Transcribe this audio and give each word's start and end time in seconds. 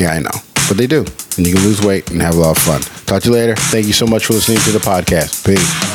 Yeah, 0.00 0.12
I 0.12 0.20
know. 0.20 0.30
But 0.68 0.76
they 0.76 0.86
do. 0.86 1.00
And 1.36 1.46
you 1.46 1.54
can 1.54 1.62
lose 1.64 1.80
weight 1.84 2.10
and 2.10 2.20
have 2.22 2.34
a 2.34 2.38
lot 2.38 2.56
of 2.56 2.62
fun. 2.62 2.80
Talk 3.06 3.22
to 3.22 3.28
you 3.28 3.34
later. 3.34 3.56
Thank 3.56 3.86
you 3.86 3.92
so 3.92 4.06
much 4.06 4.26
for 4.26 4.34
listening 4.34 4.58
to 4.60 4.70
the 4.70 4.78
podcast. 4.78 5.44
Peace. 5.44 5.92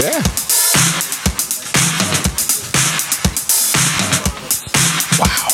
Yeah. 0.00 0.22
Wow. 5.18 5.50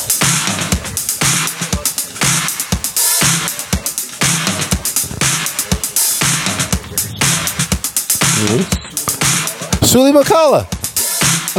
Mm-hmm. 8.39 9.85
Sully 9.85 10.11
McCullough. 10.11 10.76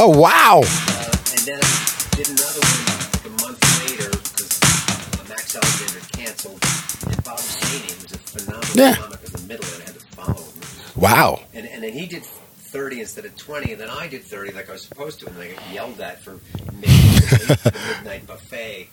Oh, 0.00 0.16
wow. 0.16 0.58
and 0.60 1.40
then 1.44 1.58
I 1.60 2.16
did 2.16 2.28
another 2.28 2.60
one 2.60 2.86
like 2.86 3.24
a 3.26 3.30
month 3.42 3.60
later 3.82 4.10
because 4.10 5.28
Max 5.28 5.56
Alexander 5.56 6.06
canceled. 6.12 6.62
And 7.06 7.24
Bob 7.24 7.34
was 7.34 8.12
a 8.12 8.18
phenomenal 8.18 8.76
Yeah. 8.76 8.94
comic 8.94 9.24
in 9.24 9.32
the 9.32 9.42
middle, 9.48 9.66
and 9.74 9.82
I 9.82 9.86
had 9.86 9.94
to 9.94 10.06
follow 10.14 10.34
him. 10.44 11.02
Wow. 11.02 11.40
And, 11.52 11.66
and 11.66 11.82
then 11.82 11.92
he 11.92 12.06
did 12.06 12.22
30 12.24 13.00
instead 13.00 13.24
of 13.24 13.36
20, 13.36 13.72
and 13.72 13.80
then 13.80 13.90
I 13.90 14.06
did 14.06 14.22
30 14.22 14.52
like 14.52 14.68
I 14.68 14.72
was 14.74 14.82
supposed 14.82 15.18
to, 15.20 15.26
and 15.26 15.36
I 15.36 15.48
got 15.52 15.62
yelled 15.72 16.00
at 16.00 16.22
for 16.22 16.38
the 16.80 17.90
midnight 17.98 18.24
buffet. 18.24 18.88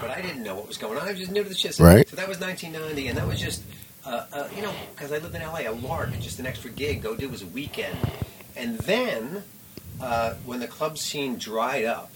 But 0.00 0.10
I 0.10 0.20
didn't 0.20 0.44
know 0.44 0.54
what 0.54 0.68
was 0.68 0.78
going 0.78 0.96
on. 0.96 1.08
I 1.08 1.10
was 1.10 1.18
just 1.18 1.32
new 1.32 1.42
to 1.42 1.48
the 1.48 1.56
shit. 1.56 1.80
Right. 1.80 2.08
So 2.08 2.14
that 2.14 2.28
was 2.28 2.38
1990, 2.38 3.08
and 3.08 3.18
that 3.18 3.26
was 3.26 3.40
just, 3.40 3.62
uh, 4.04 4.26
uh, 4.32 4.48
you 4.54 4.62
know, 4.62 4.72
because 4.94 5.10
I 5.10 5.18
lived 5.18 5.34
in 5.34 5.42
LA, 5.42 5.62
a 5.68 5.70
lark, 5.72 6.12
just 6.20 6.38
an 6.38 6.46
extra 6.46 6.70
gig. 6.70 7.02
Go 7.02 7.16
do 7.16 7.28
was 7.28 7.42
a 7.42 7.46
weekend. 7.46 7.96
And 8.54 8.78
then, 8.78 9.42
uh, 10.00 10.34
when 10.44 10.60
the 10.60 10.68
club 10.68 10.98
scene 10.98 11.36
dried 11.38 11.84
up 11.84 12.10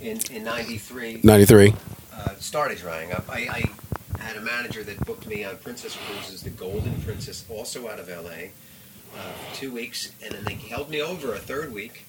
in, 0.00 0.20
in 0.30 0.44
93, 0.44 1.20
93. 1.22 1.72
uh, 2.14 2.34
started 2.38 2.78
drying 2.78 3.12
up. 3.12 3.24
I, 3.28 3.64
I 4.18 4.18
had 4.22 4.36
a 4.36 4.40
manager 4.40 4.82
that 4.84 5.04
booked 5.06 5.26
me 5.26 5.44
on 5.44 5.56
Princess 5.58 5.96
Cruises, 6.06 6.42
the 6.42 6.50
Golden 6.50 7.00
Princess, 7.02 7.44
also 7.48 7.88
out 7.88 7.98
of 7.98 8.08
LA, 8.08 8.48
uh, 9.16 9.32
for 9.48 9.54
two 9.56 9.72
weeks, 9.72 10.12
and 10.24 10.32
then 10.34 10.44
they 10.44 10.54
held 10.54 10.90
me 10.90 11.00
over 11.00 11.32
a 11.34 11.38
third 11.38 11.72
week. 11.72 12.04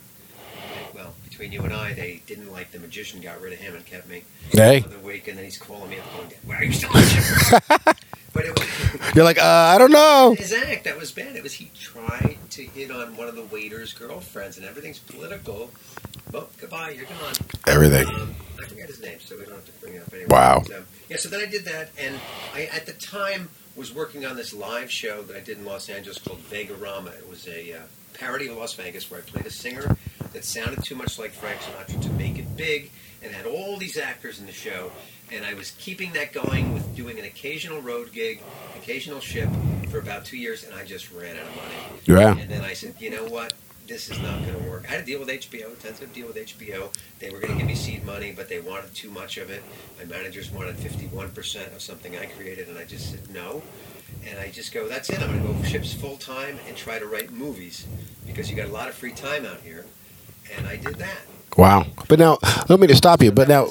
Well, 0.93 1.13
between 1.29 1.51
you 1.51 1.61
and 1.61 1.73
I, 1.73 1.93
they 1.93 2.21
didn't 2.25 2.51
like 2.51 2.71
the 2.71 2.79
magician, 2.79 3.21
got 3.21 3.39
rid 3.41 3.53
of 3.53 3.59
him, 3.59 3.75
and 3.75 3.85
kept 3.85 4.09
me 4.09 4.23
Hey. 4.51 4.77
another 4.79 4.97
week, 4.99 5.27
and 5.27 5.37
then 5.37 5.45
he's 5.45 5.57
calling 5.57 5.89
me 5.89 5.99
up, 5.99 6.05
going, 6.15 6.31
"Why 6.45 6.55
are 6.57 6.63
you 6.63 6.71
still 6.73 6.91
the 6.91 7.01
show?" 7.03 7.91
But 8.37 8.45
it 8.45 8.59
was 8.59 9.15
You're 9.15 9.23
like, 9.23 9.39
uh, 9.39 9.43
I 9.73 9.79
don't 9.79 9.91
know. 9.91 10.35
his 10.37 10.53
act 10.53 10.83
that 10.83 10.95
was 10.95 11.11
bad. 11.11 11.35
It 11.35 11.41
was 11.41 11.53
he 11.53 11.71
tried 11.73 12.37
to 12.51 12.61
hit 12.61 12.91
on 12.91 13.17
one 13.17 13.27
of 13.27 13.35
the 13.35 13.41
waiter's 13.45 13.93
girlfriends, 13.93 14.57
and 14.57 14.65
everything's 14.65 14.99
political. 14.99 15.71
Well, 16.31 16.47
goodbye, 16.59 16.91
you're 16.91 17.05
gone. 17.05 17.33
Everything. 17.65 18.05
Um, 18.05 18.35
I 18.61 18.67
forget 18.67 18.89
his 18.89 19.01
name, 19.01 19.17
so 19.19 19.35
we 19.39 19.45
don't 19.45 19.55
have 19.55 19.65
to 19.65 19.71
bring 19.81 19.95
it 19.95 20.03
up 20.03 20.13
anyway. 20.13 20.27
Wow. 20.29 20.61
But, 20.67 20.77
um, 20.77 20.85
yeah, 21.09 21.17
so 21.17 21.29
then 21.29 21.39
I 21.41 21.47
did 21.47 21.65
that, 21.65 21.89
and 21.99 22.19
I 22.53 22.65
at 22.65 22.85
the 22.85 22.93
time 22.93 23.49
was 23.75 23.91
working 23.91 24.23
on 24.23 24.35
this 24.35 24.53
live 24.53 24.91
show 24.91 25.23
that 25.23 25.35
I 25.35 25.39
did 25.39 25.57
in 25.57 25.65
Los 25.65 25.89
Angeles 25.89 26.19
called 26.19 26.43
Vegarama. 26.43 27.17
It 27.17 27.27
was 27.27 27.47
a 27.47 27.73
uh, 27.73 27.79
parody 28.13 28.49
of 28.49 28.57
Las 28.57 28.75
Vegas 28.75 29.09
where 29.09 29.19
I 29.19 29.23
played 29.23 29.47
a 29.47 29.51
singer 29.51 29.97
that 30.33 30.45
sounded 30.45 30.83
too 30.83 30.95
much 30.95 31.17
like 31.17 31.31
Frank 31.31 31.59
Sinatra 31.61 31.99
to 32.03 32.09
make 32.11 32.37
it 32.37 32.55
big, 32.55 32.91
and 33.23 33.33
had 33.33 33.47
all 33.47 33.77
these 33.77 33.97
actors 33.97 34.39
in 34.39 34.45
the 34.45 34.51
show. 34.51 34.91
And 35.31 35.45
I 35.45 35.53
was 35.53 35.71
keeping 35.71 36.13
that 36.13 36.31
going 36.31 36.73
with 36.73 36.95
doing 36.95 37.19
an 37.19 37.25
occasional 37.25 37.81
road 37.81 38.11
gig, 38.13 38.41
occasional 38.77 39.19
ship 39.19 39.49
for 39.89 39.99
about 39.99 40.25
two 40.25 40.37
years, 40.37 40.63
and 40.63 40.73
I 40.73 40.85
just 40.85 41.11
ran 41.11 41.35
out 41.35 41.43
of 41.43 41.55
money. 41.55 42.01
Yeah. 42.05 42.37
And 42.37 42.49
then 42.49 42.63
I 42.63 42.73
said, 42.73 42.95
you 42.99 43.09
know 43.09 43.25
what? 43.25 43.53
This 43.87 44.09
is 44.09 44.19
not 44.21 44.41
going 44.45 44.61
to 44.61 44.69
work. 44.69 44.85
I 44.85 44.91
had 44.91 44.99
to 44.99 45.05
deal 45.05 45.19
with 45.19 45.29
HBO, 45.29 45.77
tentative 45.79 46.13
deal 46.13 46.27
with 46.27 46.35
HBO. 46.35 46.93
They 47.19 47.29
were 47.29 47.39
going 47.39 47.53
to 47.53 47.57
give 47.57 47.67
me 47.67 47.75
seed 47.75 48.05
money, 48.05 48.33
but 48.35 48.49
they 48.49 48.59
wanted 48.59 48.93
too 48.93 49.09
much 49.09 49.37
of 49.37 49.49
it. 49.49 49.63
My 49.97 50.05
managers 50.05 50.51
wanted 50.51 50.75
51% 50.75 51.73
of 51.73 51.81
something 51.81 52.17
I 52.17 52.25
created, 52.25 52.67
and 52.67 52.77
I 52.77 52.83
just 52.83 53.11
said 53.11 53.29
no. 53.29 53.61
And 54.29 54.39
I 54.39 54.49
just 54.49 54.73
go, 54.73 54.89
that's 54.89 55.09
it. 55.09 55.21
I'm 55.21 55.27
going 55.27 55.41
to 55.41 55.61
go 55.61 55.63
ships 55.69 55.93
full 55.93 56.17
time 56.17 56.57
and 56.67 56.75
try 56.75 56.99
to 56.99 57.05
write 57.05 57.31
movies 57.31 57.85
because 58.25 58.49
you 58.49 58.57
got 58.57 58.67
a 58.67 58.73
lot 58.73 58.89
of 58.89 58.95
free 58.95 59.13
time 59.13 59.45
out 59.45 59.61
here. 59.61 59.85
And 60.57 60.67
I 60.67 60.75
did 60.75 60.95
that. 60.95 61.21
Wow. 61.57 61.85
But 62.09 62.19
now, 62.19 62.37
let 62.67 62.79
me 62.79 62.87
to 62.87 62.95
stop 62.95 63.21
you. 63.21 63.31
But 63.31 63.47
now, 63.47 63.67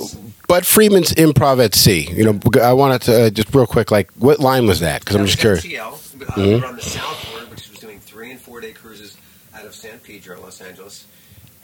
Bud 0.46 0.64
Friedman's 0.66 1.12
improv 1.14 1.62
at 1.64 1.74
sea. 1.74 2.08
You 2.12 2.24
know, 2.24 2.40
I 2.62 2.72
wanted 2.72 3.02
to 3.02 3.26
uh, 3.26 3.30
just 3.30 3.54
real 3.54 3.66
quick, 3.66 3.90
like, 3.90 4.10
what 4.12 4.38
line 4.40 4.66
was 4.66 4.80
that? 4.80 5.00
Because 5.00 5.16
I'm 5.16 5.26
just 5.26 5.38
curious. 5.38 5.64
MTL. 5.64 5.92
Uh, 5.92 6.32
Mhm. 6.34 6.60
Were 6.60 6.66
on 6.66 6.76
the 6.76 6.82
Southward, 6.82 7.50
which 7.50 7.68
was 7.70 7.78
doing 7.78 7.98
three 8.00 8.30
and 8.30 8.40
four 8.40 8.60
day 8.60 8.72
cruises 8.72 9.16
out 9.54 9.64
of 9.64 9.74
San 9.74 9.98
Pedro, 10.00 10.40
Los 10.40 10.60
Angeles. 10.60 11.04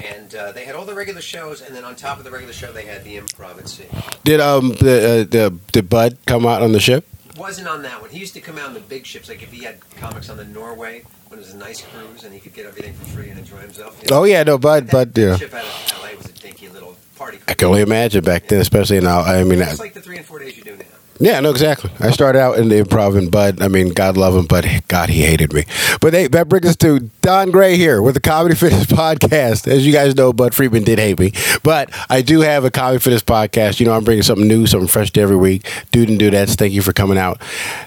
And 0.01 0.35
uh, 0.35 0.51
they 0.53 0.65
had 0.65 0.75
all 0.75 0.85
the 0.85 0.95
regular 0.95 1.21
shows, 1.21 1.61
and 1.63 1.77
then 1.77 1.85
on 1.85 1.95
top 1.95 2.19
of 2.19 2.25
the 2.25 2.31
regular 2.31 2.53
show, 2.53 2.73
they 2.73 2.87
had 2.87 3.05
the 3.05 3.17
improv 3.19 3.59
at 3.59 3.69
sea. 3.69 3.85
Did 4.25 4.41
um 4.41 4.71
the 4.71 5.21
uh, 5.29 5.31
the 5.31 5.57
did 5.71 5.89
Bud 5.89 6.19
come 6.27 6.45
out 6.45 6.61
on 6.63 6.73
the 6.73 6.81
ship? 6.81 7.07
Wasn't 7.37 7.69
on 7.69 7.83
that 7.83 8.01
one. 8.01 8.11
He 8.11 8.19
used 8.19 8.35
to 8.35 8.41
come 8.41 8.59
out 8.59 8.67
on 8.67 8.75
the 8.75 8.81
big 8.81 9.07
ships, 9.07 9.29
like 9.29 9.43
if 9.43 9.53
he 9.53 9.63
had 9.65 9.79
comics 9.99 10.29
on 10.29 10.37
the 10.39 10.45
Norway 10.45 11.05
when 11.29 11.39
it 11.39 11.43
was 11.45 11.55
a 11.55 11.57
nice 11.57 11.81
cruise 11.83 12.25
and 12.25 12.35
he 12.35 12.41
could 12.41 12.53
get 12.53 12.67
everything 12.67 12.93
for 12.95 13.05
free 13.07 13.31
and 13.31 13.39
enjoy 13.39 13.59
himself. 13.59 13.99
you 14.03 14.09
know. 14.11 14.21
Oh 14.21 14.25
yeah, 14.25 14.43
no, 14.43 14.59
Bud, 14.59 14.91
Bud. 14.91 15.17
Yeah, 15.17 15.37
ship 15.37 15.55
out 15.55 15.65
of 15.65 15.99
LA 16.03 16.17
was 16.17 16.27
a 16.27 16.33
dinky 16.33 16.69
little 16.69 16.97
party. 17.23 17.39
I 17.49 17.55
can 17.55 17.69
only 17.69 17.83
imagine 17.83 18.25
back 18.25 18.49
then, 18.49 18.61
especially 18.61 19.01
now. 19.01 19.21
I 19.21 19.45
mean, 19.45 19.61
It's 19.63 19.79
like 19.81 19.95
the 19.95 20.01
three 20.01 20.17
and 20.17 20.27
four 20.27 20.39
days 20.39 20.57
you 20.57 20.65
do 20.65 20.77
now. 20.77 20.85
yeah, 21.21 21.39
no, 21.41 21.51
exactly. 21.51 21.91
I 22.01 22.11
started 22.11 22.41
out 22.41 22.59
in 22.59 22.69
the 22.69 22.83
improv, 22.83 23.17
and 23.17 23.31
Bud. 23.31 23.63
I 23.63 23.69
mean, 23.69 23.91
God 23.93 24.17
love 24.17 24.35
him, 24.35 24.47
but 24.47 24.67
God, 24.89 25.09
he 25.09 25.23
hated 25.23 25.53
me. 25.53 25.65
But 26.01 26.15
hey, 26.15 26.27
that 26.29 26.49
brings 26.49 26.67
us 26.69 26.77
to 26.77 27.11
Don 27.21 27.51
Gray 27.53 27.77
here 27.77 28.03
with 28.03 28.15
the 28.15 28.21
Comedy 28.21 28.55
Fitness 28.57 28.87
Podcast. 29.05 29.69
As 29.69 29.87
you 29.87 29.93
guys 29.93 30.17
know, 30.17 30.33
Bud 30.33 30.55
Friedman 30.55 30.83
did 30.85 30.99
hate 30.99 31.19
me, 31.21 31.33
but 31.63 31.91
I 32.11 32.23
do 32.23 32.41
have 32.41 32.65
a 32.65 32.71
Comedy 32.71 32.99
Fitness 32.99 33.23
Podcast. 33.23 33.79
You 33.79 33.87
know, 33.87 33.93
I'm 33.93 34.05
bringing 34.05 34.23
something 34.25 34.49
new, 34.49 34.67
something 34.67 34.89
fresh 34.89 35.11
to 35.13 35.21
every 35.21 35.37
week. 35.37 35.69
Dude 35.93 36.09
and 36.09 36.19
dudettes, 36.21 36.57
thank 36.57 36.73
you 36.73 36.83
for 36.83 36.93
coming 36.93 37.19
out 37.19 37.41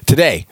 today. 0.06 0.46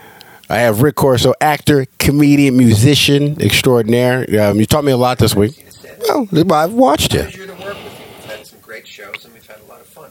I 0.49 0.57
have 0.57 0.81
Rick 0.81 0.95
Corso, 0.95 1.33
actor, 1.39 1.87
comedian, 1.99 2.57
musician 2.57 3.41
extraordinaire. 3.41 4.25
Um, 4.41 4.59
you 4.59 4.65
taught 4.65 4.83
me 4.83 4.91
a 4.91 4.97
lot 4.97 5.17
this 5.17 5.33
week. 5.33 5.65
Well, 6.09 6.27
I've 6.53 6.73
watched 6.73 7.13
you. 7.13 7.21
pleasure 7.21 7.47
to 7.47 7.53
work 7.53 7.75
with 7.75 7.77
you. 7.77 8.05
We've 8.17 8.25
had 8.25 8.45
some 8.45 8.59
great 8.73 8.87
shows 8.87 9.23
and 9.23 9.31
we've 9.35 9.45
had 9.45 9.59
a 9.59 9.69
lot 9.71 9.79
of 9.79 9.85
fun. 9.85 10.09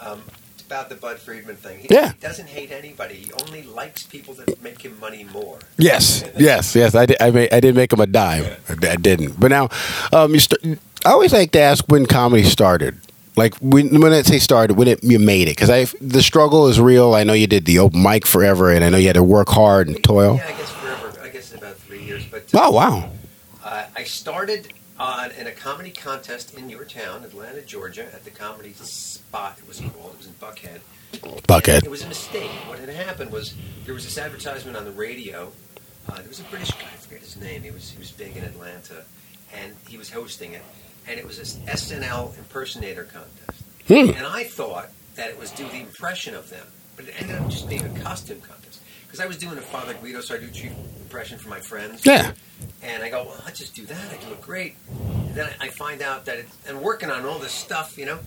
Um, 0.00 0.22
it's 0.54 0.62
about 0.62 0.88
the 0.90 0.94
Bud 0.94 1.18
Friedman 1.18 1.56
thing. 1.56 1.80
He, 1.80 1.88
Yeah. 1.90 2.12
doesn't 2.20 2.48
hate 2.48 2.70
anybody. 2.70 3.14
He 3.16 3.32
only 3.32 3.64
likes 3.64 4.04
people 4.04 4.32
that 4.34 4.62
make 4.62 4.80
him 4.82 4.96
money 5.00 5.24
more. 5.24 5.58
Yes, 5.76 6.22
yes, 6.38 6.76
yes. 6.76 6.94
I 6.94 7.06
did. 7.06 7.16
I, 7.20 7.32
made, 7.32 7.52
I 7.52 7.58
did 7.58 7.74
make 7.74 7.92
him 7.92 7.98
a 7.98 8.06
dime. 8.06 8.44
I, 8.68 8.74
I 8.92 8.94
didn't. 8.94 9.40
But 9.40 9.48
now, 9.50 9.70
um, 10.12 10.32
you 10.34 10.38
st- 10.38 10.78
I 11.04 11.10
always 11.10 11.32
like 11.32 11.50
to 11.50 11.58
ask 11.58 11.84
when 11.88 12.06
comedy 12.06 12.44
started. 12.44 12.94
Like 13.34 13.56
when 13.56 14.00
when 14.00 14.12
I 14.12 14.22
say 14.22 14.38
started, 14.38 14.76
when 14.76 14.86
it 14.86 15.02
you 15.02 15.18
made 15.18 15.48
it, 15.48 15.56
because 15.56 15.70
I 15.70 15.86
the 16.00 16.22
struggle 16.22 16.68
is 16.68 16.78
real. 16.78 17.14
I 17.16 17.24
know 17.24 17.32
you 17.32 17.48
did 17.48 17.64
the 17.64 17.80
open 17.80 18.02
mic 18.04 18.24
forever, 18.24 18.70
and 18.70 18.84
I 18.84 18.88
know 18.90 18.98
you 18.98 19.06
had 19.08 19.14
to 19.16 19.22
work 19.24 19.48
hard 19.48 19.88
and 19.88 20.00
toil. 20.04 20.36
Yeah, 20.36 20.46
I 20.46 20.52
guess 20.52 20.70
forever. 20.70 21.12
I 21.22 21.28
guess 21.28 21.54
about 21.54 21.76
three 21.78 22.02
years. 22.04 22.24
But 22.30 22.44
Oh 22.54 22.70
wow! 22.70 23.10
Uh, 23.64 23.86
I 23.96 24.04
started 24.04 24.72
on 25.00 25.30
in 25.32 25.46
a 25.46 25.52
comedy 25.52 25.90
contest 25.90 26.54
in 26.54 26.68
your 26.68 26.84
town, 26.84 27.24
Atlanta, 27.24 27.62
Georgia, 27.62 28.04
at 28.04 28.24
the 28.24 28.30
Comedy 28.30 28.74
Spot. 28.74 29.58
It 29.58 29.66
was 29.66 29.80
called. 29.80 30.12
It 30.12 30.18
was 30.18 30.26
in 30.26 30.34
Buckhead. 30.34 30.80
Buckhead. 31.48 31.84
It 31.84 31.90
was 31.90 32.02
a 32.02 32.08
mistake. 32.08 32.50
What 32.68 32.78
had 32.78 32.90
happened 32.90 33.32
was 33.32 33.54
there 33.86 33.94
was 33.94 34.04
this 34.04 34.18
advertisement 34.18 34.76
on 34.76 34.84
the 34.84 34.92
radio. 34.92 35.50
Uh, 36.08 36.16
there 36.16 36.28
was 36.28 36.40
a 36.40 36.44
British 36.44 36.70
guy. 36.72 36.86
I 36.92 36.96
forget 36.96 37.20
his 37.20 37.38
name. 37.38 37.62
He 37.62 37.70
was 37.70 37.90
he 37.90 37.98
was 37.98 38.12
big 38.12 38.36
in 38.36 38.44
Atlanta, 38.44 39.04
and 39.54 39.74
he 39.88 39.96
was 39.96 40.10
hosting 40.10 40.52
it. 40.52 40.62
And 41.08 41.18
it 41.18 41.26
was 41.26 41.38
this 41.38 41.56
SNL 41.66 42.36
impersonator 42.36 43.04
contest. 43.04 43.64
Hmm. 43.88 44.14
And 44.16 44.26
I 44.26 44.44
thought 44.44 44.90
that 45.16 45.30
it 45.30 45.38
was 45.38 45.50
do 45.50 45.66
the 45.68 45.80
impression 45.80 46.34
of 46.34 46.50
them, 46.50 46.66
but 46.96 47.06
it 47.06 47.14
ended 47.20 47.36
up 47.36 47.48
just 47.48 47.68
being 47.68 47.84
a 47.84 48.00
costume 48.00 48.40
contest. 48.42 48.80
Because 49.10 49.24
I 49.24 49.26
was 49.26 49.38
doing 49.38 49.58
a 49.58 49.60
Father 49.60 49.92
Guido 49.94 50.20
so 50.20 50.36
I 50.36 50.38
do 50.38 50.46
Sarducci 50.46 50.70
impression 51.00 51.36
for 51.36 51.48
my 51.48 51.58
friends. 51.58 52.06
Yeah. 52.06 52.30
And 52.80 53.02
I 53.02 53.10
go, 53.10 53.24
well, 53.24 53.42
I'll 53.44 53.52
just 53.52 53.74
do 53.74 53.84
that. 53.86 54.12
I 54.12 54.24
do 54.24 54.32
it 54.32 54.40
great. 54.40 54.76
And 54.88 55.34
then 55.34 55.50
I 55.60 55.66
I 55.66 55.68
find 55.68 56.00
out 56.00 56.26
that 56.26 56.38
it, 56.38 56.46
and 56.68 56.80
working 56.80 57.10
on 57.10 57.24
all 57.24 57.40
this 57.40 57.50
stuff, 57.50 57.98
you 57.98 58.06
know, 58.06 58.20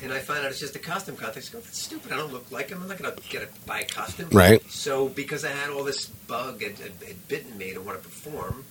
and 0.00 0.12
I 0.12 0.20
find 0.20 0.44
out 0.44 0.52
it's 0.52 0.60
just 0.60 0.76
a 0.76 0.78
costume 0.78 1.16
contest. 1.16 1.50
I 1.50 1.54
go, 1.54 1.60
that's 1.60 1.82
stupid. 1.82 2.12
I 2.12 2.16
don't 2.16 2.32
look 2.32 2.52
like 2.52 2.68
him. 2.68 2.80
I'm 2.80 2.88
not 2.88 2.98
going 2.98 3.12
to 3.12 3.22
get 3.28 3.42
a, 3.42 3.48
buy 3.66 3.80
a 3.80 3.84
costume. 3.84 4.28
Right. 4.30 4.62
So 4.70 5.08
because 5.08 5.44
I 5.44 5.48
had 5.48 5.70
all 5.70 5.82
this 5.82 6.06
bug 6.06 6.62
had, 6.62 6.78
had, 6.78 6.92
had 7.04 7.28
bitten 7.28 7.58
me 7.58 7.72
to 7.72 7.80
want 7.80 8.00
to 8.00 8.08
perform, 8.08 8.64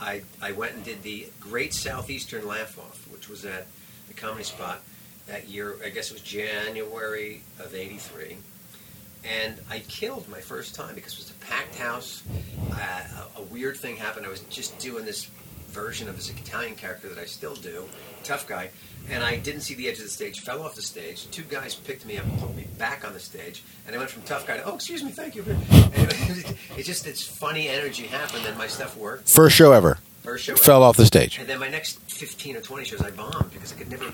I 0.00 0.22
I 0.42 0.50
went 0.52 0.74
and 0.74 0.82
did 0.82 1.04
the 1.04 1.28
Great 1.38 1.72
Southeastern 1.72 2.48
Laugh 2.48 2.76
Off, 2.80 3.06
which 3.12 3.28
was 3.28 3.44
at 3.44 3.68
the 4.08 4.14
Comedy 4.14 4.42
Spot 4.42 4.80
that 5.28 5.46
year. 5.48 5.76
I 5.84 5.90
guess 5.90 6.10
it 6.10 6.14
was 6.14 6.22
January 6.22 7.42
of 7.60 7.72
'83. 7.72 8.38
And 9.42 9.60
I 9.70 9.80
killed 9.80 10.28
my 10.28 10.40
first 10.40 10.74
time 10.74 10.94
because 10.94 11.14
it 11.14 11.18
was 11.18 11.30
a 11.30 11.44
packed 11.46 11.74
house. 11.76 12.22
Uh, 12.72 13.26
a, 13.36 13.40
a 13.40 13.42
weird 13.44 13.76
thing 13.76 13.96
happened. 13.96 14.26
I 14.26 14.28
was 14.28 14.40
just 14.40 14.78
doing 14.78 15.04
this 15.04 15.30
version 15.76 16.08
of 16.08 16.16
this 16.16 16.30
Italian 16.30 16.74
character 16.74 17.08
that 17.08 17.18
I 17.18 17.26
still 17.26 17.54
do, 17.54 17.84
tough 18.24 18.46
guy, 18.46 18.70
and 19.10 19.22
I 19.22 19.36
didn't 19.36 19.60
see 19.60 19.74
the 19.74 19.88
edge 19.88 19.98
of 19.98 20.04
the 20.04 20.10
stage, 20.10 20.40
fell 20.40 20.62
off 20.62 20.74
the 20.74 20.80
stage. 20.80 21.30
Two 21.30 21.42
guys 21.42 21.74
picked 21.74 22.06
me 22.06 22.16
up 22.16 22.24
and 22.24 22.38
put 22.38 22.56
me 22.56 22.66
back 22.78 23.06
on 23.06 23.12
the 23.12 23.20
stage, 23.20 23.62
and 23.86 23.94
I 23.94 23.98
went 23.98 24.10
from 24.10 24.22
tough 24.22 24.46
guy 24.46 24.56
to, 24.56 24.64
oh, 24.64 24.74
excuse 24.74 25.04
me, 25.04 25.10
thank 25.10 25.34
you. 25.34 25.44
It, 25.98 26.56
it's 26.76 26.86
just, 26.86 27.06
it's 27.06 27.22
funny 27.22 27.68
energy 27.68 28.06
happened, 28.06 28.44
and 28.46 28.56
my 28.58 28.66
stuff 28.66 28.96
worked. 28.96 29.28
First 29.28 29.56
show 29.56 29.72
ever. 29.72 29.98
First 30.22 30.44
show. 30.44 30.56
Fell 30.56 30.82
off 30.82 30.96
the 30.96 31.06
stage. 31.06 31.38
And 31.38 31.48
then 31.48 31.58
my 31.58 31.68
next 31.68 31.98
15 32.10 32.56
or 32.56 32.60
20 32.60 32.84
shows, 32.84 33.00
I 33.02 33.10
bombed 33.10 33.50
because 33.52 33.72
I 33.72 33.76
could 33.76 33.90
never 33.90 34.12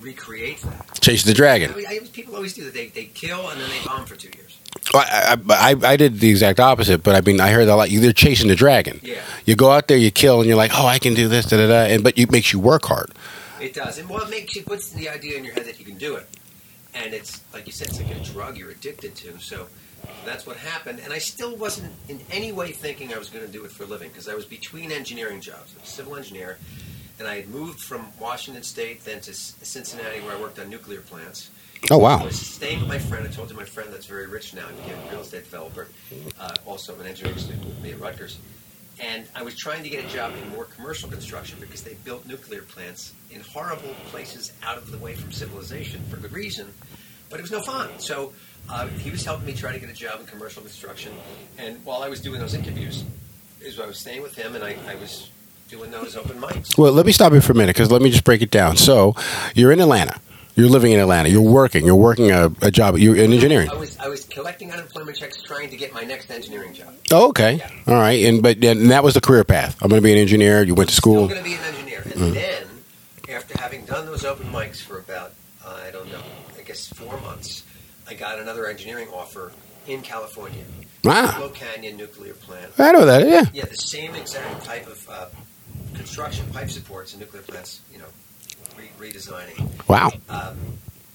recreate 0.00 0.60
that. 0.62 0.81
Chase 1.02 1.24
the 1.24 1.34
Dragon. 1.34 1.74
I, 1.86 2.00
people 2.12 2.34
always 2.34 2.54
do 2.54 2.64
that. 2.64 2.72
They, 2.72 2.86
they 2.86 3.04
kill 3.04 3.50
and 3.50 3.60
then 3.60 3.68
they 3.68 3.84
bomb 3.84 4.06
for 4.06 4.16
two 4.16 4.30
years. 4.34 4.58
I, 4.94 5.36
I, 5.50 5.70
I, 5.72 5.90
I 5.92 5.96
did 5.96 6.20
the 6.20 6.30
exact 6.30 6.60
opposite, 6.60 7.02
but 7.02 7.14
I 7.14 7.20
mean, 7.20 7.40
I 7.40 7.50
heard 7.50 7.66
that 7.66 7.74
a 7.74 7.76
lot. 7.76 7.90
You 7.90 8.00
they're 8.00 8.12
chasing 8.12 8.48
the 8.48 8.54
dragon. 8.54 9.00
Yeah. 9.02 9.20
You 9.44 9.54
go 9.54 9.70
out 9.70 9.88
there, 9.88 9.98
you 9.98 10.10
kill, 10.10 10.40
and 10.40 10.48
you're 10.48 10.56
like, 10.56 10.70
oh, 10.74 10.86
I 10.86 10.98
can 10.98 11.12
do 11.12 11.28
this, 11.28 11.46
da 11.46 11.58
da 11.58 11.66
da, 11.66 11.92
and 11.92 12.02
but 12.02 12.16
it 12.16 12.30
makes 12.30 12.52
you 12.52 12.58
work 12.58 12.86
hard. 12.86 13.12
It 13.60 13.74
does. 13.74 13.98
And 13.98 14.08
what 14.08 14.30
makes 14.30 14.56
you 14.56 14.62
puts 14.62 14.90
the 14.90 15.08
idea 15.08 15.36
in 15.36 15.44
your 15.44 15.54
head 15.54 15.66
that 15.66 15.78
you 15.78 15.84
can 15.84 15.98
do 15.98 16.16
it. 16.16 16.26
And 16.94 17.14
it's, 17.14 17.40
like 17.54 17.66
you 17.66 17.72
said, 17.72 17.88
it's 17.88 18.00
like 18.00 18.10
a 18.14 18.20
drug 18.20 18.56
you're 18.56 18.70
addicted 18.70 19.14
to. 19.16 19.38
So 19.38 19.66
that's 20.24 20.46
what 20.46 20.56
happened. 20.56 21.00
And 21.02 21.12
I 21.12 21.18
still 21.18 21.56
wasn't 21.56 21.92
in 22.08 22.20
any 22.30 22.52
way 22.52 22.72
thinking 22.72 23.14
I 23.14 23.18
was 23.18 23.30
going 23.30 23.46
to 23.46 23.50
do 23.50 23.64
it 23.64 23.70
for 23.70 23.84
a 23.84 23.86
living 23.86 24.08
because 24.08 24.28
I 24.28 24.34
was 24.34 24.44
between 24.44 24.92
engineering 24.92 25.40
jobs. 25.40 25.74
I 25.76 25.80
was 25.80 25.88
a 25.88 25.92
civil 25.92 26.16
engineer. 26.16 26.58
And 27.18 27.28
I 27.28 27.36
had 27.36 27.48
moved 27.48 27.80
from 27.80 28.06
Washington 28.20 28.62
State 28.62 29.04
then 29.04 29.20
to 29.20 29.34
Cincinnati 29.34 30.20
where 30.20 30.36
I 30.36 30.40
worked 30.40 30.58
on 30.58 30.68
nuclear 30.68 31.00
plants. 31.00 31.50
Oh 31.90 31.98
wow! 31.98 32.20
I 32.20 32.24
was 32.24 32.38
staying 32.40 32.78
with 32.78 32.88
my 32.88 32.98
friend. 32.98 33.26
I 33.26 33.30
told 33.30 33.50
you 33.50 33.56
my 33.56 33.64
friend 33.64 33.92
that's 33.92 34.06
very 34.06 34.28
rich 34.28 34.54
now. 34.54 34.66
He 34.68 34.76
became 34.82 34.98
a 35.04 35.10
real 35.10 35.20
estate 35.20 35.44
developer, 35.44 35.88
uh, 36.38 36.54
also 36.64 36.98
an 37.00 37.06
engineering 37.06 37.38
student 37.38 37.64
with 37.64 37.82
me 37.82 37.90
at 37.90 38.00
Rutgers. 38.00 38.38
And 39.00 39.26
I 39.34 39.42
was 39.42 39.56
trying 39.56 39.82
to 39.82 39.88
get 39.88 40.04
a 40.04 40.08
job 40.08 40.32
in 40.40 40.48
more 40.50 40.66
commercial 40.66 41.08
construction 41.08 41.58
because 41.60 41.82
they 41.82 41.94
built 42.04 42.24
nuclear 42.24 42.62
plants 42.62 43.12
in 43.32 43.40
horrible 43.40 43.94
places 44.10 44.52
out 44.62 44.76
of 44.76 44.92
the 44.92 44.98
way 44.98 45.14
from 45.14 45.32
civilization 45.32 46.00
for 46.08 46.16
good 46.18 46.32
reason. 46.32 46.72
But 47.28 47.40
it 47.40 47.42
was 47.42 47.50
no 47.50 47.62
fun. 47.62 47.88
So 47.98 48.32
uh, 48.68 48.86
he 48.86 49.10
was 49.10 49.24
helping 49.24 49.46
me 49.46 49.54
try 49.54 49.72
to 49.72 49.80
get 49.80 49.88
a 49.88 49.94
job 49.94 50.20
in 50.20 50.26
commercial 50.26 50.62
construction. 50.62 51.12
And 51.58 51.84
while 51.84 52.02
I 52.02 52.08
was 52.08 52.20
doing 52.20 52.38
those 52.38 52.54
interviews, 52.54 53.04
is 53.60 53.80
I 53.80 53.86
was 53.86 53.98
staying 53.98 54.22
with 54.22 54.34
him 54.34 54.54
and 54.54 54.64
I, 54.64 54.76
I 54.86 54.94
was 54.96 55.30
doing 55.72 55.90
those 55.90 56.16
open 56.16 56.38
mics. 56.38 56.76
Well, 56.76 56.92
let 56.92 57.06
me 57.06 57.12
stop 57.12 57.32
you 57.32 57.40
for 57.40 57.52
a 57.52 57.54
minute 57.56 57.74
because 57.74 57.90
let 57.90 58.02
me 58.02 58.10
just 58.10 58.24
break 58.24 58.42
it 58.42 58.50
down. 58.50 58.76
So, 58.76 59.14
you're 59.54 59.72
in 59.72 59.80
Atlanta. 59.80 60.20
You're 60.54 60.68
living 60.68 60.92
in 60.92 61.00
Atlanta. 61.00 61.30
You're 61.30 61.40
working. 61.40 61.86
You're 61.86 61.96
working 61.96 62.30
a, 62.30 62.52
a 62.60 62.70
job. 62.70 62.98
You're 62.98 63.16
in 63.16 63.32
engineering. 63.32 63.70
I 63.70 63.74
was 63.74 63.96
I 63.96 64.08
was 64.08 64.24
collecting 64.26 64.70
unemployment 64.70 65.16
checks, 65.16 65.40
trying 65.42 65.70
to 65.70 65.76
get 65.78 65.94
my 65.94 66.02
next 66.02 66.30
engineering 66.30 66.74
job. 66.74 66.94
Oh, 67.10 67.30
okay. 67.30 67.54
Yeah. 67.54 67.70
All 67.86 67.94
right. 67.94 68.22
And 68.26 68.42
but 68.42 68.62
and 68.62 68.90
that 68.90 69.02
was 69.02 69.14
the 69.14 69.22
career 69.22 69.44
path. 69.44 69.78
I'm 69.80 69.88
going 69.88 70.02
to 70.02 70.04
be 70.04 70.12
an 70.12 70.18
engineer. 70.18 70.62
You 70.62 70.74
went 70.74 70.90
to 70.90 70.94
school. 70.94 71.26
going 71.26 71.42
to 71.42 71.48
be 71.48 71.54
an 71.54 71.60
engineer, 71.64 72.02
and 72.04 72.12
Mm. 72.12 72.34
then 72.34 72.66
after 73.34 73.58
having 73.58 73.86
done 73.86 74.04
those 74.04 74.26
open 74.26 74.46
mics 74.52 74.82
for 74.82 74.98
about 74.98 75.32
I 75.66 75.90
don't 75.90 76.12
know, 76.12 76.20
I 76.58 76.62
guess 76.64 76.86
four 76.88 77.18
months, 77.22 77.62
I 78.06 78.12
got 78.12 78.38
another 78.38 78.66
engineering 78.66 79.08
offer 79.14 79.52
in 79.86 80.02
California, 80.02 80.64
Wow. 81.04 81.26
Diablo 81.26 81.48
Canyon 81.50 81.96
nuclear 81.96 82.34
plant. 82.34 82.72
I 82.78 82.92
know 82.92 83.04
that. 83.04 83.26
Yeah. 83.28 83.44
Yeah, 83.52 83.64
the 83.64 83.76
same 83.76 84.14
exact 84.14 84.64
type 84.64 84.86
of 84.86 85.08
uh, 85.10 85.26
construction 85.94 86.46
pipe 86.52 86.70
supports 86.70 87.14
in 87.14 87.20
nuclear 87.20 87.42
plants. 87.42 87.80
You 87.92 87.98
know, 87.98 88.04
re- 88.78 89.10
redesigning. 89.10 89.88
Wow. 89.88 90.12
Um, 90.28 90.56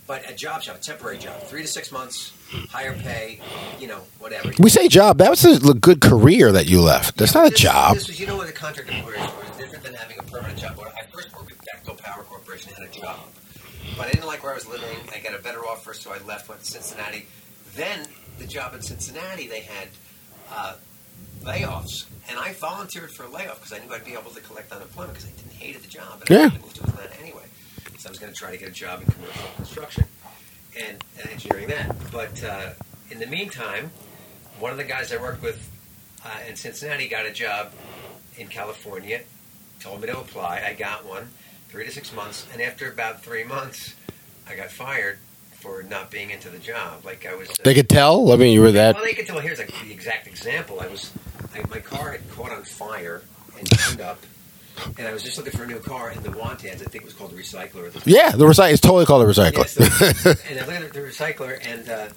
but 0.06 0.30
a 0.30 0.34
job 0.34 0.62
job, 0.62 0.78
a 0.78 0.80
temporary 0.80 1.18
job, 1.18 1.42
three 1.44 1.62
to 1.63 1.68
six 1.68 1.92
months, 1.92 2.31
higher 2.69 2.94
pay, 2.94 3.42
you 3.80 3.88
know, 3.88 4.00
whatever. 4.19 4.51
We 4.57 4.69
say 4.69 4.88
job. 4.88 5.18
That 5.18 5.30
was 5.30 5.44
a 5.44 5.74
good 5.74 6.00
career 6.00 6.51
that 6.54 6.66
you 6.68 6.81
left. 6.81 7.18
That's 7.18 7.36
Yeah, 7.36 7.42
not 7.44 7.51
a 7.51 7.56
job. 7.56 7.95
This 7.95 8.07
was, 8.07 8.19
you 8.19 8.25
know, 8.25 8.38
what 8.38 8.48
a 8.50 8.54
contract 8.54 8.89
employer 8.89 9.16
is 9.16 9.22
It's 9.50 9.57
different 9.57 9.84
than 9.84 9.94
having 9.95 10.18
a 10.19 10.24
permanent 10.24 10.57
job. 10.60 10.78
When 10.78 10.88
I 10.88 11.06
first 11.13 11.34
worked 11.36 11.50
with 11.50 11.60
Bechtel 11.62 11.98
Power 11.98 12.24
Corporation, 12.24 12.72
I 12.78 12.81
had 12.81 12.89
a 12.89 12.94
job, 12.94 13.19
but 13.98 14.07
I 14.07 14.12
didn't 14.12 14.28
like 14.28 14.44
where 14.44 14.54
I 14.54 14.56
was 14.56 14.68
living. 14.68 14.88
I 15.13 15.19
got 15.19 15.38
a 15.38 15.44
better 15.44 15.60
offer, 15.60 15.94
so 15.94 16.12
I 16.13 16.19
left, 16.25 16.48
went 16.48 16.62
to 16.62 16.72
Cincinnati. 16.72 17.25
Then 17.75 18.07
the 18.38 18.45
job 18.48 18.74
in 18.74 18.81
Cincinnati, 18.81 19.48
they 19.48 19.62
had 19.62 19.88
uh, 20.51 20.75
layoffs, 21.44 22.06
and 22.30 22.38
I 22.39 22.54
volunteered 22.54 23.12
for 23.12 23.24
a 23.24 23.30
layoff 23.30 23.62
because 23.62 23.74
I 23.74 23.84
knew 23.86 23.94
I'd 23.94 24.06
be 24.06 24.13
able 24.13 24.31
to 24.31 24.42
collect 24.42 24.72
unemployment 24.72 25.13
because 25.18 25.30
I 25.30 25.36
didn't 25.36 25.54
hated 25.54 25.84
the 25.84 25.88
job, 25.88 26.22
and 26.22 26.30
Yeah. 26.30 26.38
wanted 26.39 26.56
to 26.56 26.62
move 26.62 26.74
to 26.75 26.84
Atlanta 26.84 27.22
anyway. 27.22 27.44
So 28.00 28.10
I 28.10 28.12
was 28.12 28.19
going 28.19 28.31
to 28.31 28.38
try 28.38 28.51
to 28.51 28.57
get 28.57 28.68
a 28.69 28.72
job 28.72 29.01
in 29.01 29.07
commercial 29.12 29.50
construction 29.56 30.06
and, 30.80 31.04
and 31.19 31.30
engineering 31.30 31.68
that. 31.69 31.95
But 32.12 32.44
uh, 32.44 32.69
in 33.10 33.19
the 33.19 33.25
meantime, 33.28 33.92
one 34.60 34.72
of 34.72 34.78
the 34.78 34.84
guys 34.84 35.12
I 35.12 35.18
worked 35.18 35.42
with 35.42 35.68
uh, 36.25 36.30
in 36.48 36.56
Cincinnati 36.56 37.07
got 37.07 37.25
a 37.25 37.31
job 37.31 37.72
in 38.38 38.48
California, 38.48 39.22
told 39.80 40.01
me 40.01 40.07
to 40.07 40.19
apply. 40.19 40.63
I 40.66 40.74
got 40.74 41.06
one, 41.06 41.30
three 41.69 41.86
to 41.86 41.92
six 41.92 42.13
months, 42.13 42.45
and 42.54 42.62
after 42.62 42.89
about 42.92 43.24
three 43.24 43.44
months, 43.44 43.95
I 44.48 44.56
got 44.56 44.69
fired 44.72 45.18
for 45.59 45.83
not 45.83 46.12
being 46.12 46.30
into 46.30 46.50
the 46.50 46.59
job. 46.59 47.04
Like 47.06 47.25
I 47.25 47.36
was. 47.36 47.50
Uh, 47.50 47.54
They 47.63 47.74
could 47.74 47.89
tell. 47.89 48.31
I 48.31 48.36
mean, 48.36 48.54
you 48.54 48.62
were 48.62 48.71
that. 48.71 48.95
well, 48.95 49.04
they 49.04 49.13
could 49.13 49.27
tell. 49.27 49.39
Here's 49.39 49.59
a, 49.59 49.65
the 49.65 49.92
exact 49.92 50.27
example. 50.27 50.80
I 50.80 50.88
was, 50.88 51.12
I, 51.54 51.62
my 51.69 51.80
car 51.80 52.12
had 52.12 52.30
caught 52.31 52.51
on 52.51 52.63
fire 52.63 53.21
and 53.57 53.69
burned 53.69 54.01
up, 54.01 54.19
and 54.98 55.07
I 55.07 55.13
was 55.13 55.24
just 55.24 55.38
looking 55.38 55.54
for 55.54 55.63
a 55.63 55.68
new 55.68 55.80
car. 55.80 56.09
And 56.09 56.24
the 56.24 56.31
want 56.31 56.63
ads, 56.65 56.81
I 56.81 56.86
think 56.86 57.04
it 57.04 57.06
was 57.06 57.13
called 57.13 57.31
the 57.31 57.38
recycler. 57.42 57.92
The 57.92 58.01
Yeah, 58.09 58.31
the 58.31 58.45
recycler. 58.45 58.71
It's 58.74 58.81
totally 58.81 59.06
called 59.06 59.24
a 59.24 59.25
recycle. 59.25 59.57
Yes, 59.57 59.74
the- 59.75 60.39
and 60.50 60.59
I 60.59 60.65
looked 60.80 60.86
at 60.86 60.94
the 60.94 61.00
recycler, 61.00 61.60
and 61.65 61.89
uh, 61.89 62.07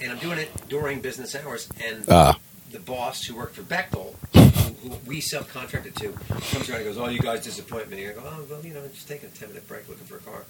and 0.00 0.12
I'm 0.12 0.18
doing 0.18 0.38
it 0.38 0.48
during 0.68 1.00
business 1.00 1.34
hours, 1.34 1.68
and 1.86 2.04
Ah. 2.08 2.38
the 2.70 2.80
boss 2.80 3.24
who 3.24 3.36
worked 3.36 3.54
for 3.54 3.62
Bechtel, 3.62 4.14
who, 4.34 4.88
who 4.88 4.96
we 5.06 5.20
subcontracted 5.20 5.94
to, 5.96 6.12
comes 6.52 6.68
around 6.68 6.80
and 6.80 6.84
goes, 6.86 6.98
"Oh, 6.98 7.08
you 7.08 7.18
guys 7.18 7.42
disappoint 7.44 7.88
me." 7.90 8.08
I 8.08 8.12
go, 8.12 8.22
"Oh, 8.24 8.44
well, 8.50 8.60
you 8.64 8.74
know, 8.74 8.86
just 8.88 9.08
taking 9.08 9.28
a 9.30 9.32
ten 9.32 9.48
minute 9.48 9.66
break, 9.66 9.88
looking 9.88 10.04
for 10.06 10.16
a 10.16 10.20
car." 10.20 10.44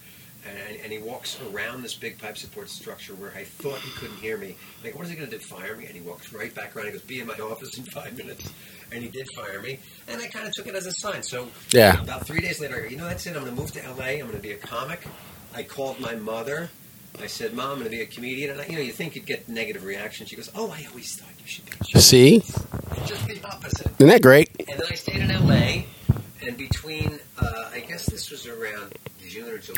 And, 0.48 0.78
and 0.82 0.90
he 0.92 0.98
walks 0.98 1.38
around 1.52 1.82
this 1.82 1.94
big 1.94 2.18
pipe 2.18 2.38
support 2.38 2.70
structure 2.70 3.14
where 3.14 3.30
I 3.36 3.44
thought 3.44 3.78
he 3.80 3.90
couldn't 3.90 4.16
hear 4.16 4.38
me. 4.38 4.56
I'm 4.78 4.84
like, 4.84 4.94
what 4.94 5.04
is 5.04 5.10
he 5.10 5.16
going 5.16 5.28
to 5.28 5.36
do? 5.36 5.42
Fire 5.42 5.76
me? 5.76 5.84
And 5.84 5.94
he 5.94 6.00
walks 6.00 6.32
right 6.32 6.54
back 6.54 6.74
around. 6.74 6.86
He 6.86 6.92
goes, 6.92 7.02
"Be 7.02 7.20
in 7.20 7.26
my 7.26 7.34
office 7.34 7.76
in 7.76 7.84
five 7.84 8.16
minutes." 8.16 8.50
And 8.90 9.02
he 9.02 9.10
did 9.10 9.28
fire 9.36 9.60
me, 9.60 9.78
and 10.08 10.20
I 10.20 10.26
kind 10.28 10.46
of 10.48 10.52
took 10.54 10.66
it 10.66 10.74
as 10.74 10.86
a 10.86 10.92
sign. 10.92 11.22
So 11.22 11.48
Yeah. 11.72 12.00
about 12.02 12.26
three 12.26 12.40
days 12.40 12.58
later, 12.58 12.76
I 12.76 12.80
go, 12.80 12.88
you 12.88 12.96
know, 12.96 13.06
that's 13.06 13.26
it. 13.26 13.36
I'm 13.36 13.42
going 13.44 13.54
to 13.54 13.60
move 13.60 13.70
to 13.72 13.80
LA. 13.88 14.04
I'm 14.18 14.20
going 14.20 14.32
to 14.32 14.38
be 14.38 14.52
a 14.52 14.56
comic. 14.56 15.02
I 15.54 15.62
called 15.62 16.00
my 16.00 16.14
mother. 16.14 16.70
I 17.20 17.26
said, 17.26 17.52
Mom, 17.54 17.72
I'm 17.72 17.78
going 17.78 17.84
to 17.84 17.96
be 17.96 18.00
a 18.00 18.06
comedian. 18.06 18.50
And, 18.52 18.60
I, 18.62 18.66
you 18.66 18.76
know, 18.76 18.80
you 18.82 18.92
think 18.92 19.14
you'd 19.16 19.26
get 19.26 19.48
negative 19.48 19.84
reaction. 19.84 20.26
She 20.26 20.36
goes, 20.36 20.50
Oh, 20.54 20.70
I 20.70 20.86
always 20.88 21.14
thought 21.16 21.28
you 21.38 21.46
should 21.46 21.66
be 21.66 21.72
a 21.80 21.84
show. 21.84 21.98
See, 21.98 22.40
Just 23.06 23.26
the 23.26 23.40
opposite. 23.44 23.86
isn't 23.98 24.08
that 24.08 24.22
great? 24.22 24.48
And 24.60 24.78
then 24.80 24.86
I 24.90 24.94
stayed 24.94 25.16
in 25.20 25.28
LA. 25.46 25.84
And 26.46 26.56
between, 26.56 27.18
uh, 27.38 27.70
I 27.72 27.80
guess 27.80 28.06
this 28.06 28.30
was 28.30 28.46
around 28.46 28.94
June 28.94 28.94
or 28.94 28.94
July. 28.94 29.09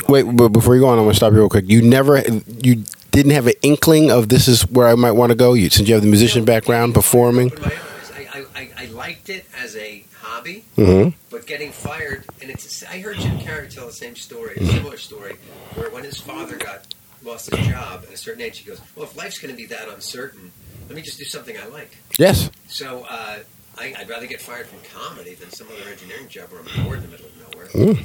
Wait, 0.09 0.23
but 0.23 0.49
before 0.49 0.75
you 0.75 0.80
go 0.80 0.88
on, 0.88 0.99
I'm 0.99 1.04
gonna 1.04 1.14
stop 1.14 1.32
you 1.32 1.38
real 1.38 1.49
quick. 1.49 1.68
You 1.68 1.82
never, 1.82 2.21
you 2.62 2.85
didn't 3.11 3.32
have 3.32 3.47
an 3.47 3.54
inkling 3.62 4.11
of 4.11 4.28
this 4.28 4.49
is 4.49 4.68
where 4.68 4.88
I 4.88 4.94
might 4.94 5.12
want 5.12 5.30
to 5.30 5.37
go. 5.37 5.54
You 5.54 5.71
since 5.71 5.88
you 5.88 5.94
have 5.94 6.02
the 6.02 6.09
musician 6.09 6.44
background, 6.44 6.94
performing. 6.94 7.52
Opened 7.52 7.66
my 7.66 7.73
eyes. 7.73 8.12
I, 8.35 8.44
I, 8.54 8.71
I, 8.78 8.87
liked 8.87 9.28
it 9.28 9.44
as 9.62 9.76
a 9.76 10.04
hobby. 10.21 10.64
hmm 10.76 11.09
But 11.30 11.47
getting 11.47 11.73
fired, 11.73 12.25
and 12.40 12.50
it's 12.50 12.82
I 12.85 12.99
heard 13.00 13.18
Jim 13.18 13.38
Carrey 13.38 13.73
tell 13.73 13.87
the 13.87 13.92
same 13.92 14.16
story, 14.16 14.56
a 14.56 14.64
similar 14.64 14.97
story, 14.97 15.37
where 15.75 15.90
when 15.90 16.04
his 16.04 16.18
father 16.18 16.56
got 16.56 16.94
lost 17.23 17.54
his 17.54 17.66
job 17.66 18.04
at 18.09 18.14
a 18.14 18.16
certain 18.16 18.42
age, 18.42 18.59
he 18.59 18.68
goes, 18.68 18.80
"Well, 18.97 19.04
if 19.04 19.16
life's 19.16 19.38
going 19.38 19.54
to 19.54 19.56
be 19.56 19.66
that 19.66 19.88
uncertain, 19.88 20.50
let 20.88 20.97
me 20.97 21.02
just 21.02 21.18
do 21.18 21.25
something 21.25 21.56
I 21.56 21.66
like." 21.66 21.97
Yes. 22.18 22.50
So 22.68 23.06
uh, 23.09 23.38
I, 23.78 23.94
I'd 23.99 24.09
rather 24.09 24.26
get 24.26 24.40
fired 24.40 24.66
from 24.66 24.78
comedy 24.94 25.35
than 25.35 25.50
some 25.50 25.68
other 25.68 25.90
engineering 25.90 26.28
job 26.28 26.50
where 26.50 26.61
I'm 26.61 26.85
bored 26.85 26.99
in 26.99 27.04
the 27.04 27.11
middle 27.11 27.26
of 27.26 27.52
nowhere. 27.52 27.66
Mm. 27.68 28.04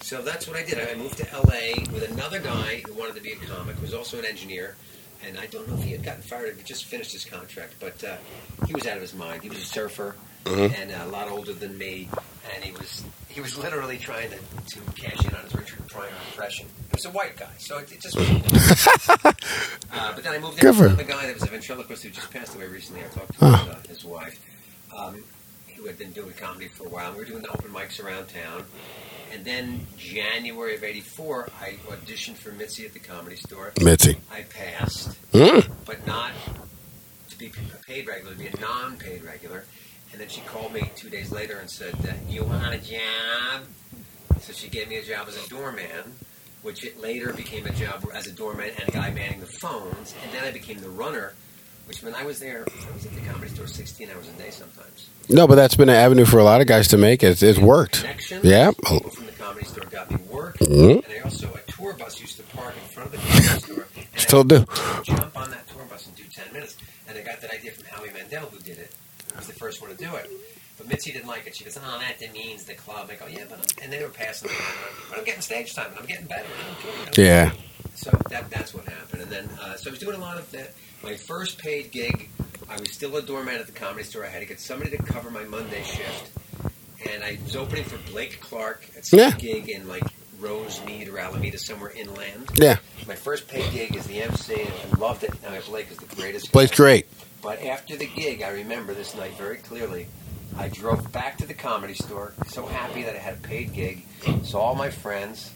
So 0.00 0.20
that's 0.22 0.46
what 0.48 0.56
I 0.56 0.62
did. 0.64 0.78
I 0.78 0.94
moved 0.94 1.18
to 1.18 1.26
LA 1.32 1.82
with 1.92 2.10
another 2.10 2.38
guy 2.40 2.82
who 2.86 2.94
wanted 2.94 3.16
to 3.16 3.22
be 3.22 3.32
a 3.32 3.36
comic, 3.36 3.76
who 3.76 3.82
was 3.82 3.94
also 3.94 4.18
an 4.18 4.24
engineer. 4.24 4.76
And 5.24 5.38
I 5.38 5.46
don't 5.46 5.68
know 5.68 5.74
if 5.74 5.84
he 5.84 5.92
had 5.92 6.02
gotten 6.02 6.22
fired, 6.22 6.56
he 6.56 6.62
just 6.64 6.84
finished 6.86 7.12
his 7.12 7.24
contract, 7.24 7.74
but 7.78 8.02
uh, 8.02 8.16
he 8.66 8.74
was 8.74 8.86
out 8.86 8.96
of 8.96 9.02
his 9.02 9.14
mind. 9.14 9.42
He 9.42 9.48
was 9.48 9.58
a 9.58 9.64
surfer 9.64 10.16
Mhm. 10.44 10.76
and 10.76 10.90
a 10.90 11.06
lot 11.06 11.28
older 11.28 11.52
than 11.52 11.78
me, 11.78 12.08
and 12.52 12.64
he 12.64 12.72
was 12.72 13.04
he 13.28 13.40
was 13.40 13.56
literally 13.56 13.96
trying 13.96 14.28
to, 14.30 14.36
to 14.36 14.80
cash 15.00 15.24
in 15.24 15.32
on 15.36 15.44
his 15.44 15.54
Richard 15.54 15.86
Pryor 15.88 16.08
impression. 16.32 16.66
He 16.90 16.96
was 16.96 17.04
a 17.04 17.10
white 17.10 17.36
guy, 17.36 17.52
so 17.58 17.78
it, 17.78 17.92
it 17.92 18.00
just 18.00 18.16
uh, 19.08 19.32
but 20.14 20.24
then 20.24 20.32
I 20.34 20.38
moved 20.38 20.60
in 20.60 20.66
with 20.68 20.80
another 20.80 21.04
guy 21.04 21.26
that 21.26 21.34
was 21.34 21.44
a 21.44 21.46
ventriloquist 21.46 22.02
who 22.02 22.10
just 22.10 22.30
passed 22.32 22.56
away 22.56 22.66
recently. 22.66 23.02
I 23.04 23.08
talked 23.08 23.38
to 23.38 23.44
his, 23.46 23.54
uh, 23.54 23.82
his 23.88 24.04
wife, 24.04 24.40
um, 24.96 25.22
who 25.82 25.88
had 25.88 25.98
been 25.98 26.12
doing 26.12 26.32
comedy 26.34 26.68
for 26.68 26.86
a 26.86 26.88
while. 26.88 27.08
And 27.08 27.16
We 27.16 27.24
were 27.24 27.28
doing 27.28 27.42
the 27.42 27.48
open 27.50 27.70
mics 27.72 28.02
around 28.02 28.28
town, 28.28 28.64
And 29.32 29.46
then 29.46 29.86
January 29.96 30.74
of 30.74 30.84
'84, 30.84 31.48
I 31.58 31.76
auditioned 31.88 32.36
for 32.36 32.52
Mitzi 32.52 32.84
at 32.84 32.92
the 32.92 32.98
Comedy 32.98 33.36
Store. 33.36 33.72
Mitzi. 33.80 34.18
I 34.30 34.42
passed, 34.42 35.16
Mm. 35.32 35.72
but 35.86 36.06
not 36.06 36.32
to 37.30 37.38
be 37.38 37.46
a 37.46 37.76
paid 37.86 38.06
regular, 38.06 38.32
to 38.34 38.38
be 38.38 38.48
a 38.48 38.60
non-paid 38.60 39.24
regular. 39.24 39.64
And 40.12 40.20
then 40.20 40.28
she 40.28 40.42
called 40.42 40.74
me 40.74 40.90
two 40.96 41.08
days 41.08 41.30
later 41.32 41.56
and 41.58 41.70
said, 41.70 41.94
uh, 42.06 42.12
"You 42.30 42.44
want 42.44 42.74
a 42.74 42.78
job?" 42.78 43.64
So 44.42 44.52
she 44.52 44.68
gave 44.68 44.88
me 44.88 44.96
a 44.96 45.02
job 45.02 45.26
as 45.28 45.42
a 45.42 45.48
doorman, 45.48 46.18
which 46.60 46.84
it 46.84 47.00
later 47.00 47.32
became 47.32 47.64
a 47.66 47.72
job 47.72 48.06
as 48.12 48.26
a 48.26 48.32
doorman 48.32 48.70
and 48.78 48.86
a 48.86 48.92
guy 48.92 49.10
manning 49.10 49.40
the 49.40 49.46
phones. 49.46 50.14
And 50.22 50.30
then 50.34 50.44
I 50.44 50.50
became 50.50 50.80
the 50.80 50.90
runner, 50.90 51.32
which 51.86 52.02
when 52.02 52.14
I 52.14 52.24
was 52.24 52.38
there. 52.40 52.64
I 52.68 52.94
was 52.94 53.06
at 53.06 53.12
the 53.14 53.20
comedy 53.22 53.50
store 53.50 53.66
16 53.66 54.10
hours 54.10 54.28
a 54.28 54.32
day 54.32 54.50
sometimes. 54.50 55.08
No, 55.28 55.46
but 55.46 55.54
that's 55.56 55.76
been 55.76 55.88
an 55.88 55.94
avenue 55.96 56.24
for 56.24 56.38
a 56.38 56.44
lot 56.44 56.60
of 56.60 56.66
guys 56.66 56.88
to 56.88 56.96
make 56.96 57.22
it. 57.22 57.42
It's 57.42 57.58
worked. 57.58 58.04
Yeah. 58.42 58.70
People 58.72 59.10
from 59.10 59.26
the 59.26 59.32
comedy 59.32 59.64
store 59.66 59.84
got 59.90 60.10
me 60.10 60.18
work. 60.30 60.58
Mhm. 60.58 61.04
And 61.04 61.14
I 61.14 61.20
also, 61.24 61.52
a 61.54 61.70
tour 61.70 61.92
bus 61.94 62.20
used 62.20 62.36
to 62.38 62.42
park 62.56 62.74
in 62.82 62.88
front 62.88 63.12
of 63.14 63.20
the 63.20 63.28
comedy 63.28 63.60
store. 63.60 63.86
And 63.96 64.06
I 64.14 64.18
Still 64.18 64.44
do. 64.44 64.64
jump 65.04 65.36
on 65.36 65.50
that 65.50 65.66
tour 65.68 65.84
bus 65.88 66.06
and 66.06 66.16
do 66.16 66.24
10 66.32 66.52
minutes. 66.52 66.76
And 67.08 67.16
I 67.18 67.22
got 67.22 67.40
that 67.40 67.52
idea 67.52 67.72
from 67.72 67.84
Howie 67.86 68.10
Mandel, 68.12 68.46
who 68.46 68.58
did 68.60 68.78
it. 68.78 68.92
He 69.30 69.36
was 69.36 69.46
the 69.46 69.52
first 69.54 69.80
one 69.80 69.90
to 69.90 69.96
do 69.96 70.14
it. 70.16 70.30
But 70.78 70.88
Mitzi 70.88 71.12
didn't 71.12 71.28
like 71.28 71.46
it. 71.46 71.54
She 71.54 71.64
goes, 71.64 71.78
oh, 71.78 71.98
that 72.00 72.18
demeans 72.18 72.64
the 72.64 72.74
club. 72.74 73.08
I 73.10 73.14
go, 73.14 73.26
yeah, 73.26 73.44
but 73.48 73.58
I'm, 73.58 73.84
and 73.84 73.92
they 73.92 74.02
were 74.02 74.08
passing 74.08 74.50
me. 74.50 74.56
But 75.10 75.18
I'm 75.18 75.24
getting 75.24 75.42
stage 75.42 75.74
time, 75.74 75.90
and 75.90 75.98
I'm 76.00 76.06
getting 76.06 76.26
better. 76.26 76.44
I'm 76.44 77.12
doing. 77.12 77.26
Yeah. 77.28 77.52
So 77.94 78.10
that, 78.30 78.50
that's 78.50 78.72
what 78.74 78.86
happened. 78.88 79.22
And 79.22 79.30
then, 79.30 79.48
uh, 79.60 79.76
so 79.76 79.90
I 79.90 79.92
was 79.92 80.00
doing 80.00 80.16
a 80.16 80.20
lot 80.20 80.38
of 80.38 80.50
that. 80.52 80.72
My 81.02 81.14
first 81.16 81.58
paid 81.58 81.90
gig, 81.90 82.28
I 82.68 82.78
was 82.78 82.92
still 82.92 83.16
a 83.16 83.22
doorman 83.22 83.56
at 83.56 83.66
the 83.66 83.72
comedy 83.72 84.04
store. 84.04 84.24
I 84.24 84.28
had 84.28 84.40
to 84.40 84.46
get 84.46 84.60
somebody 84.60 84.90
to 84.96 85.02
cover 85.02 85.30
my 85.30 85.44
Monday 85.44 85.82
shift. 85.82 86.30
And 87.10 87.24
I 87.24 87.38
was 87.42 87.56
opening 87.56 87.84
for 87.84 87.98
Blake 88.10 88.40
Clark 88.40 88.84
at 88.96 89.06
some 89.06 89.18
Yeah. 89.18 89.30
gig 89.32 89.68
in 89.68 89.88
like 89.88 90.04
Rosemead 90.40 91.08
or 91.12 91.18
Alameda, 91.18 91.58
somewhere 91.58 91.90
inland. 91.90 92.50
Yeah. 92.54 92.78
My 93.06 93.14
first 93.16 93.48
paid 93.48 93.72
gig 93.72 93.96
is 93.96 94.06
the 94.06 94.22
MC, 94.22 94.54
and 94.60 94.72
I 94.92 94.96
loved 94.98 95.24
it. 95.24 95.30
Now, 95.42 95.58
Blake 95.66 95.90
is 95.90 95.96
the 95.98 96.14
greatest. 96.16 96.46
guy. 96.46 96.52
Blake's 96.52 96.76
great. 96.76 97.06
But 97.42 97.62
after 97.64 97.96
the 97.96 98.06
gig, 98.06 98.42
I 98.42 98.50
remember 98.50 98.94
this 98.94 99.14
night 99.16 99.32
very 99.36 99.56
clearly. 99.56 100.06
I 100.56 100.68
drove 100.68 101.10
back 101.10 101.38
to 101.38 101.46
the 101.46 101.54
comedy 101.54 101.94
store, 101.94 102.34
so 102.48 102.66
happy 102.66 103.02
that 103.02 103.16
I 103.16 103.18
had 103.18 103.34
a 103.34 103.38
paid 103.38 103.72
gig. 103.72 104.04
Saw 104.44 104.60
all 104.60 104.74
my 104.76 104.90
friends, 104.90 105.50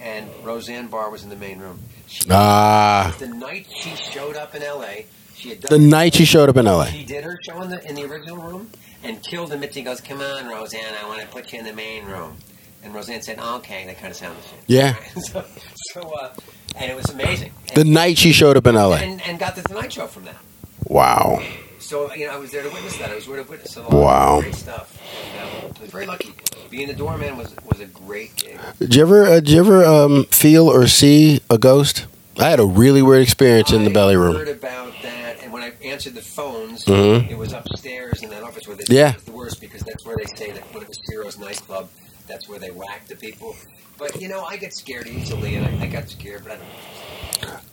and 0.00 0.28
Roseanne 0.44 0.86
Barr 0.88 1.10
was 1.10 1.22
in 1.22 1.28
the 1.30 1.36
main 1.36 1.58
room. 1.58 1.80
She, 2.06 2.24
Ah. 2.30 3.14
the 3.18 3.28
night 3.28 3.66
she 3.74 3.94
showed 3.96 4.36
up 4.36 4.54
in 4.54 4.62
L.A., 4.62 5.06
she 5.36 5.50
had 5.50 5.62
the 5.62 5.68
done. 5.68 5.88
night 5.88 6.14
she 6.14 6.24
showed 6.24 6.48
up 6.48 6.56
in 6.56 6.66
LA. 6.66 6.86
She 6.86 7.04
did 7.04 7.24
her 7.24 7.38
show 7.42 7.62
in 7.62 7.70
the 7.70 7.82
in 7.88 7.94
the 7.94 8.04
original 8.04 8.36
room 8.36 8.70
and 9.02 9.22
killed 9.22 9.50
him. 9.52 9.60
Mitzi 9.60 9.80
goes, 9.82 10.00
"Come 10.00 10.20
on, 10.20 10.46
Roseanne, 10.48 10.94
I 11.02 11.06
want 11.08 11.20
to 11.22 11.26
put 11.28 11.52
you 11.52 11.58
in 11.60 11.64
the 11.64 11.72
main 11.72 12.04
room." 12.04 12.36
And 12.82 12.94
Roseanne 12.94 13.22
said, 13.22 13.38
"Okay." 13.38 13.86
That 13.86 13.98
kind 13.98 14.10
of 14.10 14.16
sounded. 14.16 14.42
Yeah. 14.66 14.96
so, 15.22 15.44
so 15.92 16.00
uh, 16.20 16.34
and 16.76 16.90
it 16.90 16.94
was 16.96 17.08
amazing. 17.10 17.52
The 17.74 17.84
night 17.84 18.18
she 18.18 18.32
showed 18.32 18.56
up 18.58 18.66
in 18.66 18.74
LA. 18.74 18.96
and, 18.96 19.22
and 19.22 19.38
got 19.38 19.56
the 19.56 19.62
Tonight 19.62 19.92
Show 19.92 20.06
from 20.08 20.24
that. 20.24 20.36
Wow. 20.84 21.42
So 21.78 22.12
you 22.14 22.26
know, 22.26 22.34
I 22.34 22.36
was 22.36 22.50
there 22.50 22.62
to 22.62 22.68
witness 22.68 22.98
that. 22.98 23.10
I 23.10 23.14
was 23.14 23.26
there 23.26 23.42
to 23.42 23.48
witness 23.50 23.76
a 23.76 23.82
lot 23.82 23.92
Wow. 23.92 24.36
of 24.38 24.42
great 24.44 24.54
stuff. 24.56 24.98
And, 25.38 25.72
uh, 25.72 25.78
I 25.78 25.80
was 25.82 25.90
very 25.90 26.04
lucky. 26.06 26.34
Being 26.70 26.90
a 26.90 26.94
doorman 26.94 27.36
was 27.36 27.54
was 27.68 27.80
a 27.80 27.86
great 27.86 28.36
gig. 28.36 28.58
Did 28.78 28.94
you 28.94 29.02
ever, 29.02 29.24
uh, 29.26 29.34
did 29.40 29.50
you 29.50 29.58
ever 29.60 29.84
um, 29.84 30.24
feel 30.26 30.68
or 30.70 30.86
see 30.86 31.40
a 31.50 31.58
ghost? 31.58 32.06
I 32.38 32.48
had 32.48 32.60
a 32.60 32.64
really 32.64 33.02
weird 33.02 33.22
experience 33.22 33.72
in 33.72 33.84
the 33.84 33.90
belly 33.90 34.16
room. 34.16 34.36
heard 34.36 34.48
about 34.48 34.92
that, 35.02 35.42
and 35.42 35.52
when 35.52 35.62
I 35.62 35.72
answered 35.84 36.14
the 36.14 36.22
phones, 36.22 36.84
Mhm. 36.84 37.28
it 37.28 37.36
was 37.36 37.52
upstairs 37.52 38.22
in 38.22 38.30
that 38.30 38.42
office 38.42 38.66
where 38.68 38.76
they 38.76 38.84
Yeah. 38.88 39.14
the 39.26 39.32
worst 39.32 39.60
because 39.60 39.82
that's 39.82 40.06
where 40.06 40.16
they 40.16 40.26
say 40.36 40.52
that 40.52 40.62
when 40.72 40.84
it 40.84 40.88
was 40.88 40.98
Ciro's 41.10 41.38
nightclub, 41.38 41.88
that's 42.30 42.48
where 42.48 42.58
they 42.58 42.70
whack 42.70 43.06
the 43.08 43.16
people. 43.16 43.56
But 43.98 44.20
you 44.20 44.28
know, 44.28 44.42
I 44.44 44.56
get 44.56 44.72
scared 44.72 45.06
easily, 45.08 45.56
and 45.56 45.66
I, 45.66 45.84
I 45.84 45.86
got 45.88 46.08
scared, 46.08 46.42
but 46.44 46.52
I 46.52 46.56
don't. 46.56 46.66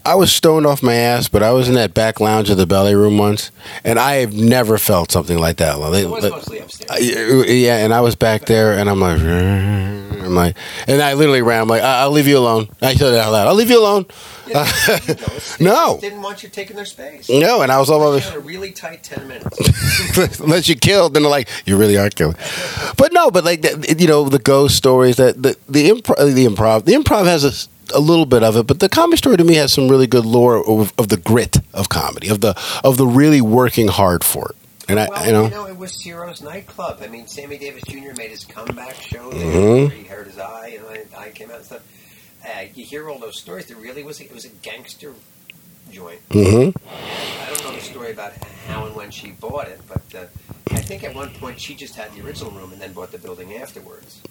I 0.06 0.16
was 0.16 0.32
stoned 0.32 0.66
off 0.66 0.82
my 0.82 0.94
ass, 0.96 1.28
but 1.28 1.44
I 1.44 1.52
was 1.52 1.68
in 1.68 1.76
that 1.76 1.94
back 1.94 2.20
lounge 2.22 2.50
of 2.50 2.56
the 2.58 2.66
belly 2.66 2.96
room 2.96 3.18
once, 3.18 3.52
and 3.84 4.00
I 4.00 4.16
have 4.16 4.34
never 4.34 4.78
felt 4.78 5.12
something 5.12 5.38
like 5.38 5.58
that. 5.58 5.80
Like- 5.80 6.04
It 6.04 6.10
was 6.10 6.24
mostly 6.30 6.60
upstairs. 6.60 6.90
Uh, 6.90 7.44
yeah, 7.46 7.78
and 7.84 7.94
I 7.94 8.00
was 8.02 8.16
back 8.16 8.46
there, 8.46 8.74
and 8.78 8.90
I'm 8.90 9.00
like, 9.02 9.18
I'm 10.28 10.36
like, 10.36 10.56
and 10.88 11.02
I 11.02 11.14
literally 11.14 11.42
ran. 11.42 11.62
I'm 11.62 11.68
like, 11.68 11.82
I- 11.82 12.02
I'll 12.02 12.12
leave 12.12 12.28
you 12.28 12.38
alone. 12.38 12.70
I 12.82 12.94
said 12.96 13.14
it 13.14 13.20
out 13.20 13.32
loud. 13.32 13.48
I'll 13.48 13.56
leave 13.56 13.70
you 13.70 13.80
alone. 13.80 14.06
Yeah, 14.48 14.64
they 14.88 15.14
didn't 15.14 15.20
know. 15.22 15.38
They 15.60 15.66
No. 15.66 15.98
didn't 16.00 16.22
want 16.22 16.44
you 16.44 16.50
taking 16.50 16.76
their 16.76 16.86
space. 16.86 17.30
No, 17.30 17.62
and 17.62 17.72
I 17.72 17.80
was 17.80 17.90
all 17.90 18.02
over. 18.04 18.20
had 18.20 18.36
a 18.36 18.40
really 18.40 18.72
tight 18.72 19.04
ten 19.04 19.28
minutes. 19.28 20.40
Unless 20.40 20.70
you 20.70 20.76
killed, 20.76 21.14
then 21.14 21.24
they're 21.24 21.30
like, 21.32 21.50
you 21.66 21.78
really 21.78 21.98
are 21.98 22.10
killing. 22.10 22.36
But 22.98 23.12
no, 23.14 23.30
but 23.32 23.44
like 23.44 23.64
you 24.00 24.08
know, 24.08 24.30
the 24.30 24.40
ghost 24.40 24.76
stories 24.76 25.16
that 25.18 25.42
the 25.44 25.58
the 25.68 25.90
improv, 25.90 26.16
uh, 26.18 26.26
the 26.26 26.46
improv, 26.46 26.86
the 26.86 26.94
improv 26.94 27.26
has 27.26 27.44
a 27.44 27.52
a 27.96 28.00
little 28.02 28.26
bit 28.26 28.44
of 28.44 28.58
it, 28.58 28.68
but 28.68 28.82
the 28.82 28.90
comedy 28.90 29.16
store 29.16 29.38
to 29.38 29.44
me 29.46 29.56
has 29.56 29.72
some 29.72 29.88
really 29.88 30.08
good 30.08 30.26
lore 30.26 30.58
of, 30.58 30.92
of 30.98 31.08
the 31.08 31.16
grit 31.16 31.58
of 31.74 31.88
comedy, 31.88 32.28
of 32.28 32.42
the 32.42 32.54
of 32.84 32.98
the 32.98 33.08
really 33.08 33.40
working 33.40 33.88
hard 33.88 34.26
for 34.26 34.50
it. 34.50 34.56
And 34.90 35.00
I, 35.00 35.08
well, 35.10 35.26
you 35.46 35.50
know, 35.52 35.66
it 35.68 35.78
was 35.78 35.92
Ciro's 36.02 36.42
nightclub. 36.42 37.00
I 37.02 37.08
mean, 37.08 37.28
Sammy 37.28 37.58
Davis 37.58 37.84
Jr. 37.88 38.14
made 38.18 38.30
his 38.32 38.46
comeback 38.46 38.96
show 38.96 39.32
there. 39.32 39.46
Mhm. 39.46 39.92
He 39.92 40.04
hurt 40.06 40.28
his 40.28 40.38
eye, 40.40 40.78
and 40.80 40.86
I, 41.16 41.26
I 41.26 41.30
came 41.32 41.50
out 41.52 41.58
and 41.58 41.66
stuff. 41.66 41.82
Uh, 42.46 42.62
you 42.74 42.86
hear 42.86 43.10
all 43.10 43.20
those 43.20 43.38
stories. 43.38 43.66
There 43.66 43.78
really 43.78 44.04
was. 44.04 44.22
A, 44.22 44.26
it 44.26 44.34
was 44.34 44.46
a 44.46 44.50
gangster 44.50 45.14
joint. 45.92 46.20
hmm 46.32 46.70
I 46.92 47.50
don't 47.50 47.64
know 47.64 47.72
the 47.76 47.82
story 47.82 48.12
about 48.12 48.34
how 48.68 48.86
and 48.86 48.96
when 48.96 49.10
she 49.12 49.32
bought 49.32 49.68
it, 49.68 49.82
but 49.88 50.02
uh, 50.16 50.26
I 50.72 50.82
think 50.82 51.04
at 51.04 51.14
one 51.16 51.30
point 51.32 51.60
she 51.60 51.76
just 51.76 51.96
had 51.96 52.14
the 52.14 52.26
original 52.26 52.52
room 52.52 52.72
and 52.74 52.82
then 52.82 52.94
bought 52.94 53.12
the 53.12 53.18
building 53.18 53.56
afterwards. 53.56 54.22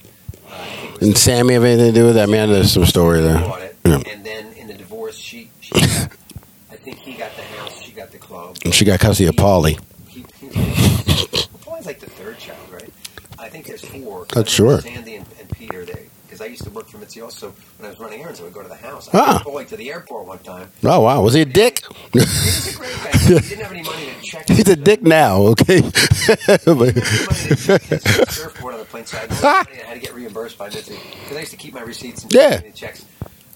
Uh, 0.49 0.55
I 0.55 0.65
think 0.67 0.85
it 0.95 1.01
was 1.01 1.09
and 1.09 1.19
Sammy 1.19 1.55
have 1.55 1.65
anything 1.65 1.93
to 1.93 1.99
do 2.01 2.05
with 2.07 2.15
that? 2.15 2.29
Man, 2.29 2.51
there's 2.51 2.73
some 2.73 2.85
story 2.87 3.21
there. 3.21 3.39
bought 3.41 3.63
it, 3.63 3.77
Yeah. 3.85 4.03
and 4.07 4.25
then 4.25 4.53
in 4.55 4.67
the 4.69 4.75
divorce, 4.75 5.17
she, 5.19 5.51
she 5.61 5.73
got, 5.73 5.83
I 6.71 6.77
think 6.77 6.99
he 6.99 7.15
got 7.15 7.35
the 7.37 7.43
house, 7.43 7.83
she 7.83 7.93
got 7.93 8.13
the 8.13 8.19
club. 8.19 8.57
And 8.65 8.75
she 8.75 8.85
got 8.85 9.01
custody 9.01 9.29
of 9.29 9.35
Paulie. 9.35 9.79
He, 10.09 10.25
he, 10.39 10.47
well, 11.33 11.49
Paul's 11.63 11.87
like 11.87 12.01
the 12.01 12.09
third 12.11 12.39
child, 12.39 12.59
right? 12.71 12.91
I 13.39 13.49
think 13.49 13.69
That's 14.37 14.53
sure. 14.53 14.81
Sandy 14.81 15.17
and, 15.17 15.27
and 15.41 15.49
Peter, 15.51 15.85
they 15.85 16.07
because 16.27 16.41
I 16.41 16.47
used 16.47 16.65
to 16.65 16.71
work 16.71 16.89
for 16.89 16.99
Mitzi 16.99 17.21
So 17.31 17.55
when 17.79 17.87
I 17.87 17.91
was 17.91 17.99
running 18.01 18.21
errands. 18.21 18.41
I 18.41 18.45
would 18.45 18.53
go 18.53 18.63
to 18.63 18.69
the 18.69 18.75
house. 18.75 19.09
I 19.15 19.19
Ah. 19.19 19.39
took 19.39 19.53
Paulie 19.53 19.67
to 19.69 19.77
the 19.77 19.91
airport 19.91 20.27
one 20.27 20.39
time. 20.41 20.71
Oh 20.85 21.01
wow, 21.01 21.23
was 21.23 21.35
he 21.35 21.41
a 21.43 21.45
dick? 21.45 21.83
He 22.13 22.19
was 22.19 22.75
a 22.75 22.77
great 22.79 22.95
guy. 22.97 23.19
He 23.19 23.29
didn't 23.35 23.63
have 23.63 23.73
any 23.73 23.83
money 23.83 24.07
to 24.07 24.23
check. 24.23 24.49
He's 24.49 24.69
a 24.69 24.77
dick 24.77 25.03
now. 25.03 25.41
Okay. 25.43 25.77
He 25.83 25.91
didn't 25.91 26.41
have 26.47 26.67
any 26.69 26.75
money 26.75 26.93
to 26.93 27.57
check 27.57 27.83
his 27.83 28.03
surfboard 28.03 28.75
on 28.75 28.81
the 28.81 28.87
plane, 28.87 29.07
so 29.07 29.19
I 29.19 29.27
money 29.27 29.83
I 29.83 29.87
had 29.87 29.95
to 29.95 30.01
get 30.01 30.15
reimbursed 30.15 30.59
by 30.59 30.69
Mitzi 30.69 30.99
because 31.23 31.37
I 31.37 31.41
used 31.41 31.53
to 31.53 31.57
keep 31.57 31.73
my 31.75 31.83
receipts 31.83 32.23
and 32.25 32.33
Yeah. 32.33 32.61
checks. 32.75 33.05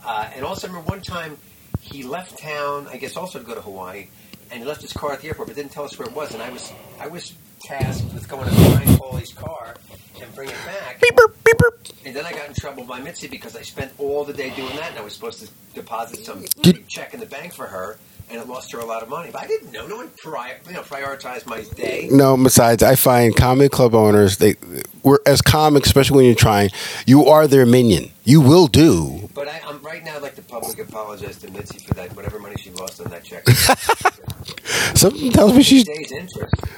Uh, 0.05 0.31
and 0.35 0.45
also, 0.45 0.67
I 0.67 0.71
remember 0.71 0.89
one 0.91 1.03
time 1.03 1.37
he 1.81 2.03
left 2.05 2.39
town. 2.39 2.87
I 2.91 2.97
guess 2.97 3.17
also 3.17 3.39
to 3.41 3.45
go 3.45 3.55
to 3.55 3.61
Hawaii, 3.61 4.07
and 4.51 4.61
he 4.61 4.65
left 4.67 4.81
his 4.81 4.93
car 4.93 5.13
at 5.13 5.21
the 5.21 5.29
airport, 5.29 5.49
but 5.49 5.57
didn't 5.57 5.73
tell 5.73 5.85
us 5.85 5.99
where 5.99 6.09
it 6.09 6.15
was. 6.15 6.33
And 6.33 6.43
I 6.43 6.51
was 6.51 6.73
I 6.99 7.09
was 7.09 7.35
tasked 7.61 8.12
with 8.14 8.29
going 8.29 8.49
to 8.49 8.55
find 8.55 8.99
Paulie's 8.99 9.33
car 9.33 9.75
and 10.21 10.35
bring 10.35 10.49
it 10.49 10.57
back. 10.67 11.00
beeper, 11.00 11.33
beeper. 11.45 11.93
And 12.05 12.14
then 12.14 12.25
I 12.26 12.33
got 12.33 12.49
in 12.49 12.55
trouble 12.55 12.85
by 12.85 13.00
Mitzi 13.00 13.29
because 13.29 13.57
I 13.57 13.62
spent 13.62 13.93
all 13.99 14.25
the 14.25 14.33
day 14.33 14.50
doing 14.50 14.75
that, 14.76 14.90
and 14.90 14.99
I 14.99 15.02
was 15.02 15.12
supposed 15.14 15.40
to 15.47 15.49
deposit 15.75 16.25
some 16.25 16.45
Did- 16.62 16.88
check 16.88 17.14
in 17.14 17.21
the 17.21 17.26
bank 17.26 17.55
for 17.55 17.67
her, 17.67 17.99
and 18.31 18.40
it 18.40 18.47
lost 18.49 18.73
her 18.73 18.79
a 18.79 18.85
lot 18.85 19.02
of 19.02 19.09
money. 19.09 19.31
But 19.33 19.43
I 19.43 19.47
didn't 19.47 19.73
know. 19.73 19.87
No 19.87 19.97
one 19.97 20.11
pri- 20.23 20.57
you 20.67 20.73
know, 20.73 20.83
prioritized 20.83 21.47
my 21.47 21.62
day. 21.76 22.09
No, 22.11 22.37
besides, 22.37 22.83
I 22.83 22.95
find 22.97 23.35
comedy 23.37 23.69
club 23.69 23.95
owners 23.95 24.38
they 24.38 24.55
we're 25.02 25.19
as 25.26 25.40
comics, 25.43 25.88
especially 25.88 26.17
when 26.17 26.26
you're 26.26 26.35
trying, 26.35 26.71
you 27.07 27.26
are 27.26 27.47
their 27.47 27.67
minion. 27.67 28.11
You 28.31 28.41
will 28.41 28.69
do. 28.69 29.29
But 29.35 29.49
I, 29.49 29.61
I'm 29.67 29.83
right 29.83 30.05
now. 30.05 30.15
I'd 30.15 30.23
like 30.23 30.37
the 30.37 30.43
public 30.43 30.79
apologize 30.79 31.37
to 31.39 31.51
Mitzi 31.51 31.81
for 31.81 31.95
that. 31.95 32.15
Whatever 32.15 32.39
money 32.39 32.55
she 32.61 32.71
lost 32.71 33.01
on 33.01 33.11
that 33.11 33.25
check. 33.25 33.45
Something 34.95 35.33
tells 35.33 35.53
me 35.57 35.65
she's. 35.65 35.85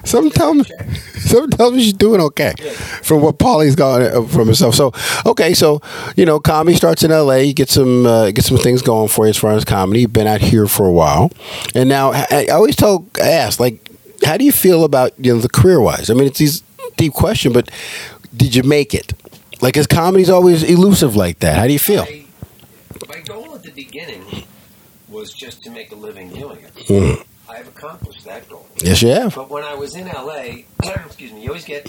Something 0.02 0.32
tell 0.32 0.54
me. 0.54 0.64
Something 1.18 1.50
tells 1.50 1.74
me 1.74 1.82
she's 1.82 1.92
doing 1.92 2.22
okay 2.22 2.54
Yeah. 2.58 2.70
from 2.72 3.20
what 3.20 3.38
Paulie's 3.38 3.76
got 3.76 4.00
uh, 4.00 4.22
from 4.22 4.48
herself. 4.48 4.74
So 4.74 4.92
okay, 5.26 5.52
so 5.52 5.82
you 6.16 6.24
know, 6.24 6.40
comedy 6.40 6.74
starts 6.74 7.02
in 7.04 7.10
L.A. 7.10 7.42
You 7.44 7.52
get 7.52 7.68
some 7.68 8.06
uh, 8.06 8.30
get 8.30 8.44
some 8.46 8.56
things 8.56 8.80
going 8.80 9.08
for 9.08 9.26
you 9.26 9.30
as 9.30 9.36
far 9.36 9.52
as 9.52 9.64
comedy. 9.66 10.00
You've 10.00 10.12
been 10.14 10.26
out 10.26 10.40
here 10.40 10.66
for 10.66 10.86
a 10.86 10.92
while, 10.92 11.30
and 11.74 11.86
now 11.86 12.12
I, 12.12 12.26
I 12.30 12.46
always 12.52 12.76
tell 12.76 13.06
I 13.22 13.28
ask 13.28 13.60
like, 13.60 13.86
how 14.24 14.38
do 14.38 14.44
you 14.46 14.52
feel 14.52 14.84
about 14.84 15.12
you 15.18 15.34
know 15.34 15.40
the 15.40 15.50
career 15.50 15.80
wise? 15.82 16.08
I 16.08 16.14
mean, 16.14 16.24
it's 16.28 16.38
these 16.38 16.62
deep 16.96 17.12
question, 17.12 17.52
but 17.52 17.70
did 18.34 18.54
you 18.54 18.62
make 18.62 18.94
it? 18.94 19.12
Like, 19.62 19.76
is 19.76 19.86
comedy's 19.86 20.28
always 20.28 20.64
elusive 20.64 21.14
like 21.14 21.38
that? 21.38 21.56
How 21.56 21.68
do 21.68 21.72
you 21.72 21.78
feel? 21.78 22.02
I, 22.02 22.26
my 23.08 23.20
goal 23.20 23.54
at 23.54 23.62
the 23.62 23.70
beginning 23.70 24.24
was 25.08 25.32
just 25.32 25.62
to 25.62 25.70
make 25.70 25.92
a 25.92 25.94
living 25.94 26.30
doing 26.30 26.58
it. 26.58 26.74
Mm. 26.74 27.24
I've 27.48 27.68
accomplished 27.68 28.24
that 28.24 28.48
goal. 28.48 28.66
Yes, 28.78 29.02
you 29.02 29.10
have. 29.10 29.36
But 29.36 29.50
when 29.50 29.62
I 29.62 29.74
was 29.74 29.94
in 29.94 30.08
LA, 30.08 30.64
excuse 31.06 31.32
me, 31.32 31.42
you 31.42 31.50
always 31.50 31.64
get 31.64 31.88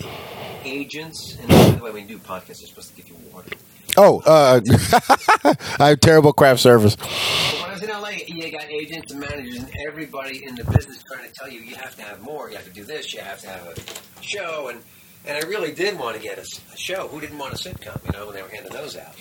agents. 0.63 1.35
And 1.39 1.47
by 1.47 1.71
the 1.71 1.83
way, 1.83 1.91
when 1.91 2.07
you 2.07 2.17
do 2.17 2.19
podcasts, 2.19 2.59
they're 2.59 2.67
supposed 2.67 2.95
to 2.95 3.01
give 3.01 3.09
you 3.09 3.15
water. 3.33 3.49
Oh, 3.97 4.21
uh, 4.23 4.61
I 5.79 5.89
have 5.89 5.99
terrible 5.99 6.31
craft 6.31 6.59
service. 6.59 6.95
But 6.95 7.07
when 7.07 7.69
I 7.69 7.73
was 7.73 7.81
in 7.81 7.89
LA, 7.89 8.09
you 8.27 8.51
got 8.51 8.69
agents 8.69 9.11
and 9.11 9.19
managers 9.19 9.57
and 9.57 9.71
everybody 9.87 10.45
in 10.45 10.53
the 10.53 10.63
business 10.65 11.03
trying 11.03 11.27
to 11.27 11.33
tell 11.33 11.49
you 11.49 11.61
you 11.61 11.75
have 11.75 11.95
to 11.95 12.03
have 12.03 12.21
more, 12.21 12.51
you 12.51 12.55
have 12.55 12.65
to 12.65 12.71
do 12.71 12.83
this, 12.83 13.13
you 13.15 13.21
have 13.21 13.39
to 13.41 13.49
have 13.49 13.67
a 13.67 14.23
show, 14.23 14.69
and 14.69 14.83
And 15.25 15.37
I 15.37 15.41
really 15.47 15.71
did 15.71 15.97
want 15.97 16.15
to 16.17 16.21
get 16.21 16.37
a 16.37 16.45
show. 16.77 17.07
Who 17.07 17.21
didn't 17.21 17.37
want 17.37 17.53
a 17.53 17.57
sitcom, 17.57 18.05
you 18.05 18.11
know, 18.17 18.25
when 18.27 18.35
they 18.35 18.41
were 18.41 18.49
handing 18.49 18.73
those 18.73 18.97
out? 18.97 19.15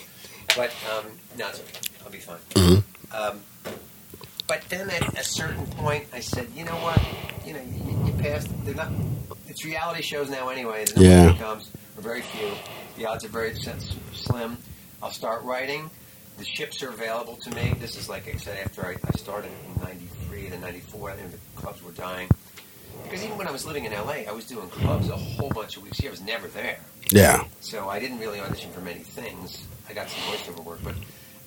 But, 0.56 0.72
um, 0.92 1.06
no, 1.38 1.48
it's 1.48 1.60
okay. 1.60 1.78
I'll 2.04 2.10
be 2.10 2.18
fine. 2.18 2.38
Mhm. 2.54 2.82
Um, 3.12 3.40
but 4.48 4.62
then 4.68 4.90
at 4.90 5.16
a 5.18 5.24
certain 5.24 5.66
point, 5.66 6.06
I 6.12 6.20
said, 6.20 6.48
you 6.56 6.64
know 6.64 6.72
what? 6.76 7.00
You 7.46 7.54
know, 7.54 7.60
you, 7.62 8.06
you 8.06 8.12
passed. 8.22 8.48
They're 8.64 8.74
not. 8.74 8.90
It's 9.46 9.64
reality 9.64 10.02
shows 10.02 10.28
now 10.28 10.48
anyway. 10.48 10.84
No 10.96 11.02
Yeah. 11.02 11.28
sitcoms, 11.32 11.66
or 11.96 12.02
very 12.02 12.22
few. 12.22 12.50
The 12.96 13.06
odds 13.06 13.24
are 13.24 13.28
very 13.28 13.54
slim. 14.12 14.58
I'll 15.02 15.10
start 15.12 15.42
writing. 15.44 15.90
The 16.38 16.44
ships 16.44 16.82
are 16.82 16.88
available 16.88 17.36
to 17.36 17.50
me. 17.50 17.74
This 17.78 17.96
is 17.96 18.08
like 18.08 18.26
I 18.32 18.36
said 18.38 18.58
after 18.64 18.84
I, 18.86 18.92
I 18.92 19.16
started 19.18 19.50
in 19.76 19.82
'93 19.82 20.46
and 20.48 20.60
'94, 20.60 21.10
and 21.10 21.32
the 21.32 21.38
clubs 21.60 21.82
were 21.82 21.92
dying. 21.92 22.28
Because 23.04 23.24
even 23.24 23.36
when 23.36 23.46
I 23.46 23.50
was 23.50 23.66
living 23.66 23.84
in 23.84 23.92
LA, 23.92 24.24
I 24.28 24.32
was 24.32 24.46
doing 24.46 24.68
clubs 24.68 25.08
a 25.08 25.16
whole 25.16 25.50
bunch 25.50 25.76
of 25.76 25.82
weeks 25.82 25.98
a 25.98 26.02
year. 26.02 26.10
I 26.10 26.12
was 26.12 26.20
never 26.22 26.48
there. 26.48 26.78
Yeah. 27.10 27.44
So 27.60 27.88
I 27.88 27.98
didn't 27.98 28.18
really 28.18 28.40
audition 28.40 28.70
for 28.72 28.80
many 28.80 29.00
things. 29.00 29.66
I 29.88 29.92
got 29.92 30.08
some 30.08 30.20
voiceover 30.32 30.64
work, 30.64 30.80
but 30.82 30.94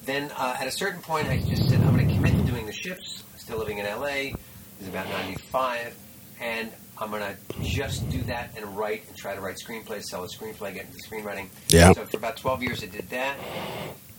then 0.06 0.32
uh, 0.38 0.58
at 0.60 0.68
a 0.68 0.72
certain 0.72 1.02
point, 1.02 1.28
I 1.28 1.38
just 1.38 1.68
said 1.70 1.82
I'm 1.82 1.96
going 1.96 2.08
to 2.08 2.14
commit 2.14 2.34
to 2.34 2.44
doing 2.44 2.66
the 2.66 2.74
ships. 2.74 3.24
Still 3.38 3.58
living 3.58 3.80
in 3.80 3.86
LA. 3.86 4.06
It 4.08 4.36
was 4.80 4.88
about 4.90 5.08
'95, 5.10 5.96
and 6.42 6.72
I'm 6.98 7.10
going 7.10 7.22
to 7.22 7.38
just 7.62 8.08
do 8.10 8.22
that 8.24 8.52
and 8.56 8.78
write 8.78 9.08
and 9.08 9.18
try 9.18 9.36
to 9.36 9.42
write 9.42 9.58
screenplays, 9.58 10.04
sell 10.04 10.24
a 10.24 10.28
screenplay, 10.28 10.74
get 10.74 10.86
into 10.86 10.98
screenwriting. 11.00 11.50
Yeah. 11.70 11.92
So 11.94 12.06
for 12.06 12.18
about 12.18 12.38
12 12.38 12.64
years, 12.64 12.84
I 12.84 12.88
did 12.88 13.10
that, 13.10 13.38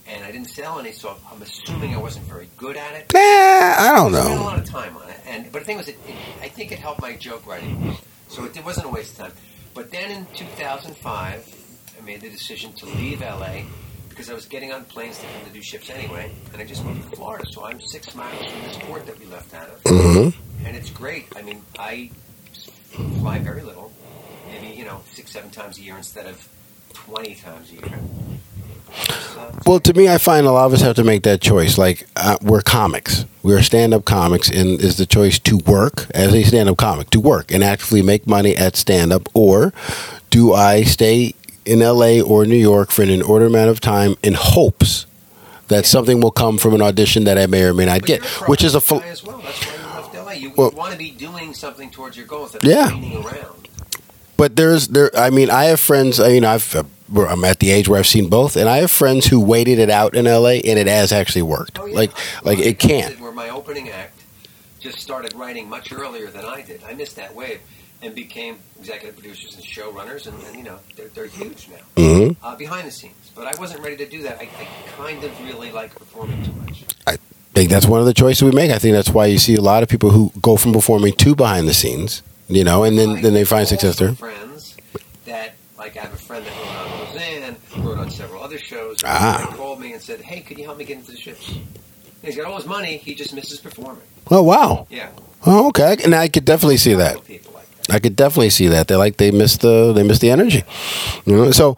and 0.09 0.25
I 0.25 0.31
didn't 0.33 0.49
sell 0.49 0.79
any. 0.79 0.93
So 0.93 1.17
I'm 1.31 1.43
assuming 1.43 1.95
I 1.95 1.99
wasn't 1.99 2.27
very 2.27 2.49
good 2.57 2.77
at 2.77 2.95
it. 2.95 3.13
Nah, 3.13 3.21
I 3.21 3.93
don't 3.95 4.13
know. 4.13 4.19
I 4.19 4.25
spent 4.25 4.41
a 4.41 4.45
lot 4.45 4.59
of 4.59 4.65
time 4.65 4.97
on 4.97 5.09
it, 5.09 5.21
and 5.27 5.53
but 5.53 5.61
the 5.61 5.65
thing 5.65 5.77
was, 5.79 5.89
it, 5.89 5.99
it, 6.07 6.15
I 6.43 6.49
think 6.49 6.73
it 6.73 6.79
helped 6.79 7.01
my 7.01 7.15
joke 7.17 7.47
writing, 7.47 7.97
so 8.29 8.45
it, 8.45 8.57
it 8.57 8.65
wasn't 8.65 8.87
a 8.87 8.89
waste 8.89 9.13
of 9.13 9.27
time. 9.27 9.33
But 9.75 9.91
then 9.91 10.11
in 10.11 10.27
2005, 10.35 11.97
I 11.99 12.05
made 12.05 12.21
the 12.21 12.31
decision 12.31 12.73
to 12.75 12.87
leave 12.87 13.21
LA 13.21 13.63
because 14.09 14.31
I 14.31 14.35
was 14.35 14.47
getting 14.47 14.73
on 14.73 14.85
planes 14.85 15.19
to 15.19 15.27
come 15.27 15.45
to 15.45 15.51
do 15.51 15.61
ships 15.63 15.91
anyway, 15.91 16.33
and 16.53 16.63
I 16.63 16.65
just 16.65 16.85
moved 16.85 17.11
to 17.11 17.17
Florida. 17.17 17.45
So 17.51 17.65
I'm 17.65 17.81
six 17.81 18.15
miles 18.15 18.45
from 18.51 18.63
this 18.63 18.79
port 18.79 19.07
that 19.07 19.19
we 19.19 19.27
left 19.27 19.55
out 19.55 19.69
of, 19.69 19.81
hmm 19.85 20.29
and 20.65 20.75
it's 20.77 20.91
great. 20.91 21.27
I 21.37 21.43
mean, 21.43 21.63
I 21.79 22.11
fly 23.21 23.39
very 23.39 23.63
little, 23.63 23.93
maybe 24.49 24.69
you 24.75 24.85
know 24.85 25.03
six, 25.13 25.31
seven 25.31 25.51
times 25.51 25.79
a 25.79 25.83
year 25.83 25.97
instead 25.97 26.27
of 26.27 26.49
20 26.95 27.35
times 27.35 27.71
a 27.73 27.75
year. 27.75 28.01
Well, 29.67 29.81
to 29.81 29.95
me, 29.95 30.09
I 30.09 30.19
find 30.19 30.47
a 30.47 30.53
lot 30.53 30.67
of 30.67 30.75
us 30.75 30.81
have 30.83 30.97
to 30.97 31.05
make 31.05 31.23
that 31.25 31.41
choice. 31.41 31.77
Like, 31.77 32.07
uh, 32.15 32.37
we're 32.43 32.61
comics. 32.63 33.25
We're 33.43 33.63
stand-up 33.63 34.05
comics, 34.05 34.49
and 34.49 34.81
is 34.81 34.97
the 34.97 35.07
choice 35.07 35.39
to 35.41 35.57
work 35.59 36.07
as 36.15 36.35
a 36.35 36.43
stand-up 36.45 36.77
comic, 36.77 37.11
to 37.11 37.21
work 37.21 37.51
and 37.53 37.65
actively 37.65 38.03
make 38.03 38.27
money 38.27 38.57
at 38.57 38.77
stand-up, 38.77 39.29
or 39.35 39.73
do 40.31 40.53
I 40.53 40.83
stay 40.83 41.35
in 41.65 41.83
L.A. 41.83 42.21
or 42.21 42.45
New 42.45 42.55
York 42.57 42.91
for 42.93 43.03
an 43.03 43.11
inordinate 43.11 43.53
amount 43.55 43.71
of 43.71 43.81
time 43.81 44.15
in 44.23 44.35
hopes 44.35 45.07
that 45.69 45.85
something 45.85 46.21
will 46.21 46.31
come 46.31 46.59
from 46.59 46.75
an 46.75 46.83
audition 46.83 47.25
that 47.25 47.37
I 47.39 47.47
may 47.47 47.65
or 47.65 47.75
may 47.75 47.87
not 47.87 48.01
But 48.03 48.07
get, 48.07 48.25
which 48.49 48.63
is 48.63 48.75
a 48.77 48.81
guy 48.81 48.99
as 49.09 49.25
well. 49.25 49.39
That's 49.39 49.67
why 49.67 49.73
you 49.75 49.95
left 49.95 50.15
LA. 50.15 50.33
You, 50.35 50.53
Well- 50.57 50.71
want 50.73 50.93
to 50.93 50.99
be 50.99 51.11
doing 51.11 51.53
something 51.55 51.91
towards 51.91 52.17
your 52.17 52.27
goals. 52.27 52.57
Yeah. 52.63 52.91
around. 52.91 53.69
But 54.37 54.55
there's 54.55 54.89
there. 54.89 55.11
I 55.17 55.31
mean, 55.31 55.51
I 55.51 55.65
have 55.65 55.81
friends. 55.81 56.21
uh, 56.21 56.27
You 56.29 56.41
know, 56.43 56.51
I've. 56.51 56.87
Where 57.09 57.27
I'm 57.27 57.45
at 57.45 57.59
the 57.59 57.71
age 57.71 57.89
where 57.89 57.99
I've 57.99 58.07
seen 58.07 58.29
both, 58.29 58.57
and 58.57 58.69
I 58.69 58.79
have 58.79 58.91
friends 58.91 59.27
who 59.27 59.41
waited 59.41 59.79
it 59.79 59.91
out 59.91 60.15
in 60.15 60.27
L.A. 60.27 60.61
and 60.61 60.79
it 60.79 60.87
has 60.87 61.13
actually 61.13 61.43
worked. 61.43 61.79
Oh, 61.79 61.87
yeah. 61.87 61.95
Like, 61.95 62.45
like 62.45 62.59
it 62.59 62.79
can. 62.79 63.13
Where 63.21 63.33
my 63.33 63.51
opening 63.51 63.91
act 63.91 64.23
just 64.81 65.01
started 65.01 65.35
writing 65.35 65.69
much 65.69 65.93
earlier 65.93 66.29
than 66.29 66.45
I 66.45 66.63
did. 66.63 66.83
I 66.85 66.95
missed 66.95 67.17
that 67.17 67.35
wave 67.35 67.61
and 68.03 68.15
became 68.15 68.59
executive 68.79 69.17
producers 69.17 69.55
and 69.55 69.65
showrunners, 69.65 70.27
and, 70.27 70.41
and 70.45 70.57
you 70.57 70.63
know 70.63 70.79
they're, 70.97 71.09
they're 71.09 71.27
huge 71.27 71.69
now 71.69 72.03
hmm 72.03 72.31
uh, 72.43 72.55
behind 72.57 72.87
the 72.87 72.91
scenes. 72.91 73.33
But 73.35 73.47
I 73.47 73.59
wasn't 73.59 73.83
ready 73.83 73.97
to 73.97 74.07
do 74.07 74.23
that. 74.23 74.39
I, 74.39 74.43
I 74.43 74.69
kind 74.97 75.25
of 75.25 75.41
really 75.45 75.73
like 75.73 75.95
performing 75.95 76.45
too 76.45 76.53
much. 76.53 76.85
I 77.07 77.17
think 77.55 77.71
that's 77.71 77.87
one 77.87 78.01
of 78.01 78.07
the 78.07 78.15
choices 78.15 78.43
we 78.43 78.51
make. 78.51 78.71
I 78.71 78.79
think 78.79 78.95
that's 78.95 79.11
why 79.11 79.27
you 79.27 79.39
see 79.39 79.55
a 79.55 79.63
lot 79.63 79.83
of 79.83 79.89
people 79.89 80.11
who 80.11 80.31
go 80.43 80.57
from 80.57 80.73
performing 80.73 81.15
to 81.15 81.35
behind 81.35 81.67
the 81.67 81.75
scenes, 81.75 82.23
you 82.49 82.65
know, 82.65 82.85
and 82.85 82.99
then, 82.99 83.11
I 83.11 83.23
then 83.23 83.33
they 83.33 83.45
find 83.45 83.67
success 83.67 83.99
there. 83.99 84.13
Friends 84.13 84.46
like 85.87 85.97
I 85.97 86.01
have 86.01 86.13
a 86.13 86.17
friend 86.17 86.45
that 86.45 86.53
wrote 86.57 86.77
on 86.77 87.07
Roseanne, 87.07 87.57
wrote 87.79 87.99
on 87.99 88.11
several 88.11 88.43
other 88.43 88.59
shows. 88.59 88.97
Ah. 89.05 89.47
He 89.49 89.57
called 89.57 89.81
me 89.81 89.93
and 89.93 90.03
said, 90.03 90.21
"Hey, 90.21 90.41
could 90.41 90.59
you 90.59 90.65
help 90.65 90.79
me 90.79 90.85
get 90.85 90.99
into 90.99 91.13
the 91.13 91.17
ships?" 91.17 91.49
And 91.49 91.65
he's 92.23 92.37
got 92.37 92.47
all 92.47 92.57
his 92.57 92.67
money. 92.67 92.97
He 92.97 93.15
just 93.15 93.33
misses 93.33 93.61
performing. 93.61 94.03
Oh 94.31 94.43
wow! 94.43 94.89
Yeah. 94.91 95.11
Oh 95.47 95.69
okay, 95.69 95.97
and 96.05 96.13
I 96.15 96.27
could 96.29 96.45
definitely 96.45 96.79
see 96.79 96.95
that. 96.95 97.25
People 97.25 97.53
like 97.55 97.71
that. 97.71 97.95
I 97.95 98.01
could 98.01 98.17
definitely 98.17 98.51
see 98.51 98.67
that. 98.67 98.89
They 98.89 98.97
like 98.97 99.19
they 99.19 99.31
miss 99.31 99.59
the 99.59 99.93
they 99.93 100.03
miss 100.03 100.19
the 100.19 100.31
energy. 100.31 100.65
You 101.25 101.37
know? 101.37 101.51
So 101.53 101.77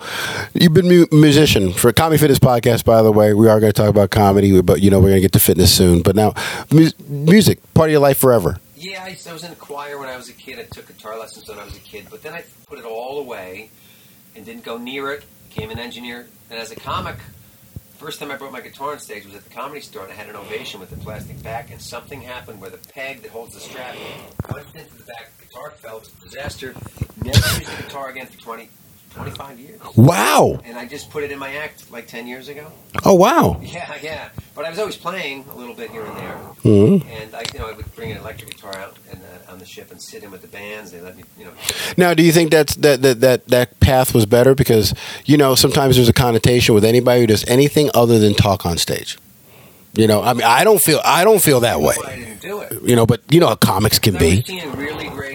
you've 0.55 0.73
been 0.73 0.89
mu- 0.89 1.07
musician 1.13 1.75
for 1.75 1.93
Comedy 1.93 2.19
Fitness 2.19 2.39
podcast. 2.39 2.87
By 2.87 3.03
the 3.03 3.13
way, 3.13 3.35
we 3.35 3.47
are 3.49 3.61
going 3.61 3.73
to 3.73 3.77
talk 3.77 3.91
about 3.91 4.11
comedy, 4.11 4.59
but 4.63 4.81
you 4.81 4.91
know 4.91 5.01
we're 5.01 5.11
going 5.11 5.17
to 5.17 5.29
get 5.29 5.33
to 5.33 5.41
fitness 5.41 5.71
soon. 5.71 6.01
But 6.01 6.17
now, 6.17 6.33
mu- 6.73 6.97
music 7.09 7.59
part 7.75 7.91
of 7.91 7.93
your 7.93 8.01
life 8.01 8.17
forever. 8.17 8.59
Yeah, 8.75 9.03
I, 9.03 9.19
I 9.29 9.33
was 9.33 9.45
in 9.45 9.53
a 9.53 9.57
choir 9.57 9.99
when 9.99 10.09
I 10.09 10.17
was 10.17 10.29
a 10.29 10.33
kid. 10.33 10.59
I 10.61 10.63
took 10.63 10.87
guitar 10.87 11.19
lessons 11.19 11.49
when 11.49 11.59
I 11.59 11.65
was 11.65 11.77
a 11.77 11.81
kid, 11.81 12.07
but 12.11 12.23
then 12.23 12.33
I 12.33 12.45
put 12.69 12.79
it 12.79 12.85
all 12.85 13.19
away 13.19 13.71
and 14.39 14.47
didn't 14.47 14.65
go 14.65 14.79
near 14.79 15.13
it. 15.13 15.25
Became 15.49 15.71
an 15.71 15.79
engineer, 15.79 16.27
and 16.51 16.59
as 16.59 16.71
a 16.71 16.77
comic, 16.77 17.17
first 17.97 18.21
time 18.21 18.31
I 18.31 18.37
brought 18.37 18.53
my 18.53 18.61
guitar 18.61 18.93
on 18.93 18.99
stage 19.01 19.25
was 19.25 19.35
at 19.35 19.45
the 19.45 19.51
comedy 19.51 19.81
store, 19.81 20.05
and 20.05 20.13
I 20.13 20.15
had 20.15 20.29
an 20.29 20.37
ovation 20.37 20.79
with 20.79 20.91
the 20.91 20.97
plastic 20.97 21.43
back, 21.43 21.71
and 21.73 21.81
something 21.81 22.21
happened 22.21 22.61
where 22.61 22.71
the 22.71 22.79
peg 22.79 23.23
that 23.23 23.31
holds 23.31 23.55
the 23.55 23.61
strap 23.61 23.97
punched 24.45 24.77
into 24.77 24.95
the 24.97 25.05
back. 25.05 25.37
The 25.39 25.47
guitar 25.47 25.71
fell. 25.73 25.97
It 25.97 26.01
was 26.01 26.13
a 26.15 26.29
disaster. 26.29 26.75
Never 27.23 27.39
used 27.59 27.77
the 27.77 27.83
guitar 27.83 28.09
again 28.11 28.27
for 28.27 28.39
20, 28.39 28.69
25 29.15 29.59
years. 29.59 29.81
Wow! 29.97 30.61
And 30.65 30.77
I 30.79 30.87
just 30.87 31.11
put 31.11 31.25
it 31.25 31.33
in 31.33 31.39
my 31.39 31.55
act 31.57 31.91
like 31.91 32.07
10 32.07 32.27
years 32.27 32.49
ago. 32.49 32.71
Oh 33.05 33.15
wow! 33.15 33.61
Yeah, 33.63 33.97
yeah. 34.03 34.29
But 34.55 34.65
I 34.65 34.71
was 34.71 34.79
always 34.79 34.97
playing 34.97 35.45
a 35.53 35.57
little 35.57 35.75
bit 35.75 35.91
here 35.91 36.05
and 36.05 36.17
there. 36.17 36.37
hmm 36.63 37.09
And 37.11 37.35
I, 37.35 37.45
you 37.53 37.59
know, 37.61 37.69
I 37.69 37.73
would 37.73 37.95
bring 37.95 38.11
an 38.11 38.19
electric 38.19 38.51
guitar 38.57 38.77
out 38.77 38.97
and, 39.11 39.21
uh, 39.23 39.53
on 39.53 39.59
the 39.59 39.65
ship 39.67 39.91
and 39.91 40.01
sit 40.01 40.23
in 40.25 40.31
with 40.31 40.43
the 40.43 40.49
bands. 40.49 40.91
They 40.91 41.01
let 41.01 41.17
me, 41.17 41.25
you 41.39 41.45
know. 41.45 41.53
Now, 41.97 42.15
do 42.15 42.23
you 42.23 42.33
think 42.33 42.51
that's 42.51 42.75
that, 42.77 43.03
that 43.03 43.21
that 43.21 43.47
that 43.49 43.81
path 43.81 44.15
was 44.15 44.27
better 44.27 44.55
because 44.55 44.95
you 45.25 45.37
know 45.37 45.55
sometimes 45.55 45.97
there's 45.97 46.09
a 46.09 46.13
connotation 46.13 46.75
with 46.75 46.85
anybody 46.85 47.21
who 47.21 47.27
does 47.27 47.45
anything 47.49 47.91
other 47.95 48.19
than 48.19 48.35
talk 48.35 48.65
on 48.67 48.79
stage. 48.79 49.19
You 49.95 50.07
know, 50.07 50.23
I 50.23 50.33
mean, 50.33 50.45
I 50.45 50.65
don't 50.65 50.81
feel 50.81 51.01
I 51.05 51.25
don't 51.25 51.43
feel 51.43 51.61
that 51.61 51.81
way. 51.81 51.95
That's 51.97 52.09
I 52.09 52.17
didn't 52.17 52.41
do 52.41 52.61
it. 52.61 52.83
You 52.83 52.95
know, 52.95 53.07
but 53.07 53.21
you 53.31 53.41
know 53.41 53.49
how 53.49 53.57
comics 53.57 53.99
can 53.99 54.17
be. 54.17 54.45
really 54.75 55.09
great 55.09 55.28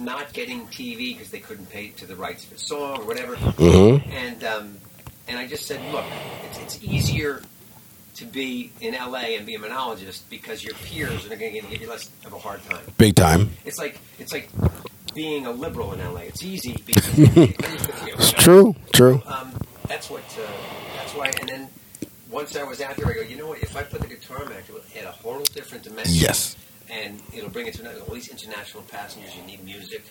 not 0.00 0.32
getting 0.32 0.66
TV 0.68 1.14
because 1.16 1.30
they 1.30 1.40
couldn't 1.40 1.70
pay 1.70 1.88
to 1.88 2.06
the 2.06 2.16
rights 2.16 2.44
for 2.44 2.54
the 2.54 2.60
song 2.60 3.00
or 3.00 3.04
whatever. 3.04 3.36
hmm 3.36 3.96
And 4.10 4.44
um, 4.44 4.78
and 5.28 5.38
I 5.38 5.46
just 5.46 5.66
said, 5.66 5.80
look, 5.92 6.04
it's, 6.44 6.58
it's 6.58 6.82
easier 6.82 7.42
to 8.16 8.24
be 8.26 8.70
in 8.80 8.94
LA 8.94 9.36
and 9.36 9.46
be 9.46 9.54
a 9.54 9.58
monologist 9.58 10.28
because 10.28 10.62
your 10.62 10.74
peers 10.74 11.24
are 11.24 11.28
going 11.36 11.54
to 11.54 11.60
give 11.60 11.80
you 11.80 11.88
less 11.88 12.10
of 12.26 12.32
a 12.32 12.38
hard 12.38 12.62
time. 12.68 12.84
Big 12.98 13.14
time. 13.14 13.50
It's 13.64 13.78
like 13.78 13.98
it's 14.18 14.32
like 14.32 14.48
being 15.14 15.46
a 15.46 15.50
liberal 15.50 15.92
in 15.92 16.00
LA. 16.00 16.20
It's 16.20 16.42
easy 16.42 16.82
because 16.86 17.10
they 17.12 17.22
agree 17.22 17.46
with. 17.46 18.04
It's 18.18 18.32
true. 18.32 18.74
True. 18.92 19.22
Um, 19.26 19.54
that's 19.88 20.10
what. 20.10 20.22
Uh, 20.38 20.50
that's 20.96 21.14
why. 21.14 21.30
And 21.40 21.48
then 21.48 21.68
once 22.30 22.56
I 22.56 22.62
was 22.64 22.80
out 22.80 22.96
there, 22.96 23.06
I 23.08 23.14
go, 23.14 23.20
you 23.20 23.36
know 23.36 23.48
what? 23.48 23.62
If 23.62 23.76
I 23.76 23.82
put 23.82 24.00
the 24.00 24.08
guitar 24.08 24.44
back, 24.46 24.68
it 24.68 24.72
will 24.72 24.80
add 24.98 25.04
a 25.04 25.12
whole 25.12 25.40
different 25.40 25.84
dimension. 25.84 26.14
Yes. 26.14 26.56
And 26.90 27.20
it'll 27.34 27.50
bring 27.50 27.66
it 27.66 27.74
to 27.74 28.02
all 28.02 28.14
these 28.14 28.28
international 28.28 28.82
passengers. 28.84 29.34
You 29.36 29.42
need 29.42 29.64
music. 29.64 30.04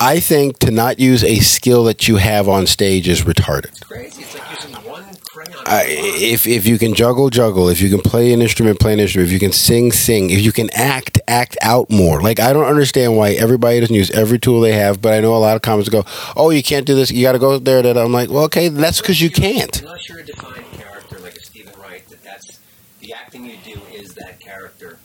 I 0.00 0.20
think 0.20 0.58
to 0.60 0.70
not 0.70 0.98
use 0.98 1.22
a 1.22 1.36
skill 1.36 1.84
that 1.84 2.08
you 2.08 2.16
have 2.16 2.48
on 2.48 2.66
stage 2.66 3.08
is 3.08 3.22
retarded. 3.22 3.66
It's 3.66 3.80
crazy. 3.80 4.22
It's 4.22 4.34
like 4.34 4.50
using 4.50 4.74
one 4.90 5.04
crayon. 5.24 5.54
I, 5.66 5.84
if 5.88 6.46
if 6.46 6.66
you 6.66 6.78
can 6.78 6.94
juggle, 6.94 7.30
juggle. 7.30 7.68
If 7.68 7.80
you 7.80 7.90
can 7.90 8.00
play 8.00 8.32
an 8.32 8.42
instrument, 8.42 8.80
play 8.80 8.92
an 8.92 9.00
instrument. 9.00 9.28
If 9.28 9.32
you 9.32 9.38
can 9.38 9.52
sing, 9.52 9.92
sing. 9.92 10.30
If 10.30 10.40
you 10.42 10.52
can 10.52 10.68
act, 10.74 11.20
act 11.28 11.56
out 11.62 11.90
more. 11.90 12.20
Like 12.20 12.40
I 12.40 12.52
don't 12.52 12.66
understand 12.66 13.16
why 13.16 13.30
everybody 13.32 13.80
doesn't 13.80 13.94
use 13.94 14.10
every 14.10 14.38
tool 14.38 14.60
they 14.60 14.72
have. 14.72 15.00
But 15.00 15.14
I 15.14 15.20
know 15.20 15.34
a 15.36 15.38
lot 15.38 15.56
of 15.56 15.62
comics 15.62 15.88
go, 15.88 16.04
"Oh, 16.36 16.50
you 16.50 16.62
can't 16.62 16.86
do 16.86 16.94
this. 16.94 17.10
You 17.10 17.22
got 17.22 17.32
to 17.32 17.38
go 17.38 17.58
there." 17.58 17.82
That 17.82 17.96
I'm 17.96 18.12
like, 18.12 18.30
well, 18.30 18.44
okay, 18.44 18.68
that's 18.68 19.00
because 19.00 19.20
you 19.20 19.30
can't. 19.30 19.80
Unless 19.82 20.08
you're 20.08 20.18
a 20.18 20.24
defined 20.24 20.64
character 20.72 21.18
like 21.20 21.36
a 21.36 21.40
Steven 21.44 21.72
Wright, 21.80 22.06
that 22.08 22.22
that's 22.24 22.58
the 23.00 23.12
acting 23.12 23.46
you 23.46 23.56
do 23.64 23.80
is 23.94 24.14
that 24.14 24.40
character. 24.40 24.98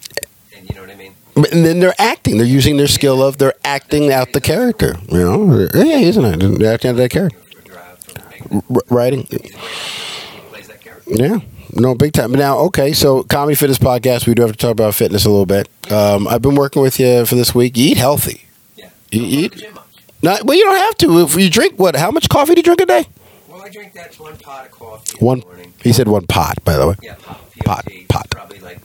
And 0.55 0.69
you 0.69 0.75
know 0.75 0.81
what 0.81 0.91
I 0.91 0.95
mean? 0.95 1.15
And 1.35 1.65
then 1.65 1.79
they're 1.79 1.95
acting. 1.99 2.37
They're 2.37 2.45
using 2.45 2.77
their 2.77 2.87
skill 2.87 3.23
of 3.23 3.37
they're 3.37 3.53
acting 3.63 4.11
out 4.11 4.33
the 4.33 4.41
character. 4.41 4.95
You 5.09 5.17
know, 5.23 5.67
yeah, 5.73 5.97
isn't 5.99 6.25
it? 6.25 6.59
They're 6.59 6.73
acting 6.73 6.91
out 6.91 6.97
that 6.97 7.09
character. 7.11 7.37
For 7.39 7.61
Drive, 7.61 7.99
for 7.99 8.29
making 8.29 8.63
R- 8.75 8.81
writing. 8.89 9.27
he's 9.29 9.33
a 9.33 9.39
great 9.39 9.53
actor. 9.55 9.67
He 10.35 10.41
plays 10.49 10.67
that 10.67 10.81
character. 10.81 11.11
Yeah. 11.15 11.39
No, 11.73 11.95
big 11.95 12.11
time. 12.13 12.33
Now, 12.33 12.57
okay, 12.59 12.91
so 12.91 13.23
Comedy 13.23 13.55
Fitness 13.55 13.77
Podcast, 13.79 14.27
we 14.27 14.33
do 14.33 14.41
have 14.41 14.51
to 14.51 14.57
talk 14.57 14.71
about 14.71 14.93
fitness 14.93 15.23
a 15.23 15.29
little 15.29 15.45
bit. 15.45 15.69
Um, 15.89 16.27
I've 16.27 16.41
been 16.41 16.55
working 16.55 16.81
with 16.81 16.99
you 16.99 17.25
for 17.25 17.35
this 17.35 17.55
week. 17.55 17.77
You 17.77 17.91
eat 17.91 17.97
healthy. 17.97 18.45
Yeah. 18.75 18.89
You 19.11 19.19
Don't 19.21 19.29
go 19.29 19.35
to 19.37 19.41
eat- 19.41 19.51
the 19.53 19.57
gym 19.57 19.73
much. 19.75 19.83
Not, 20.23 20.43
well, 20.43 20.57
you 20.57 20.63
don't 20.65 20.75
have 20.77 20.97
to. 20.97 21.19
If 21.23 21.35
you 21.35 21.49
drink, 21.49 21.79
what? 21.79 21.95
How 21.95 22.11
much 22.11 22.27
coffee 22.29 22.53
do 22.55 22.59
you 22.59 22.63
drink 22.63 22.81
a 22.81 22.85
day? 22.85 23.05
Well, 23.47 23.61
I 23.63 23.69
drink 23.69 23.93
that 23.93 24.13
one 24.19 24.35
pot 24.37 24.65
of 24.65 24.71
coffee 24.71 25.17
One- 25.23 25.37
in 25.37 25.41
the 25.41 25.45
morning. 25.47 25.73
He 25.81 25.93
said 25.93 26.07
one 26.09 26.27
pot, 26.27 26.55
by 26.65 26.75
the 26.77 26.87
way. 26.89 26.95
Yeah, 27.01 27.15
pot. 27.15 27.39
Pot, 27.65 27.85
P-O-T, 27.85 28.05
pot. 28.09 28.27
Probably 28.29 28.59
like. 28.59 28.79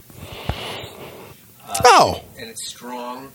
Uh, 1.81 1.83
Oh. 1.89 2.23
And 2.39 2.49
it's 2.51 2.67
strong. 2.69 3.33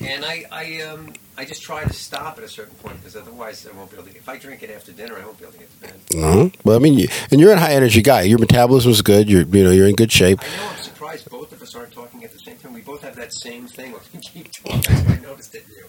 And 0.00 0.24
I, 0.24 0.44
I, 0.50 0.80
um, 0.82 1.12
I 1.38 1.44
just 1.44 1.62
try 1.62 1.84
to 1.84 1.92
stop 1.92 2.36
at 2.38 2.42
a 2.44 2.48
certain 2.48 2.74
point 2.76 2.96
because 2.98 3.14
otherwise 3.14 3.66
I 3.72 3.76
won't 3.76 3.90
be 3.90 3.96
able 3.96 4.08
to. 4.08 4.16
If 4.16 4.28
I 4.28 4.36
drink 4.36 4.62
it 4.64 4.70
after 4.70 4.90
dinner, 4.92 5.16
I 5.16 5.24
won't 5.24 5.38
be 5.38 5.44
able 5.44 5.52
to 5.52 5.58
get 5.60 5.70
to 5.70 5.80
bed. 5.86 5.94
No, 6.14 6.50
well, 6.64 6.76
I 6.76 6.80
mean, 6.80 6.94
you, 6.98 7.06
and 7.30 7.40
you're 7.40 7.52
a 7.52 7.58
high 7.58 7.72
energy 7.74 8.02
guy. 8.02 8.22
Your 8.22 8.38
metabolism's 8.38 9.00
good. 9.02 9.30
You're, 9.30 9.42
you 9.42 9.62
know, 9.64 9.70
you're 9.70 9.86
in 9.86 9.94
good 9.94 10.10
shape. 10.10 10.40
I 10.42 10.56
know. 10.56 10.68
I'm 10.70 10.76
surprised 10.82 11.30
both 11.30 11.52
of 11.52 11.62
us 11.62 11.74
aren't 11.76 11.92
talking 11.92 12.24
at 12.24 12.32
the 12.32 12.38
same 12.40 12.56
time. 12.56 12.72
We 12.72 12.80
both 12.80 13.02
have 13.02 13.14
that 13.16 13.32
same 13.32 13.66
thing. 13.68 13.94
We 14.12 14.18
keep 14.20 14.50
talking. 14.52 14.96
I 15.08 15.20
noticed 15.20 15.54
it 15.54 15.64
you. 15.68 15.84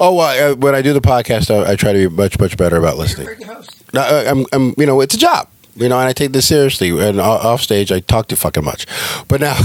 Oh, 0.00 0.14
well, 0.16 0.52
uh, 0.52 0.56
when 0.56 0.74
I 0.74 0.82
do 0.82 0.92
the 0.92 1.00
podcast, 1.00 1.48
I, 1.54 1.72
I 1.72 1.76
try 1.76 1.92
to 1.92 2.08
be 2.08 2.14
much, 2.14 2.40
much 2.40 2.56
better 2.56 2.76
about 2.76 2.94
You're 2.96 3.04
a 3.04 3.06
listening. 3.06 3.26
very 3.26 3.36
good 3.38 3.46
host. 3.46 3.84
No, 3.94 4.00
I- 4.00 4.28
I'm, 4.28 4.44
I'm, 4.52 4.74
you 4.76 4.86
know, 4.86 5.00
it's 5.00 5.14
a 5.14 5.18
job. 5.18 5.48
You 5.74 5.88
know, 5.88 5.98
and 5.98 6.08
I 6.08 6.12
take 6.12 6.32
this 6.32 6.48
seriously. 6.48 6.90
And 6.90 7.20
off 7.20 7.62
stage, 7.62 7.92
I 7.92 8.00
talk 8.00 8.28
too 8.28 8.36
fucking 8.36 8.64
much. 8.64 8.86
But 9.28 9.40
now, 9.40 9.56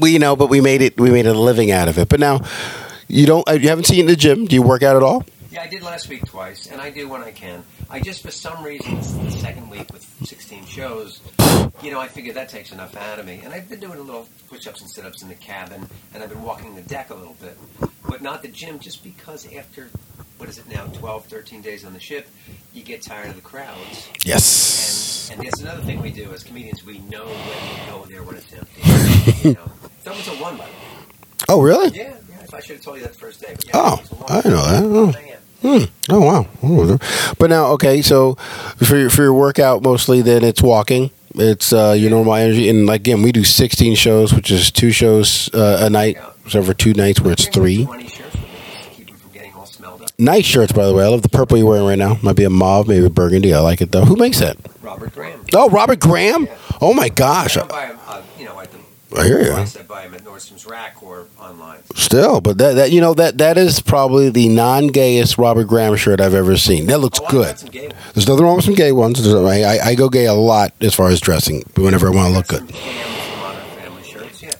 we 0.00 0.12
you 0.12 0.18
know, 0.18 0.36
but 0.36 0.48
we 0.48 0.60
made 0.60 0.82
it. 0.82 0.98
We 1.00 1.10
made 1.10 1.26
a 1.26 1.34
living 1.34 1.70
out 1.70 1.88
of 1.88 1.98
it. 1.98 2.08
But 2.08 2.20
now, 2.20 2.40
you 3.08 3.26
don't. 3.26 3.48
uh, 3.48 3.52
You 3.52 3.68
haven't 3.68 3.84
seen 3.86 4.06
the 4.06 4.16
gym. 4.16 4.46
Do 4.46 4.56
you 4.56 4.62
work 4.62 4.82
out 4.82 4.96
at 4.96 5.02
all? 5.02 5.24
Yeah, 5.50 5.62
I 5.62 5.66
did 5.66 5.82
last 5.82 6.08
week 6.08 6.24
twice, 6.24 6.66
and 6.68 6.80
I 6.80 6.90
do 6.90 7.08
when 7.08 7.22
I 7.22 7.30
can. 7.30 7.62
I 7.90 8.00
just, 8.00 8.22
for 8.22 8.30
some 8.30 8.64
reason, 8.64 8.94
the 8.96 9.30
second 9.32 9.68
week 9.68 9.92
with 9.92 10.02
16 10.24 10.64
shows. 10.64 11.20
You 11.82 11.90
know, 11.90 12.00
I 12.00 12.08
figured 12.08 12.36
that 12.36 12.48
takes 12.48 12.72
enough 12.72 12.96
out 12.96 13.18
of 13.18 13.26
me. 13.26 13.42
And 13.44 13.52
I've 13.52 13.68
been 13.68 13.80
doing 13.80 13.98
a 13.98 14.02
little 14.02 14.26
push-ups 14.48 14.80
and 14.80 14.88
sit-ups 14.88 15.20
in 15.20 15.28
the 15.28 15.34
cabin, 15.34 15.86
and 16.14 16.22
I've 16.22 16.30
been 16.30 16.42
walking 16.42 16.74
the 16.74 16.80
deck 16.80 17.10
a 17.10 17.14
little 17.14 17.36
bit, 17.38 17.58
but 18.08 18.22
not 18.22 18.40
the 18.40 18.48
gym, 18.48 18.78
just 18.78 19.04
because 19.04 19.46
after 19.54 19.90
what 20.38 20.48
is 20.48 20.58
it 20.58 20.68
now, 20.68 20.86
12, 20.86 21.26
13 21.26 21.62
days 21.62 21.84
on 21.84 21.92
the 21.92 22.00
ship, 22.00 22.28
you 22.72 22.82
get 22.82 23.02
tired 23.02 23.28
of 23.30 23.36
the 23.36 23.42
crowds. 23.42 24.08
Yes. 24.24 25.30
And, 25.30 25.38
and 25.40 25.48
that's 25.48 25.60
another 25.60 25.82
thing 25.82 26.00
we 26.00 26.10
do 26.10 26.32
as 26.32 26.42
comedians. 26.42 26.84
We 26.84 26.98
know 26.98 27.24
when 27.26 27.86
to 27.86 27.90
go 27.90 28.04
there 28.08 28.22
when 28.22 28.36
it's 28.36 28.52
empty. 28.52 29.42
you 29.48 29.54
know, 29.54 29.70
it's 30.04 30.40
one, 30.40 30.56
by. 30.56 30.68
Oh, 31.48 31.60
really? 31.62 31.96
Yeah, 31.96 32.14
yeah. 32.28 32.46
I 32.52 32.60
should 32.60 32.76
have 32.76 32.84
told 32.84 32.96
you 32.98 33.02
that 33.04 33.12
the 33.12 33.18
first 33.18 33.40
day. 33.40 33.52
But 33.54 33.66
yeah, 33.66 33.72
Oh, 33.74 34.00
it's 34.00 34.12
open 34.12 34.42
till 34.42 34.58
I 34.58 34.80
know 34.80 35.06
that. 35.06 35.16
Oh. 35.16 35.38
Hmm. 35.62 35.84
Oh 36.10 36.20
wow. 36.20 36.98
But 37.38 37.50
now, 37.50 37.66
okay, 37.74 38.02
so 38.02 38.34
for 38.78 38.96
your, 38.96 39.10
for 39.10 39.22
your 39.22 39.32
workout, 39.32 39.84
mostly 39.84 40.20
then 40.20 40.42
it's 40.42 40.60
walking. 40.60 41.12
It's 41.36 41.72
uh, 41.72 41.94
your 41.96 42.10
normal 42.10 42.34
energy, 42.34 42.68
and 42.68 42.84
like, 42.84 43.02
again, 43.02 43.22
we 43.22 43.30
do 43.30 43.44
16 43.44 43.94
shows, 43.94 44.34
which 44.34 44.50
is 44.50 44.72
two 44.72 44.90
shows 44.90 45.48
uh, 45.54 45.78
a 45.82 45.88
night. 45.88 46.18
So 46.48 46.62
for 46.62 46.74
two 46.74 46.94
nights 46.94 47.20
where 47.20 47.32
it's 47.32 47.46
three. 47.46 47.84
20 47.84 48.08
shirts 48.08 48.32
with 48.34 48.42
me 48.42 48.48
just 48.50 48.82
to 48.82 48.90
keep 48.90 49.06
them 49.06 49.16
from 49.16 49.30
getting 49.30 49.52
all 49.54 49.64
smelled 49.66 50.01
up. 50.01 50.01
Nice 50.18 50.44
shirts, 50.44 50.72
by 50.72 50.86
the 50.86 50.94
way. 50.94 51.04
I 51.04 51.08
love 51.08 51.22
the 51.22 51.28
purple 51.28 51.56
you're 51.58 51.66
wearing 51.68 51.86
right 51.86 51.98
now. 51.98 52.16
Might 52.22 52.36
be 52.36 52.44
a 52.44 52.50
mauve, 52.50 52.86
maybe 52.86 53.04
a 53.06 53.10
burgundy. 53.10 53.52
I 53.54 53.60
like 53.60 53.80
it 53.80 53.90
though. 53.92 54.04
Who 54.04 54.16
makes 54.16 54.38
that? 54.40 54.56
Robert 54.82 55.14
Graham. 55.14 55.44
Oh, 55.54 55.68
Robert 55.70 56.00
Graham. 56.00 56.48
Oh 56.80 56.92
my 56.94 57.08
gosh. 57.08 57.56
I 57.56 57.64
buy 57.66 57.86
them, 57.88 57.98
uh, 58.06 58.22
you 58.38 58.44
know, 58.44 58.60
at 58.60 58.70
the 58.70 58.78
I 59.18 59.24
hear 59.24 59.52
price 59.52 59.76
I 59.76 59.82
buy 59.82 60.02
them 60.04 60.14
at 60.14 60.24
Nordstrom's 60.24 60.64
Rack 60.66 61.02
or 61.02 61.26
online. 61.40 61.80
Still, 61.94 62.40
but 62.40 62.58
that, 62.58 62.74
that 62.74 62.92
you 62.92 63.00
know 63.00 63.14
that 63.14 63.38
that 63.38 63.58
is 63.58 63.80
probably 63.80 64.30
the 64.30 64.48
non-gayest 64.48 65.36
Robert 65.38 65.64
Graham 65.64 65.96
shirt 65.96 66.20
I've 66.20 66.34
ever 66.34 66.56
seen. 66.56 66.86
That 66.86 66.98
looks 67.00 67.20
Oh, 67.20 67.26
good. 67.28 67.46
got 67.48 67.58
some 67.58 67.70
gay 67.70 67.88
ones. 67.88 67.94
There's 68.14 68.28
nothing 68.28 68.44
wrong 68.44 68.56
with 68.56 68.64
some 68.64 68.74
gay 68.74 68.92
ones. 68.92 69.26
I, 69.34 69.62
I, 69.62 69.78
I 69.88 69.94
go 69.94 70.08
gay 70.08 70.26
a 70.26 70.32
lot 70.34 70.72
as 70.80 70.94
far 70.94 71.08
as 71.08 71.20
dressing, 71.20 71.62
whenever 71.76 72.06
I 72.08 72.10
want 72.10 72.28
to 72.28 72.34
look 72.36 72.46
good. 72.48 72.68
Cam, 72.74 73.02
some 73.04 73.38
Modern 73.40 73.62
Family 73.78 74.02
shirts, 74.04 74.42
yeah. 74.42 74.50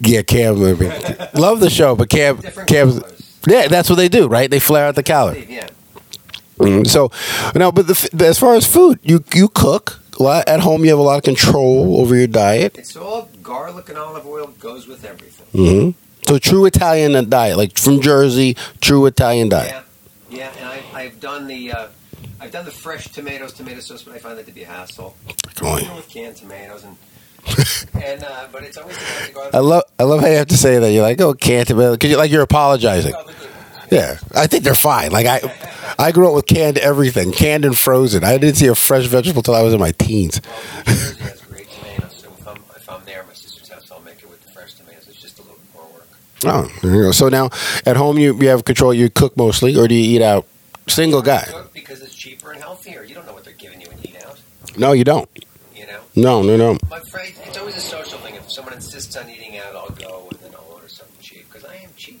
Yeah, 0.00 0.22
Cam. 0.22 0.54
Mean, 0.60 0.90
love 1.34 1.60
the 1.60 1.70
show, 1.70 1.94
but 1.96 2.08
Cam, 2.08 2.36
Different 2.36 2.68
Cam's. 2.68 3.00
colors. 3.00 3.17
Yeah, 3.48 3.68
that's 3.68 3.88
what 3.88 3.96
they 3.96 4.08
do, 4.08 4.28
right? 4.28 4.50
They 4.50 4.60
flare 4.60 4.86
out 4.86 4.94
the 4.94 5.02
collar. 5.02 5.36
Yeah. 5.36 5.68
Mm, 6.58 6.86
So, 6.86 7.10
now, 7.54 7.70
but 7.70 7.86
the, 7.86 8.26
as 8.26 8.38
far 8.38 8.54
as 8.56 8.66
food, 8.66 8.98
you 9.02 9.22
you 9.34 9.48
cook 9.48 10.00
a 10.18 10.22
lot 10.22 10.48
at 10.48 10.60
home. 10.60 10.84
You 10.84 10.90
have 10.90 10.98
a 10.98 11.02
lot 11.02 11.18
of 11.18 11.22
control 11.24 12.00
over 12.00 12.16
your 12.16 12.26
diet. 12.26 12.76
It's 12.76 12.96
all 12.96 13.28
garlic 13.42 13.88
and 13.88 13.96
olive 13.98 14.26
oil 14.26 14.48
goes 14.58 14.86
with 14.88 15.04
everything. 15.04 15.46
Mm-hmm. 15.54 15.90
So, 16.26 16.38
true 16.38 16.66
Italian 16.66 17.30
diet, 17.30 17.56
like 17.56 17.78
from 17.78 18.00
Jersey, 18.00 18.56
true 18.80 19.06
Italian 19.06 19.48
diet. 19.48 19.84
Yeah, 20.30 20.38
yeah, 20.38 20.52
and 20.58 20.66
I, 20.66 20.82
I've 21.00 21.20
done 21.20 21.46
the 21.46 21.72
uh, 21.72 21.88
I've 22.40 22.50
done 22.50 22.64
the 22.64 22.70
fresh 22.72 23.08
tomatoes, 23.08 23.52
tomato 23.52 23.80
sauce, 23.80 24.02
but 24.02 24.14
I 24.14 24.18
find 24.18 24.36
that 24.38 24.46
to 24.46 24.52
be 24.52 24.64
a 24.64 24.66
hassle. 24.66 25.16
Even 25.62 25.96
with 25.96 26.08
canned 26.08 26.36
tomatoes 26.36 26.84
and 26.84 26.96
and 27.94 28.24
uh, 28.24 28.46
but 28.52 28.62
it's 28.62 28.76
always. 28.76 28.98
I 29.52 29.58
love 29.58 29.84
I 29.98 30.04
love 30.04 30.20
how 30.20 30.26
you 30.26 30.36
have 30.36 30.48
to 30.48 30.56
say 30.56 30.78
that. 30.78 30.90
You're 30.92 31.02
like, 31.02 31.20
oh, 31.20 31.34
can't 31.34 31.66
because 31.68 32.10
you're 32.10 32.18
like 32.18 32.30
you're 32.30 32.42
apologizing. 32.42 33.14
Yeah, 33.90 34.18
I 34.34 34.46
think 34.46 34.64
they're 34.64 34.74
fine. 34.74 35.12
Like 35.12 35.26
I, 35.26 35.40
I 35.98 36.12
grew 36.12 36.28
up 36.28 36.34
with 36.34 36.46
canned 36.46 36.76
everything, 36.78 37.32
canned 37.32 37.64
and 37.64 37.76
frozen. 37.76 38.22
I 38.22 38.36
didn't 38.36 38.56
see 38.56 38.66
a 38.66 38.74
fresh 38.74 39.06
vegetable 39.06 39.42
till 39.42 39.54
I 39.54 39.62
was 39.62 39.72
in 39.72 39.80
my 39.80 39.92
teens. 39.92 40.40
Well, 40.44 40.84
New 40.86 40.92
Jersey 40.92 41.22
has 41.22 41.40
great 41.42 41.68
tomatoes, 41.70 42.24
so 42.24 42.54
if 42.76 42.90
I'm, 42.90 43.04
there 43.06 43.20
at 43.20 43.26
my 43.26 43.32
sister's 43.32 43.68
house, 43.70 43.90
I'll 43.90 44.00
make 44.00 44.22
it 44.22 44.28
with 44.28 44.44
the 44.44 44.50
fresh 44.50 44.74
tomatoes. 44.74 45.08
It's 45.08 45.20
just 45.22 45.38
a 45.38 45.42
little 45.42 45.56
more 45.74 45.84
work. 45.84 46.06
Oh, 46.44 46.70
there 46.82 46.96
you 46.96 47.02
go. 47.04 47.12
So 47.12 47.30
now 47.30 47.48
at 47.86 47.96
home 47.96 48.18
you, 48.18 48.38
you 48.38 48.48
have 48.48 48.64
control. 48.66 48.92
You 48.92 49.08
cook 49.08 49.36
mostly, 49.38 49.74
or 49.74 49.88
do 49.88 49.94
you 49.94 50.16
eat 50.16 50.22
out? 50.22 50.46
Single 50.86 51.22
guy? 51.22 51.46
Because 51.72 52.02
it's 52.02 52.14
cheaper 52.14 52.52
and 52.52 52.60
healthier. 52.60 53.04
You 53.04 53.14
don't 53.14 53.26
know 53.26 53.32
what 53.32 53.44
they're 53.44 53.54
giving 53.54 53.80
you 53.80 53.88
when 53.88 53.98
you 54.02 54.10
eat 54.10 54.24
out. 54.24 54.38
No, 54.76 54.92
you 54.92 55.04
don't. 55.04 55.28
No, 56.18 56.42
no, 56.42 56.56
no. 56.56 56.76
my 56.90 56.98
friend, 57.00 57.32
it's 57.44 57.56
always 57.56 57.76
a 57.76 57.80
social 57.80 58.18
thing. 58.18 58.34
If 58.34 58.50
someone 58.50 58.74
insists 58.74 59.16
on 59.16 59.30
eating 59.30 59.56
out, 59.58 59.76
I'll 59.76 59.90
go 59.90 60.26
and 60.30 60.40
then 60.40 60.50
I'll 60.58 60.66
order 60.74 60.88
something 60.88 61.14
cheap 61.20 61.46
because 61.48 61.64
I 61.64 61.76
am 61.76 61.90
cheap. 61.96 62.20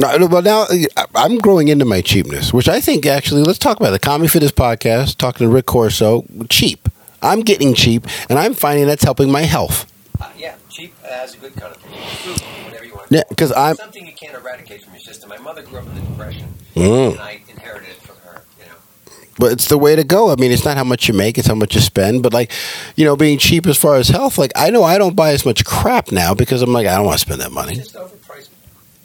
No, 0.00 0.26
but 0.28 0.42
now 0.44 0.66
I'm 1.14 1.38
growing 1.38 1.68
into 1.68 1.84
my 1.84 2.00
cheapness, 2.00 2.52
which 2.52 2.68
I 2.68 2.80
think 2.80 3.06
actually. 3.06 3.44
Let's 3.44 3.60
talk 3.60 3.78
about 3.78 3.90
the 3.90 4.00
Comedy 4.00 4.28
Fitness 4.28 4.50
podcast. 4.50 5.16
Talking 5.16 5.46
to 5.46 5.52
Rick 5.52 5.66
Corso, 5.66 6.24
cheap. 6.50 6.88
I'm 7.22 7.40
getting 7.42 7.72
cheap, 7.72 8.04
and 8.28 8.38
I'm 8.38 8.52
finding 8.52 8.86
that's 8.86 9.04
helping 9.04 9.30
my 9.30 9.42
health. 9.42 9.90
Uh, 10.20 10.28
yeah, 10.36 10.56
cheap 10.68 10.92
has 11.02 11.34
a 11.34 11.38
good 11.38 11.54
connotation. 11.54 11.98
Food, 11.98 12.40
whatever 12.66 12.84
you 12.84 12.94
want. 12.94 13.06
Yeah, 13.10 13.22
because 13.28 13.52
I'm- 13.52 13.76
something 13.76 14.04
you 14.06 14.12
can't 14.12 14.34
eradicate 14.34 14.82
from 14.82 14.92
your 14.94 15.00
system. 15.00 15.28
My 15.30 15.38
mother 15.38 15.62
grew 15.62 15.78
up 15.78 15.86
in 15.86 15.94
the 15.94 16.00
depression, 16.00 16.52
Mm. 16.74 17.12
and 17.12 17.20
I 17.20 17.40
inherited 17.48 17.90
it 17.90 18.02
from 18.02 18.16
her. 18.24 18.42
You 18.58 18.66
know, 18.66 19.25
But 19.38 19.52
it's 19.52 19.68
the 19.68 19.76
way 19.78 19.94
to 19.96 20.04
go. 20.04 20.30
I 20.30 20.36
mean, 20.36 20.50
it's 20.50 20.64
not 20.64 20.76
how 20.76 20.84
much 20.84 21.08
you 21.08 21.14
make; 21.14 21.36
it's 21.38 21.48
how 21.48 21.54
much 21.54 21.74
you 21.74 21.80
spend. 21.80 22.22
But 22.22 22.32
like, 22.32 22.50
you 22.96 23.04
know, 23.04 23.16
being 23.16 23.38
cheap 23.38 23.66
as 23.66 23.76
far 23.76 23.96
as 23.96 24.08
health, 24.08 24.38
like 24.38 24.52
I 24.56 24.70
know 24.70 24.82
I 24.82 24.96
don't 24.98 25.14
buy 25.14 25.32
as 25.32 25.44
much 25.44 25.64
crap 25.64 26.10
now 26.10 26.34
because 26.34 26.62
I'm 26.62 26.72
like 26.72 26.86
I 26.86 26.96
don't 26.96 27.04
want 27.06 27.18
to 27.18 27.26
spend 27.26 27.40
that 27.40 27.52
money. 27.52 27.74
just 27.76 27.94
overpriced 27.94 28.48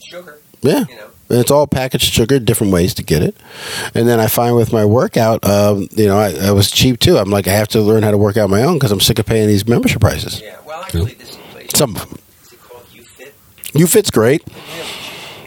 sugar. 0.03 0.37
Yeah. 0.61 0.85
You 0.87 0.95
know, 0.95 1.07
And 1.29 1.39
it's 1.39 1.51
all 1.51 1.67
packaged 1.67 2.13
sugar, 2.13 2.39
different 2.39 2.71
ways 2.71 2.93
to 2.95 3.03
get 3.03 3.21
it. 3.23 3.35
And 3.95 4.07
then 4.07 4.19
I 4.19 4.27
find 4.27 4.55
with 4.55 4.71
my 4.71 4.85
workout, 4.85 5.43
um, 5.45 5.87
you 5.91 6.05
know, 6.05 6.17
I, 6.17 6.33
I 6.47 6.51
was 6.51 6.69
cheap 6.71 6.99
too. 6.99 7.17
I'm 7.17 7.29
like, 7.29 7.47
I 7.47 7.51
have 7.53 7.67
to 7.69 7.81
learn 7.81 8.03
how 8.03 8.11
to 8.11 8.17
work 8.17 8.37
out 8.37 8.49
my 8.49 8.63
own 8.63 8.75
because 8.75 8.91
I'm 8.91 8.99
sick 9.01 9.19
of 9.19 9.25
paying 9.25 9.47
these 9.47 9.67
membership 9.67 10.01
prices. 10.01 10.39
yeah. 10.41 10.57
Well, 10.65 10.81
actually, 10.83 11.13
this 11.15 11.37
place. 11.51 11.69
Some 11.75 11.95
of 11.95 12.09
them. 12.09 12.19
Is 12.43 12.53
it 12.53 12.59
called 12.61 12.85
UFit? 12.93 13.31
You 13.73 13.87
fit's 13.87 14.11
great. 14.11 14.45
Cheap. 14.45 14.55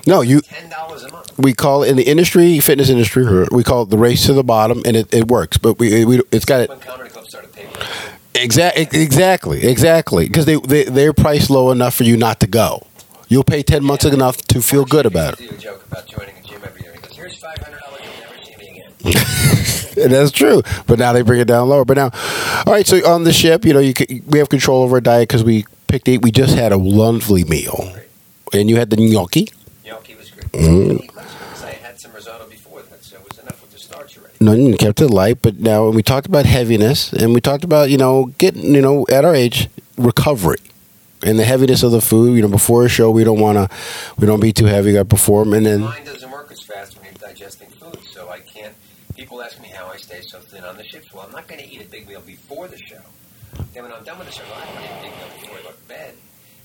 No, 0.06 0.20
you. 0.20 0.40
Ten 0.42 0.68
dollars 0.68 1.02
a 1.04 1.10
month. 1.10 1.38
We 1.38 1.52
call 1.54 1.82
it 1.82 1.88
in 1.90 1.96
the 1.96 2.04
industry, 2.04 2.60
fitness 2.60 2.90
industry, 2.90 3.24
we 3.50 3.64
call 3.64 3.82
it 3.82 3.90
the 3.90 3.98
race 3.98 4.26
to 4.26 4.32
the 4.34 4.44
bottom, 4.44 4.82
and 4.84 4.96
it, 4.96 5.12
it 5.12 5.28
works. 5.28 5.58
But 5.58 5.78
we, 5.78 6.04
we 6.04 6.20
it's 6.30 6.44
got 6.44 6.60
it 6.60 6.68
When 6.68 6.78
comedy 6.80 7.10
club 7.10 7.26
started 7.26 7.52
paying. 7.52 7.68
exactly, 8.34 9.00
exactly, 9.00 9.64
exactly, 9.66 10.26
because 10.26 10.44
they, 10.46 10.56
they 10.56 10.84
they're 10.84 11.12
priced 11.12 11.50
low 11.50 11.70
enough 11.70 11.94
for 11.94 12.04
you 12.04 12.16
not 12.16 12.40
to 12.40 12.46
go. 12.46 12.86
You'll 13.28 13.44
pay 13.44 13.62
ten 13.62 13.82
months 13.82 14.04
enough 14.04 14.36
to 14.48 14.60
feel 14.62 14.84
good 14.84 15.06
about 15.06 15.40
it. 15.40 15.58
Joke 15.58 15.84
about 15.90 16.06
joining 16.06 16.34
a 16.36 16.42
gym 16.46 16.60
every 16.64 16.82
year. 16.82 16.92
He 16.92 17.00
goes, 17.00 17.16
"Here's 17.16 17.36
five 17.38 17.58
hundred 17.58 17.80
dollars. 17.80 18.00
You'll 18.04 18.20
never 18.20 18.44
see 18.44 18.56
me 18.56 18.80
again." 19.14 19.24
And 20.04 20.12
that's 20.12 20.32
true. 20.32 20.60
But 20.88 20.98
now 20.98 21.12
they 21.12 21.22
bring 21.22 21.38
it 21.40 21.46
down 21.46 21.68
lower. 21.68 21.84
But 21.84 21.96
now, 21.96 22.10
all 22.66 22.72
right. 22.72 22.84
So 22.86 22.96
on 23.08 23.22
the 23.22 23.32
ship, 23.32 23.64
you 23.64 23.72
know, 23.72 23.78
you 23.78 23.94
c 23.96 24.22
we 24.26 24.38
have 24.40 24.48
control 24.48 24.82
over 24.82 24.96
our 24.96 25.00
diet 25.00 25.28
because 25.28 25.44
we 25.44 25.66
picked 25.86 26.08
eight. 26.08 26.20
We 26.22 26.32
just 26.32 26.54
had 26.56 26.72
a 26.72 26.76
lovely 26.76 27.44
meal, 27.44 27.92
and 28.52 28.68
you 28.68 28.76
had 28.76 28.90
the 28.90 28.96
gnocchi. 28.96 29.48
Mm. 30.54 30.58
I 30.58 30.88
didn't 30.88 31.04
eat 31.04 31.14
much 31.14 31.26
because 31.26 31.64
I 31.64 31.70
had 31.72 32.00
some 32.00 32.12
risotto 32.12 32.48
before 32.48 32.82
that, 32.82 32.90
was 33.28 33.38
enough 33.38 33.60
with 33.60 33.72
the 33.72 33.78
starch 33.78 34.18
already. 34.18 34.34
No, 34.40 34.52
you 34.52 34.76
kept 34.76 35.00
it 35.00 35.08
light. 35.08 35.42
But 35.42 35.58
now 35.60 35.88
we 35.88 36.02
talked 36.02 36.26
about 36.26 36.46
heaviness, 36.46 37.12
and 37.12 37.34
we 37.34 37.40
talked 37.40 37.64
about 37.64 37.90
you 37.90 37.98
know 37.98 38.26
getting 38.38 38.74
you 38.74 38.80
know 38.80 39.06
at 39.10 39.24
our 39.24 39.34
age 39.34 39.68
recovery. 39.96 40.58
And 41.22 41.38
the 41.38 41.44
heaviness 41.44 41.82
of 41.82 41.90
the 41.90 42.02
food, 42.02 42.36
you 42.36 42.42
know, 42.42 42.48
before 42.48 42.84
a 42.84 42.88
show, 42.88 43.10
we 43.10 43.24
don't 43.24 43.40
want 43.40 43.56
to, 43.56 43.74
we 44.18 44.26
don't 44.26 44.40
be 44.40 44.52
too 44.52 44.66
heavy. 44.66 44.92
Got 44.92 44.98
to 44.98 45.04
perform, 45.06 45.54
and 45.54 45.64
then 45.64 45.80
Mine 45.80 46.04
doesn't 46.04 46.30
work 46.30 46.52
as 46.52 46.60
fast 46.60 46.96
when 46.96 47.06
you're 47.06 47.14
digesting 47.14 47.70
food, 47.70 47.98
so 48.12 48.28
I 48.28 48.40
can't. 48.40 48.74
People 49.16 49.40
ask 49.40 49.58
me 49.62 49.68
how 49.68 49.86
I 49.86 49.96
stay 49.96 50.20
so 50.20 50.38
thin 50.40 50.64
on 50.64 50.76
the 50.76 50.84
ship. 50.84 51.04
Well, 51.14 51.24
I'm 51.24 51.32
not 51.32 51.48
going 51.48 51.62
to 51.62 51.66
eat 51.66 51.80
a 51.80 51.86
big 51.86 52.06
meal 52.06 52.20
before 52.20 52.68
the 52.68 52.76
show. 52.76 53.00
Then 53.72 53.84
when 53.84 53.92
I'm 53.92 54.04
done 54.04 54.18
with 54.18 54.26
the 54.26 54.34
show, 54.34 54.44
I 54.54 54.64
don't 54.66 54.74
want 54.74 54.84
to 54.86 54.92
eat 54.92 54.98
a 54.98 55.02
big 55.02 55.16
meal 55.16 55.28
before 55.40 55.56
I 55.58 55.62
go 55.62 55.70
to 55.70 55.88
bed. 55.88 56.14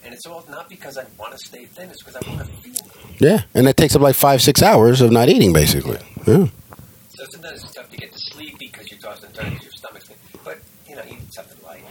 And 0.04 0.09
it's 0.20 0.26
all 0.26 0.44
not 0.50 0.68
because 0.68 0.98
I 0.98 1.06
want 1.18 1.32
to 1.32 1.38
stay 1.38 1.64
thin; 1.64 1.90
it's 1.90 2.04
because 2.04 2.18
I 2.18 2.30
want 2.30 2.42
to 2.42 2.46
feel 2.58 2.74
good. 2.74 3.22
yeah, 3.22 3.44
and 3.54 3.66
that 3.66 3.78
takes 3.78 3.96
up 3.96 4.02
like 4.02 4.16
five, 4.16 4.42
six 4.42 4.62
hours 4.62 5.00
of 5.00 5.14
not 5.14 5.30
eating, 5.30 5.54
basically. 5.54 5.98
Yeah. 6.28 6.48
So 7.08 7.26
sometimes 7.30 7.64
it's 7.64 7.74
tough 7.74 7.90
to 7.90 7.96
get 7.96 8.12
to 8.12 8.20
sleep 8.20 8.60
because 8.60 8.92
you're 8.92 9.00
tossing 9.00 9.30
and 9.42 9.64
your 9.64 9.72
stomach's 9.72 10.10
thin. 10.10 10.18
But 10.44 10.60
you 10.90 10.98
know, 10.98 11.04
eat 11.08 11.34
something 11.34 11.58
light. 11.66 11.84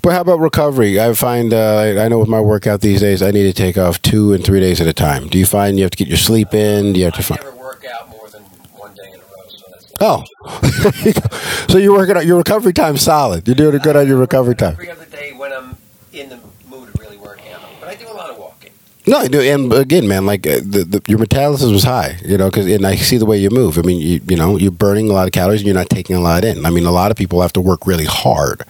But 0.00 0.14
how 0.14 0.22
about 0.22 0.40
recovery? 0.40 0.98
I 0.98 1.12
find 1.12 1.52
uh, 1.52 1.96
I 1.98 2.08
know 2.08 2.18
with 2.18 2.30
my 2.30 2.40
workout 2.40 2.80
these 2.80 3.00
days, 3.00 3.20
I 3.22 3.30
need 3.30 3.42
to 3.42 3.52
take 3.52 3.76
off 3.76 4.00
two 4.00 4.32
and 4.32 4.42
three 4.42 4.60
days 4.60 4.80
at 4.80 4.86
a 4.86 4.94
time. 4.94 5.28
Do 5.28 5.38
you 5.38 5.44
find 5.44 5.76
you 5.76 5.82
have 5.82 5.90
to 5.90 5.98
get 5.98 6.08
your 6.08 6.16
sleep 6.16 6.54
in? 6.54 6.94
Do 6.94 6.98
you 6.98 7.04
have 7.04 7.14
to 7.16 7.22
find? 7.22 7.42
never 7.42 7.56
work 7.56 7.84
out 7.84 8.08
more 8.08 8.26
than 8.30 8.42
one 8.72 8.94
day 8.94 9.12
in 9.12 9.20
a 9.20 9.22
row, 9.22 9.48
so 9.48 9.66
that's. 9.70 9.92
Oh, 10.00 11.66
so 11.68 11.76
you're 11.76 11.92
working 11.92 12.16
out 12.16 12.24
your 12.24 12.38
recovery 12.38 12.72
time 12.72 12.96
solid. 12.96 13.46
You're 13.46 13.54
doing 13.54 13.76
good 13.78 13.96
on 13.96 14.08
your 14.08 14.16
recovery 14.16 14.54
time. 14.54 14.72
Every 14.72 14.88
other 14.88 15.04
day 15.04 15.34
when 15.34 15.52
I'm 15.52 15.76
in 16.14 16.30
the 16.30 16.38
mood 16.68 16.92
to 16.92 17.02
really 17.02 17.16
work 17.16 17.40
out, 17.52 17.60
but 17.80 17.88
I 17.88 17.94
do 17.94 18.08
a 18.08 18.12
lot 18.12 18.30
of 18.30 18.38
walking. 18.38 18.70
No, 19.10 19.20
and 19.22 19.72
again, 19.72 20.06
man, 20.06 20.24
like 20.24 20.46
uh, 20.46 20.60
the, 20.62 20.84
the, 20.88 21.02
your 21.08 21.18
metabolism 21.18 21.72
was 21.72 21.82
high, 21.82 22.16
you 22.24 22.38
know, 22.38 22.48
because 22.48 22.66
and 22.66 22.86
I 22.86 22.94
see 22.94 23.16
the 23.16 23.26
way 23.26 23.38
you 23.38 23.50
move. 23.50 23.76
I 23.76 23.82
mean, 23.82 24.00
you, 24.00 24.20
you 24.28 24.36
know, 24.36 24.56
you're 24.56 24.70
burning 24.70 25.10
a 25.10 25.12
lot 25.12 25.26
of 25.26 25.32
calories 25.32 25.60
and 25.62 25.66
you're 25.66 25.74
not 25.74 25.90
taking 25.90 26.14
a 26.16 26.20
lot 26.20 26.44
in. 26.44 26.64
I 26.64 26.70
mean, 26.70 26.86
a 26.86 26.92
lot 26.92 27.10
of 27.10 27.16
people 27.16 27.42
have 27.42 27.52
to 27.54 27.60
work 27.60 27.86
really 27.86 28.04
hard 28.04 28.62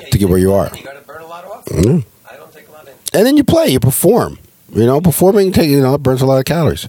Yeah, 0.00 0.08
to 0.10 0.18
get 0.18 0.28
where 0.28 0.38
you 0.38 0.52
are. 0.52 0.70
You 0.76 0.82
got 0.84 0.92
to 1.00 1.00
burn 1.06 1.22
a 1.22 1.26
lot 1.26 1.44
off. 1.46 1.64
Mhm. 1.66 2.04
I 2.30 2.36
don't 2.36 2.52
take 2.52 2.68
a 2.68 2.72
lot 2.72 2.86
in. 2.86 2.92
And 3.14 3.26
then 3.26 3.36
you 3.38 3.44
play, 3.44 3.68
you 3.68 3.80
perform. 3.80 4.38
You 4.74 4.84
know, 4.84 5.00
performing, 5.00 5.52
take- 5.52 5.70
you 5.70 5.80
know, 5.80 5.94
it 5.94 6.02
burns 6.02 6.20
a 6.20 6.26
lot 6.26 6.38
of 6.38 6.44
calories. 6.44 6.86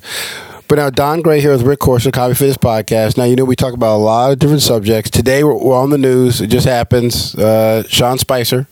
But 0.68 0.76
now, 0.76 0.90
Don 0.90 1.22
Gray 1.22 1.40
here 1.42 1.52
with 1.52 1.64
Rick 1.64 1.80
Corso, 1.80 2.12
Comedy 2.12 2.36
Fitness 2.38 2.58
Podcast. 2.58 3.18
Now, 3.18 3.24
you 3.24 3.36
know, 3.36 3.46
we 3.46 3.56
talk 3.56 3.74
about 3.74 3.96
a 3.96 4.04
lot 4.04 4.32
of 4.34 4.40
different 4.40 4.62
subjects. 4.62 5.10
Today, 5.10 5.44
we're, 5.44 5.56
we're 5.56 5.76
on 5.76 5.90
the 5.90 5.98
news. 5.98 6.42
It 6.42 6.48
just 6.48 6.68
happens. 6.68 7.34
Uh, 7.34 7.84
Sean 7.88 8.18
Spicer, 8.20 8.68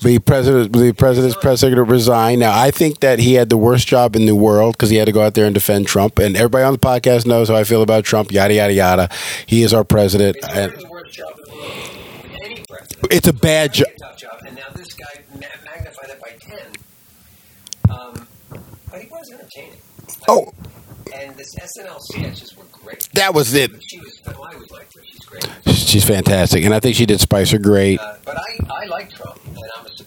the 0.00 0.18
president, 0.18 0.72
the 0.72 0.92
president's 0.92 1.36
press 1.36 1.60
secretary, 1.60 1.86
resigned. 1.86 2.40
Now, 2.40 2.58
I 2.58 2.70
think 2.70 3.00
that 3.00 3.18
he 3.18 3.34
had 3.34 3.48
the 3.50 3.56
worst 3.56 3.86
job 3.86 4.16
in 4.16 4.26
the 4.26 4.34
world 4.34 4.74
because 4.74 4.90
he 4.90 4.96
had 4.96 5.06
to 5.06 5.12
go 5.12 5.22
out 5.22 5.34
there 5.34 5.46
and 5.46 5.54
defend 5.54 5.86
Trump. 5.86 6.18
And 6.18 6.36
everybody 6.36 6.64
on 6.64 6.72
the 6.72 6.78
podcast 6.78 7.26
knows 7.26 7.48
how 7.48 7.56
I 7.56 7.64
feel 7.64 7.82
about 7.82 8.04
Trump. 8.04 8.30
Yada 8.32 8.54
yada 8.54 8.72
yada. 8.72 9.08
He 9.46 9.62
is 9.62 9.72
our 9.72 9.84
president. 9.84 10.36
It's 10.36 10.48
And 10.48 10.72
the 10.72 10.88
worst 10.88 11.14
job 11.14 11.32
in 11.38 11.44
the 11.44 11.56
world 11.56 11.90
any 12.42 12.64
president. 12.68 13.12
it's 13.12 13.28
a 13.28 13.32
bad 13.32 13.72
job. 13.72 13.86
It's 13.90 14.02
a 14.02 14.04
tough 14.06 14.18
job. 14.18 14.40
And 14.46 14.56
now 14.56 14.62
this 14.74 14.92
guy 14.94 15.06
ma- 15.34 15.40
magnified 15.64 16.10
it 16.10 16.20
by 16.20 16.30
10. 16.40 16.58
Um, 17.90 18.26
but 18.90 19.00
he 19.00 19.08
was 19.08 19.30
entertaining. 19.32 19.78
Oh, 20.28 20.52
And 21.18 21.36
this 21.36 21.54
SNL 21.54 22.00
sketches 22.00 22.56
were 22.56 22.64
great. 22.72 23.08
that 23.14 23.34
was 23.34 23.54
it. 23.54 23.70
She 23.82 23.98
was, 24.00 24.20
I 24.26 24.32
always 24.32 24.70
liked 24.70 24.94
her. 24.94 25.02
She's 25.04 25.18
great. 25.20 25.46
She's 25.74 26.04
fantastic, 26.04 26.64
and 26.64 26.74
I 26.74 26.80
think 26.80 26.96
she 26.96 27.06
did 27.06 27.20
Spicer 27.20 27.58
great. 27.58 28.00
Uh, 28.00 28.16
but 28.24 28.36
I, 28.36 28.58
I 28.82 28.86
like 28.86 29.10
Trump, 29.10 29.38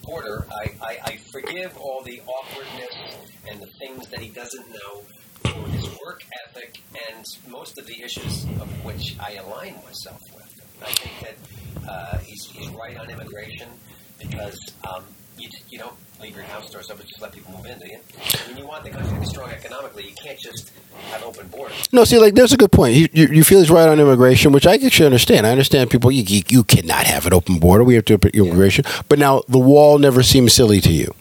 supporter. 0.08 0.46
I, 0.52 0.72
I, 0.82 0.98
I 1.04 1.18
forgive 1.32 1.78
all 1.78 2.02
the 2.04 2.22
awkwardness 2.26 3.18
and 3.50 3.62
the 3.62 3.68
things 3.80 4.08
that 4.08 4.20
he 4.20 4.30
doesn't 4.30 4.68
know 4.70 5.02
for 5.44 5.70
his 5.70 5.84
work 6.06 6.24
ethic 6.48 6.80
and 7.10 7.26
most 7.50 7.78
of 7.78 7.86
the 7.88 8.02
issues 8.02 8.46
of 8.62 8.86
which 8.86 9.16
I 9.20 9.34
align 9.34 9.76
myself 9.86 10.22
with. 10.34 10.62
I 10.82 10.92
think 10.92 11.38
that 11.86 11.90
uh, 11.90 12.18
he's, 12.20 12.46
he's 12.52 12.70
right 12.70 12.98
on 12.98 13.10
immigration 13.10 13.70
because 14.20 14.58
um, 14.90 15.04
you, 15.38 15.50
you 15.70 15.78
don't 15.78 15.96
leave 16.22 16.36
your 16.36 16.46
house 16.46 16.70
doors 16.70 16.90
open, 16.90 17.06
just 17.06 17.22
let 17.22 17.32
people 17.32 17.52
move 17.54 17.66
in, 17.66 17.78
do 17.80 17.88
you? 17.88 18.00
When 18.48 18.58
you 18.58 18.68
want 18.68 18.84
the 18.84 18.90
country 18.90 19.14
to 19.14 19.20
be 19.20 19.26
strong 19.26 19.50
economically, 19.50 20.08
you 20.08 20.16
can't 20.16 20.40
just 20.40 20.72
have 21.12 21.24
open 21.24 21.48
borders. 21.48 21.92
No, 21.94 22.04
see, 22.04 22.18
like 22.18 22.34
there's 22.34 22.54
a 22.54 22.58
good 22.58 22.72
point. 22.72 22.96
You, 22.96 23.08
you, 23.14 23.28
you 23.28 23.44
feel 23.44 23.60
he's 23.60 23.70
right 23.70 23.88
on 23.88 24.00
immigration, 24.00 24.52
which 24.52 24.66
I 24.66 24.76
actually 24.76 25.06
understand. 25.06 25.46
I 25.46 25.52
understand 25.52 25.90
people. 25.90 26.12
You, 26.12 26.24
you, 26.24 26.44
you 26.50 26.64
cannot 26.64 27.06
have 27.06 27.26
an 27.26 27.34
open 27.34 27.60
border. 27.60 27.84
We 27.84 27.96
have 27.96 28.06
to 28.06 28.20
immigration. 28.34 28.86
But 29.10 29.20
now 29.20 29.44
the 29.48 29.60
wall 29.60 29.98
never 29.98 30.24
seems 30.24 30.54
silly 30.54 30.82
to 30.82 30.92
you. 30.92 31.14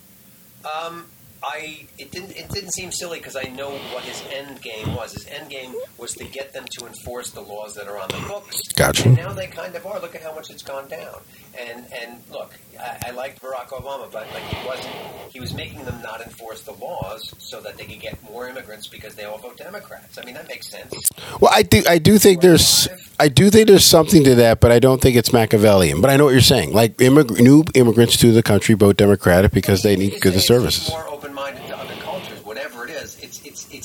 Um, 0.65 1.05
I 1.43 1.87
it 1.97 2.11
didn't 2.11 2.31
it 2.31 2.49
didn't 2.49 2.71
seem 2.71 2.91
silly 2.91 3.19
because 3.19 3.35
I 3.35 3.43
know 3.43 3.71
what 3.93 4.03
his 4.03 4.23
end 4.31 4.61
game 4.61 4.95
was. 4.95 5.13
His 5.13 5.27
end 5.27 5.49
game 5.49 5.73
was 5.97 6.13
to 6.15 6.25
get 6.25 6.53
them 6.53 6.65
to 6.77 6.85
enforce 6.85 7.31
the 7.31 7.41
laws 7.41 7.73
that 7.75 7.87
are 7.87 7.97
on 7.97 8.07
the 8.09 8.23
books. 8.27 8.61
Gotcha. 8.73 9.07
And 9.07 9.17
now 9.17 9.33
they 9.33 9.47
kind 9.47 9.75
of 9.75 9.85
are. 9.85 9.99
Look 9.99 10.15
at 10.15 10.21
how 10.21 10.33
much 10.33 10.49
it's 10.49 10.63
gone 10.63 10.87
down. 10.87 11.21
And 11.59 11.85
and 11.91 12.21
look, 12.31 12.53
I, 12.79 13.07
I 13.07 13.11
liked 13.11 13.41
Barack 13.41 13.69
Obama, 13.69 14.11
but 14.11 14.27
like 14.31 14.43
he 14.43 14.67
wasn't. 14.67 14.93
He 15.31 15.39
was 15.39 15.53
making 15.53 15.85
them 15.85 15.99
not 16.03 16.21
enforce 16.21 16.61
the 16.61 16.73
laws 16.73 17.33
so 17.39 17.59
that 17.61 17.77
they 17.77 17.85
could 17.85 17.99
get 17.99 18.21
more 18.23 18.47
immigrants 18.47 18.87
because 18.87 19.15
they 19.15 19.23
all 19.25 19.37
vote 19.39 19.57
Democrats. 19.57 20.17
I 20.17 20.23
mean 20.23 20.35
that 20.35 20.47
makes 20.47 20.69
sense. 20.69 20.93
Well, 21.39 21.51
I 21.53 21.63
do. 21.63 21.83
I 21.89 21.97
do 21.97 22.17
think 22.17 22.41
there's. 22.41 22.87
I 23.19 23.29
do 23.29 23.49
think 23.49 23.67
there's 23.67 23.85
something 23.85 24.23
to 24.23 24.35
that, 24.35 24.59
but 24.59 24.71
I 24.71 24.77
don't 24.77 25.01
think 25.01 25.15
it's 25.15 25.33
Machiavellian. 25.33 26.01
But 26.01 26.11
I 26.11 26.17
know 26.17 26.25
what 26.25 26.31
you're 26.31 26.41
saying. 26.41 26.73
Like 26.73 26.97
immig- 26.97 27.39
new 27.39 27.63
immigrants 27.73 28.17
to 28.17 28.31
the 28.31 28.43
country 28.43 28.75
vote 28.75 28.97
Democratic 28.97 29.51
because 29.51 29.81
they 29.81 29.95
need 29.95 30.21
good 30.21 30.39
services. 30.39 30.89
More 30.89 31.09
open-minded 31.09 31.65
to 31.67 31.77
other 31.77 31.95
cultures, 31.95 32.43
whatever 32.45 32.85
it 32.85 32.91
is. 32.91 33.17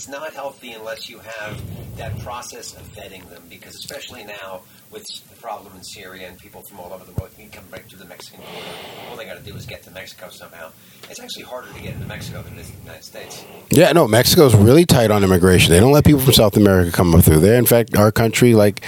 It's 0.03 0.09
not 0.09 0.33
healthy 0.33 0.73
unless 0.73 1.09
you 1.09 1.21
have 1.21 1.97
that 1.97 2.19
process 2.25 2.75
of 2.75 2.83
vetting 2.93 3.25
them, 3.31 3.45
because 3.49 3.77
especially 3.77 4.25
now 4.25 4.63
with 4.91 5.07
the 5.31 5.37
problem 5.37 5.77
in 5.77 5.85
Syria 5.85 6.27
and 6.27 6.37
people 6.37 6.61
from 6.63 6.81
all 6.81 6.93
over 6.93 7.05
the 7.05 7.13
world 7.13 7.31
can 7.39 7.49
come 7.51 7.63
right 7.71 7.85
through 7.89 8.01
the 8.01 8.07
Mexican 8.07 8.41
border. 8.41 8.67
All 9.09 9.17
they 9.17 9.27
got 9.27 9.37
to 9.37 9.45
do 9.45 9.55
is 9.55 9.65
get 9.65 9.85
to 9.85 9.93
Mexico 9.93 10.29
somehow. 10.29 10.73
It's 11.09 11.21
actually 11.21 11.45
harder 11.45 11.73
to 11.73 11.81
get 11.81 11.95
into 11.95 12.07
Mexico 12.09 12.43
than 12.43 12.55
it 12.55 12.63
is 12.63 12.71
in 12.71 12.75
the 12.79 12.83
United 12.83 13.05
States. 13.05 13.45
Yeah, 13.71 13.93
no, 13.93 14.09
Mexico's 14.09 14.57
really 14.57 14.85
tight 14.85 15.13
on 15.13 15.23
immigration. 15.23 15.71
They 15.71 15.79
don't 15.79 15.93
let 15.93 16.05
people 16.05 16.21
from 16.21 16.33
South 16.33 16.57
America 16.57 16.91
come 16.91 17.15
up 17.15 17.25
through 17.25 17.39
there. 17.39 17.57
In 17.57 17.67
fact, 17.67 17.97
our 17.97 18.11
country, 18.11 18.55
like, 18.55 18.85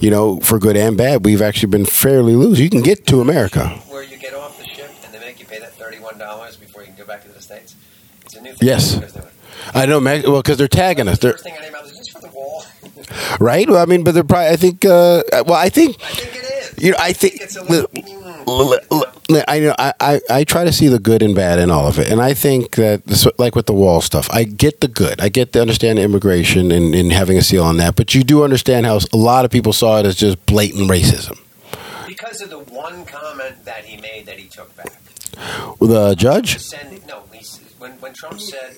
you 0.00 0.10
know, 0.10 0.40
for 0.40 0.58
good 0.58 0.76
and 0.76 0.96
bad, 0.96 1.24
we've 1.24 1.40
actually 1.40 1.70
been 1.70 1.86
fairly 1.86 2.34
loose. 2.34 2.58
You 2.58 2.68
can 2.68 2.82
get 2.82 3.06
to 3.06 3.20
America. 3.20 3.68
Where 3.88 4.02
you 4.02 4.16
get 4.16 4.34
off 4.34 4.58
the 4.58 4.66
ship 4.66 4.90
and 5.04 5.14
they 5.14 5.20
make 5.20 5.38
you 5.38 5.46
pay 5.46 5.60
that 5.60 5.74
thirty-one 5.74 6.18
dollars 6.18 6.56
before 6.56 6.82
you 6.82 6.88
can 6.88 6.96
go 6.96 7.06
back 7.06 7.22
to 7.22 7.28
the 7.28 7.40
states. 7.40 7.76
It's 8.24 8.34
a 8.34 8.40
new 8.40 8.54
thing. 8.54 8.66
Yes. 8.66 8.98
I 9.74 9.86
know, 9.86 10.00
well, 10.00 10.42
because 10.42 10.58
they're 10.58 10.68
tagging 10.68 11.08
us, 11.08 11.18
they're, 11.18 11.32
first 11.32 11.44
thing 11.44 11.54
I 11.58 11.62
name 11.62 11.74
out 11.74 11.84
is 11.86 11.96
this 11.96 12.08
for 12.08 12.20
the 12.20 12.28
wall. 12.28 12.64
right? 13.40 13.68
Well, 13.68 13.82
I 13.82 13.86
mean, 13.86 14.04
but 14.04 14.14
they're 14.14 14.24
probably. 14.24 14.48
I 14.48 14.56
think. 14.56 14.84
Uh, 14.84 15.22
well, 15.32 15.54
I 15.54 15.68
think. 15.68 15.96
I 16.02 16.06
think 16.14 16.36
it 16.36 16.44
is. 16.78 16.84
You 16.84 16.90
know, 16.92 16.98
I 17.00 17.12
think. 17.12 17.40
it's 17.40 17.56
a 17.56 17.64
little. 17.64 17.90
L- 18.46 18.72
l- 18.90 19.04
l- 19.30 19.44
I 19.46 19.60
know. 19.60 19.74
I, 19.78 19.92
I, 20.00 20.20
I 20.30 20.44
try 20.44 20.64
to 20.64 20.72
see 20.72 20.88
the 20.88 20.98
good 20.98 21.22
and 21.22 21.34
bad 21.34 21.58
in 21.58 21.70
all 21.70 21.86
of 21.86 21.98
it, 21.98 22.10
and 22.10 22.20
I 22.20 22.32
think 22.34 22.76
that 22.76 23.04
this, 23.06 23.26
like 23.36 23.54
with 23.54 23.66
the 23.66 23.74
wall 23.74 24.00
stuff, 24.00 24.28
I 24.30 24.44
get 24.44 24.80
the 24.80 24.88
good. 24.88 25.20
I 25.20 25.28
get 25.28 25.52
to 25.52 25.60
understand 25.60 25.98
immigration 25.98 26.72
and, 26.72 26.94
and 26.94 27.12
having 27.12 27.36
a 27.36 27.42
seal 27.42 27.62
on 27.64 27.76
that, 27.76 27.94
but 27.96 28.14
you 28.14 28.24
do 28.24 28.42
understand 28.44 28.86
how 28.86 28.98
a 29.12 29.16
lot 29.16 29.44
of 29.44 29.50
people 29.50 29.72
saw 29.74 29.98
it 29.98 30.06
as 30.06 30.16
just 30.16 30.44
blatant 30.46 30.90
racism. 30.90 31.38
Because 32.06 32.40
of 32.40 32.48
the 32.50 32.58
one 32.58 33.04
comment 33.04 33.64
that 33.66 33.84
he 33.84 34.00
made 34.00 34.24
that 34.26 34.38
he 34.38 34.48
took 34.48 34.74
back. 34.76 34.92
The 35.80 36.14
judge. 36.16 36.58
Send, 36.58 37.06
no, 37.06 37.22
when, 37.78 37.92
when 38.00 38.12
Trump 38.14 38.40
said 38.40 38.76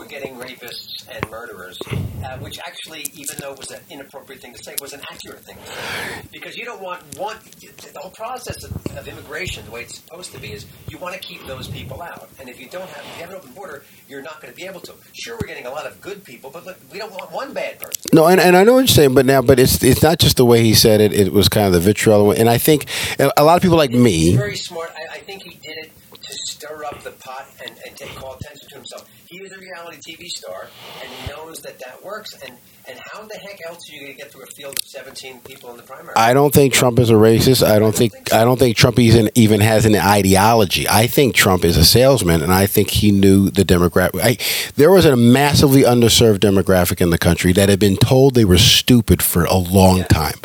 we're 0.00 0.06
getting 0.06 0.34
rapists 0.36 1.06
and 1.14 1.30
murderers, 1.30 1.78
uh, 2.24 2.38
which 2.38 2.58
actually, 2.60 3.04
even 3.12 3.36
though 3.38 3.52
it 3.52 3.58
was 3.58 3.70
an 3.70 3.82
inappropriate 3.90 4.40
thing 4.40 4.54
to 4.54 4.64
say, 4.64 4.74
was 4.80 4.94
an 4.94 5.00
accurate 5.12 5.40
thing 5.40 5.56
to 5.56 5.66
say. 5.72 6.22
Because 6.32 6.56
you 6.56 6.64
don't 6.64 6.80
want 6.80 7.02
one. 7.18 7.36
The 7.60 7.98
whole 7.98 8.10
process 8.10 8.64
of, 8.64 8.74
of 8.96 9.06
immigration, 9.06 9.62
the 9.66 9.70
way 9.70 9.82
it's 9.82 9.96
supposed 9.96 10.32
to 10.32 10.40
be, 10.40 10.52
is 10.52 10.64
you 10.88 10.96
want 10.96 11.14
to 11.16 11.20
keep 11.20 11.44
those 11.46 11.68
people 11.68 12.00
out. 12.00 12.30
And 12.38 12.48
if 12.48 12.58
you 12.58 12.66
don't 12.70 12.88
have, 12.88 13.04
if 13.04 13.16
you 13.16 13.20
have 13.20 13.30
an 13.30 13.36
open 13.36 13.52
border, 13.52 13.84
you're 14.08 14.22
not 14.22 14.40
going 14.40 14.50
to 14.50 14.56
be 14.56 14.64
able 14.64 14.80
to. 14.80 14.94
Sure, 15.12 15.36
we're 15.38 15.46
getting 15.46 15.66
a 15.66 15.70
lot 15.70 15.84
of 15.84 16.00
good 16.00 16.24
people, 16.24 16.48
but 16.48 16.64
look, 16.64 16.78
we 16.90 16.98
don't 16.98 17.12
want 17.12 17.30
one 17.30 17.52
bad 17.52 17.78
person. 17.78 18.10
No, 18.14 18.26
and, 18.26 18.40
and 18.40 18.56
I 18.56 18.64
know 18.64 18.72
what 18.72 18.80
you're 18.80 18.86
saying, 18.86 19.14
but 19.14 19.26
now, 19.26 19.42
but 19.42 19.60
it's 19.60 19.84
it's 19.84 20.02
not 20.02 20.18
just 20.18 20.38
the 20.38 20.46
way 20.46 20.62
he 20.62 20.72
said 20.72 21.02
it. 21.02 21.12
It 21.12 21.30
was 21.30 21.50
kind 21.50 21.66
of 21.66 21.74
the 21.74 21.80
vitriol, 21.80 22.32
and 22.32 22.48
I 22.48 22.56
think 22.56 22.86
a 23.18 23.44
lot 23.44 23.56
of 23.56 23.62
people 23.62 23.76
like 23.76 23.90
me. 23.90 24.30
He's 24.30 24.36
very 24.36 24.56
smart. 24.56 24.92
I, 24.96 25.16
I 25.16 25.18
think 25.18 25.42
he 25.42 25.50
did 25.56 25.76
it 25.76 25.92
to 26.22 26.32
stir 26.46 26.84
up 26.84 27.02
the 27.02 27.10
pot 27.10 27.48
and, 27.62 27.76
and 27.86 27.94
take 27.94 28.14
call 28.14 28.34
attention 28.34 28.66
to 28.70 28.74
himself. 28.76 29.06
He 29.30 29.38
is 29.38 29.52
a 29.52 29.58
reality 29.58 29.98
TV 29.98 30.26
star, 30.26 30.66
and 31.00 31.08
he 31.08 31.28
knows 31.30 31.60
that 31.60 31.78
that 31.78 32.02
works. 32.02 32.36
And, 32.44 32.56
and 32.90 32.98
how 33.12 33.22
the 33.22 33.36
heck 33.36 33.60
else 33.68 33.88
are 33.88 33.94
you 33.94 34.00
going 34.00 34.12
to 34.12 34.18
get 34.18 34.32
through 34.32 34.42
a 34.42 34.46
field 34.46 34.76
of 34.76 34.84
17 34.84 35.40
people 35.40 35.70
in 35.70 35.76
the 35.76 35.82
primary? 35.82 36.14
I 36.16 36.34
don't 36.34 36.52
think 36.52 36.72
Trump 36.72 36.98
is 36.98 37.10
a 37.10 37.14
racist. 37.14 37.66
I 37.66 37.78
don't 37.78 37.94
think 37.94 38.32
I 38.32 38.44
don't 38.44 38.58
think 38.58 38.76
Trump 38.76 38.98
even 38.98 39.30
even 39.34 39.60
has 39.60 39.86
an 39.86 39.94
ideology. 39.94 40.88
I 40.88 41.06
think 41.06 41.34
Trump 41.34 41.64
is 41.64 41.76
a 41.76 41.84
salesman, 41.84 42.42
and 42.42 42.52
I 42.52 42.66
think 42.66 42.90
he 42.90 43.12
knew 43.12 43.50
the 43.50 43.62
demographic. 43.62 44.20
I, 44.22 44.72
there 44.74 44.90
was 44.90 45.04
a 45.04 45.16
massively 45.16 45.82
underserved 45.82 46.38
demographic 46.38 47.00
in 47.00 47.10
the 47.10 47.18
country 47.18 47.52
that 47.52 47.68
had 47.68 47.78
been 47.78 47.96
told 47.96 48.34
they 48.34 48.44
were 48.44 48.58
stupid 48.58 49.22
for 49.22 49.44
a 49.44 49.56
long 49.56 50.04
time. 50.04 50.38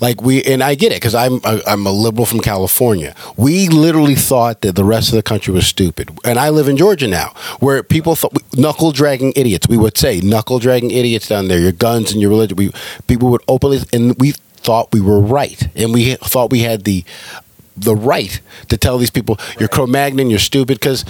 Like 0.00 0.22
we, 0.22 0.42
and 0.42 0.62
I 0.62 0.74
get 0.74 0.92
it 0.92 0.96
because 0.96 1.14
I'm 1.14 1.40
a, 1.44 1.60
I'm 1.66 1.86
a 1.86 1.92
liberal 1.92 2.26
from 2.26 2.40
California. 2.40 3.14
We 3.36 3.68
literally 3.68 4.16
thought 4.16 4.62
that 4.62 4.74
the 4.74 4.84
rest 4.84 5.08
of 5.08 5.14
the 5.14 5.22
country 5.22 5.54
was 5.54 5.66
stupid, 5.66 6.10
and 6.24 6.38
I 6.38 6.50
live 6.50 6.68
in 6.68 6.76
Georgia 6.76 7.06
now, 7.06 7.32
where 7.60 7.82
people 7.82 8.16
thought 8.16 8.41
knuckle 8.54 8.92
dragging 8.92 9.32
idiots. 9.36 9.68
We 9.68 9.76
would 9.76 9.96
say 9.96 10.20
knuckle 10.20 10.58
dragging 10.58 10.90
idiots 10.90 11.28
down 11.28 11.48
there. 11.48 11.58
Your 11.58 11.72
guns 11.72 12.12
and 12.12 12.20
your 12.20 12.30
religion. 12.30 12.56
We 12.56 12.72
people 13.06 13.30
would 13.30 13.42
openly 13.48 13.80
and 13.92 14.14
we 14.18 14.32
thought 14.62 14.92
we 14.92 15.00
were 15.00 15.20
right, 15.20 15.68
and 15.76 15.92
we 15.92 16.14
thought 16.14 16.50
we 16.50 16.60
had 16.60 16.84
the 16.84 17.04
the 17.76 17.96
right 17.96 18.40
to 18.68 18.76
tell 18.76 18.98
these 18.98 19.10
people 19.10 19.38
you're 19.58 19.68
Cro-Magnon, 19.68 20.28
you're 20.30 20.38
stupid, 20.38 20.78
because 20.78 21.04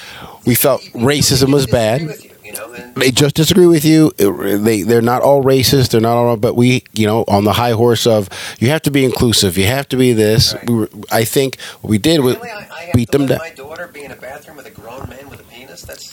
we 0.47 0.55
felt 0.55 0.81
racism 0.95 1.53
was 1.53 1.67
bad. 1.67 2.03
You, 2.45 2.53
know, 2.53 2.73
They 2.97 3.11
just 3.11 3.35
disagree 3.35 3.67
with 3.67 3.85
you. 3.85 4.11
They 4.19 4.83
they're 4.83 5.01
not 5.01 5.23
all 5.23 5.43
racist. 5.43 5.91
They're 5.91 6.01
not 6.01 6.17
all. 6.17 6.37
But 6.37 6.55
we, 6.55 6.85
you 6.93 7.07
know, 7.07 7.25
on 7.29 7.45
the 7.45 7.55
high 7.55 7.73
horse 7.73 8.07
of 8.07 8.29
you 8.59 8.69
have 8.69 8.83
to 8.83 8.91
be 8.91 9.05
inclusive. 9.05 9.57
You 9.57 9.67
have 9.67 9.89
to 9.89 9.97
be 9.97 10.13
this. 10.13 10.55
Right. 10.55 10.69
We 10.69 10.75
were, 10.75 10.91
I 11.11 11.25
think 11.25 11.59
what 11.81 11.91
we 11.91 11.99
did 11.99 12.21
was 12.21 12.37
really, 12.37 12.51
I, 12.51 12.67
I 12.71 12.91
beat 12.95 13.11
them 13.11 13.27
down. 13.27 13.39
my 13.39 13.51
daughter 13.51 13.89
be 13.89 14.05
in 14.05 14.11
a 14.11 14.17
bathroom 14.17 14.57
with 14.57 14.67
a 14.67 14.71
grown 14.71 15.09
man 15.09 15.31
with 15.31 15.41
a 15.41 15.45
penis. 15.45 15.83
That's. 15.83 16.12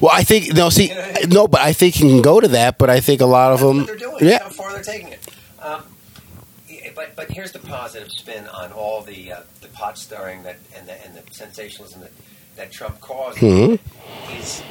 Well, 0.00 0.10
I 0.12 0.22
think 0.24 0.52
no. 0.54 0.68
See, 0.70 0.92
no, 1.28 1.46
but 1.48 1.60
I 1.60 1.72
think 1.72 2.00
you 2.00 2.08
can 2.08 2.22
go 2.22 2.40
to 2.40 2.48
that. 2.48 2.78
But 2.78 2.90
I 2.90 3.00
think 3.00 3.20
a 3.20 3.26
lot 3.26 3.52
of 3.52 3.60
That's 3.60 3.68
them. 3.68 3.78
what 3.78 3.86
they're 3.86 3.96
doing. 3.96 4.16
Yeah. 4.20 4.42
How 4.42 4.48
far 4.50 4.72
they're 4.72 4.82
taking 4.82 5.08
it. 5.08 5.20
Um, 5.60 5.82
but 6.94 7.16
but 7.16 7.30
here's 7.30 7.52
the 7.52 7.58
positive 7.60 8.10
spin 8.10 8.46
on 8.48 8.72
all 8.72 9.02
the 9.02 9.32
uh, 9.32 9.40
the 9.60 9.68
pot 9.68 9.96
stirring 9.98 10.42
that 10.42 10.56
and 10.76 10.86
the 10.88 11.04
and 11.04 11.14
the 11.14 11.22
sensationalism 11.32 12.00
that, 12.02 12.12
that 12.56 12.72
Trump 12.72 13.00
caused 13.00 13.38
Mhm. 13.38 13.78
is 14.38 14.62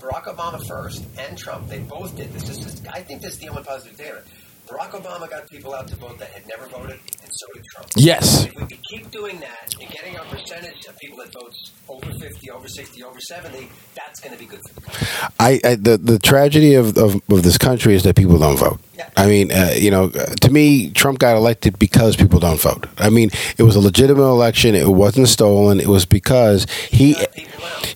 Barack 0.00 0.24
Obama 0.24 0.64
first 0.66 1.04
and 1.18 1.36
Trump. 1.38 1.68
They 1.68 1.78
both 1.78 2.16
did 2.16 2.32
this. 2.32 2.44
this 2.44 2.64
is, 2.66 2.82
I 2.92 3.02
think 3.02 3.20
this 3.22 3.34
is 3.34 3.38
the 3.38 3.48
only 3.48 3.62
positive 3.62 3.96
data. 3.96 4.22
Barack 4.68 4.90
Obama 4.90 5.28
got 5.30 5.48
people 5.50 5.74
out 5.74 5.88
to 5.88 5.96
vote 5.96 6.18
that 6.18 6.28
had 6.30 6.46
never 6.46 6.66
voted, 6.68 7.00
and 7.22 7.30
so 7.32 7.46
did 7.54 7.64
Trump. 7.74 7.88
Yes. 7.96 8.44
If 8.44 8.54
we 8.54 8.66
could 8.66 8.82
keep 8.90 9.10
doing 9.10 9.40
that 9.40 9.74
and 9.80 9.90
getting 9.90 10.16
our 10.18 10.24
percentage 10.26 10.86
of 10.86 10.96
people 10.98 11.18
that 11.18 11.32
votes 11.32 11.72
over 11.88 12.12
50, 12.12 12.50
over 12.50 12.68
60, 12.68 13.02
over 13.02 13.18
70, 13.20 13.68
that's 13.94 14.20
going 14.20 14.34
to 14.34 14.38
be 14.38 14.44
good 14.46 14.60
for 14.68 14.74
the 14.74 14.80
country. 14.82 15.06
I, 15.40 15.60
I 15.64 15.74
the 15.76 15.96
the 15.96 16.18
tragedy 16.18 16.74
of, 16.74 16.96
of 16.98 17.20
of 17.30 17.42
this 17.42 17.56
country 17.58 17.94
is 17.94 18.02
that 18.02 18.16
people 18.16 18.38
don't 18.38 18.58
vote. 18.58 18.78
I 19.16 19.26
mean, 19.26 19.52
uh, 19.52 19.72
you 19.76 19.90
know, 19.90 20.08
to 20.10 20.50
me, 20.50 20.90
Trump 20.90 21.18
got 21.18 21.36
elected 21.36 21.78
because 21.78 22.16
people 22.16 22.40
don't 22.40 22.60
vote. 22.60 22.86
I 22.98 23.10
mean, 23.10 23.30
it 23.56 23.62
was 23.62 23.76
a 23.76 23.80
legitimate 23.80 24.22
election. 24.22 24.74
It 24.74 24.88
wasn't 24.88 25.28
stolen. 25.28 25.80
It 25.80 25.88
was 25.88 26.06
because 26.06 26.66
he 26.90 27.16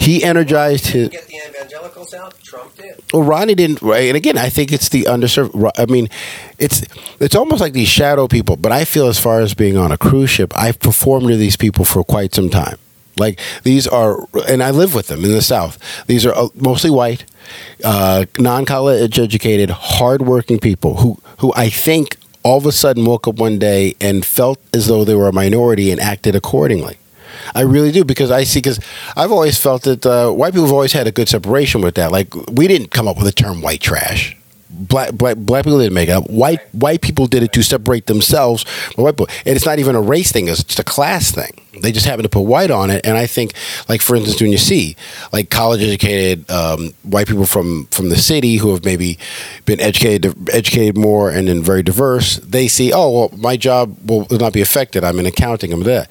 he 0.01 0.25
energized 0.25 0.89
his. 0.89 1.09
Get 1.09 1.27
the 1.27 1.37
evangelicals 1.49 2.15
out. 2.15 2.39
Trump 2.43 2.77
did. 2.77 3.01
Well, 3.13 3.23
Ronnie 3.23 3.55
didn't. 3.55 3.83
Right, 3.83 4.09
and 4.09 4.17
again, 4.17 4.39
I 4.39 4.49
think 4.49 4.73
it's 4.73 4.89
the 4.89 5.05
underserved. 5.05 5.71
I 5.79 5.87
mean, 5.87 6.09
it's 6.59 6.83
it's 7.21 7.35
almost 7.35 7.61
like 7.61 7.73
these 7.73 7.89
shadow 7.89 8.29
people. 8.29 8.57
But 8.57 8.73
I 8.73 8.85
feel, 8.85 9.07
as 9.07 9.19
far 9.19 9.41
as 9.41 9.55
being 9.55 9.77
on 9.77 9.93
a 9.93 9.99
cruise 9.99 10.31
ship, 10.31 10.53
I've 10.57 10.79
performed 10.79 11.29
to 11.29 11.37
these 11.37 11.57
people 11.57 11.85
for 11.85 12.05
quite 12.05 12.35
some 12.35 12.51
time. 12.51 12.79
Like 13.19 13.41
these 13.63 13.87
are, 13.87 14.27
and 14.49 14.63
I 14.63 14.71
live 14.71 14.95
with 14.95 15.09
them 15.09 15.25
in 15.25 15.33
the 15.33 15.43
South. 15.43 15.79
These 16.07 16.25
are 16.27 16.35
uh, 16.35 16.49
mostly 16.55 16.91
white, 16.91 17.25
uh, 17.85 18.25
non-college 18.39 19.19
educated, 19.19 19.71
hardworking 19.71 20.59
people 20.59 20.97
who 20.97 21.19
who 21.39 21.53
I 21.57 21.69
think 21.69 22.17
all 22.43 22.59
of 22.59 22.67
a 22.67 22.73
sudden 22.73 23.05
woke 23.05 23.29
up 23.29 23.37
one 23.37 23.59
day 23.59 23.95
and 24.01 24.25
felt 24.25 24.59
as 24.75 24.87
though 24.87 25.05
they 25.05 25.15
were 25.15 25.29
a 25.29 25.33
minority 25.33 25.91
and 25.91 26.01
acted 26.01 26.35
accordingly. 26.35 26.97
I 27.55 27.63
really 27.63 27.93
do 27.93 28.05
because 28.05 28.31
I 28.31 28.45
see 28.45 28.61
because 28.61 28.81
I've 29.17 29.33
always 29.33 29.59
felt 29.59 29.83
that 29.83 30.07
uh, 30.07 30.31
white 30.31 30.53
people 30.53 30.67
have 30.67 30.73
always 30.73 30.93
had 30.93 31.07
a 31.07 31.13
good 31.13 31.29
separation 31.29 31.81
with 31.81 31.95
that. 31.97 32.13
Like 32.13 32.35
we 32.51 32.69
didn't 32.69 32.91
come 32.91 33.09
up 33.09 33.17
with 33.17 33.27
the 33.27 33.33
term 33.33 33.63
white 33.63 33.81
trash. 33.81 34.37
Black, 34.75 35.13
black 35.13 35.37
black 35.37 35.65
people 35.65 35.79
didn't 35.79 35.93
make 35.93 36.09
it 36.09 36.13
up. 36.13 36.31
White 36.31 36.61
white 36.75 37.03
people 37.03 37.27
did 37.27 37.43
it 37.43 37.53
to 37.53 37.63
separate 37.63 38.07
themselves 38.07 38.63
from 38.63 39.05
white 39.05 39.13
people. 39.13 39.29
And 39.45 39.55
it's 39.55 39.67
not 39.67 39.79
even 39.79 39.95
a 39.95 40.01
race 40.01 40.33
thing; 40.33 40.49
it's 40.49 40.65
just 40.65 40.79
a 40.79 40.85
class 40.85 41.31
thing. 41.31 41.53
They 41.81 41.93
just 41.93 42.07
happen 42.07 42.23
to 42.23 42.29
put 42.29 42.43
white 42.43 42.71
on 42.71 42.91
it. 42.91 43.05
And 43.07 43.17
I 43.17 43.27
think, 43.27 43.53
like 43.89 44.03
for 44.03 44.17
instance, 44.17 44.41
when 44.41 44.51
you 44.51 44.59
see 44.59 44.97
like 45.33 45.51
college 45.51 45.83
educated 45.83 46.51
um, 46.51 46.95
white 47.03 47.27
people 47.27 47.45
from 47.45 47.87
from 47.91 48.09
the 48.09 48.17
city 48.17 48.57
who 48.57 48.73
have 48.73 48.85
maybe 48.85 49.19
been 49.67 49.81
educated 49.81 50.35
educated 50.51 50.97
more 50.97 51.31
and 51.31 51.49
then 51.49 51.63
very 51.63 51.83
diverse, 51.83 52.37
they 52.37 52.67
see, 52.67 52.93
oh 52.93 53.11
well, 53.11 53.31
my 53.37 53.57
job 53.57 53.97
will 54.09 54.27
not 54.31 54.53
be 54.53 54.63
affected. 54.63 55.05
I'm 55.05 55.19
in 55.19 55.27
accounting. 55.27 55.73
I'm 55.73 55.83
there 55.83 56.07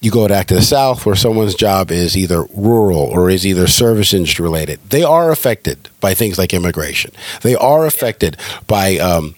you 0.00 0.10
go 0.10 0.28
back 0.28 0.46
to 0.46 0.54
the 0.54 0.62
south 0.62 1.04
where 1.04 1.16
someone's 1.16 1.54
job 1.54 1.90
is 1.90 2.16
either 2.16 2.44
rural 2.54 2.98
or 2.98 3.30
is 3.30 3.46
either 3.46 3.66
service 3.66 4.14
industry 4.14 4.42
related 4.42 4.78
they 4.90 5.02
are 5.02 5.30
affected 5.30 5.88
by 6.00 6.14
things 6.14 6.38
like 6.38 6.54
immigration 6.54 7.10
they 7.42 7.54
are 7.56 7.86
affected 7.86 8.36
by 8.66 8.96
um, 8.98 9.34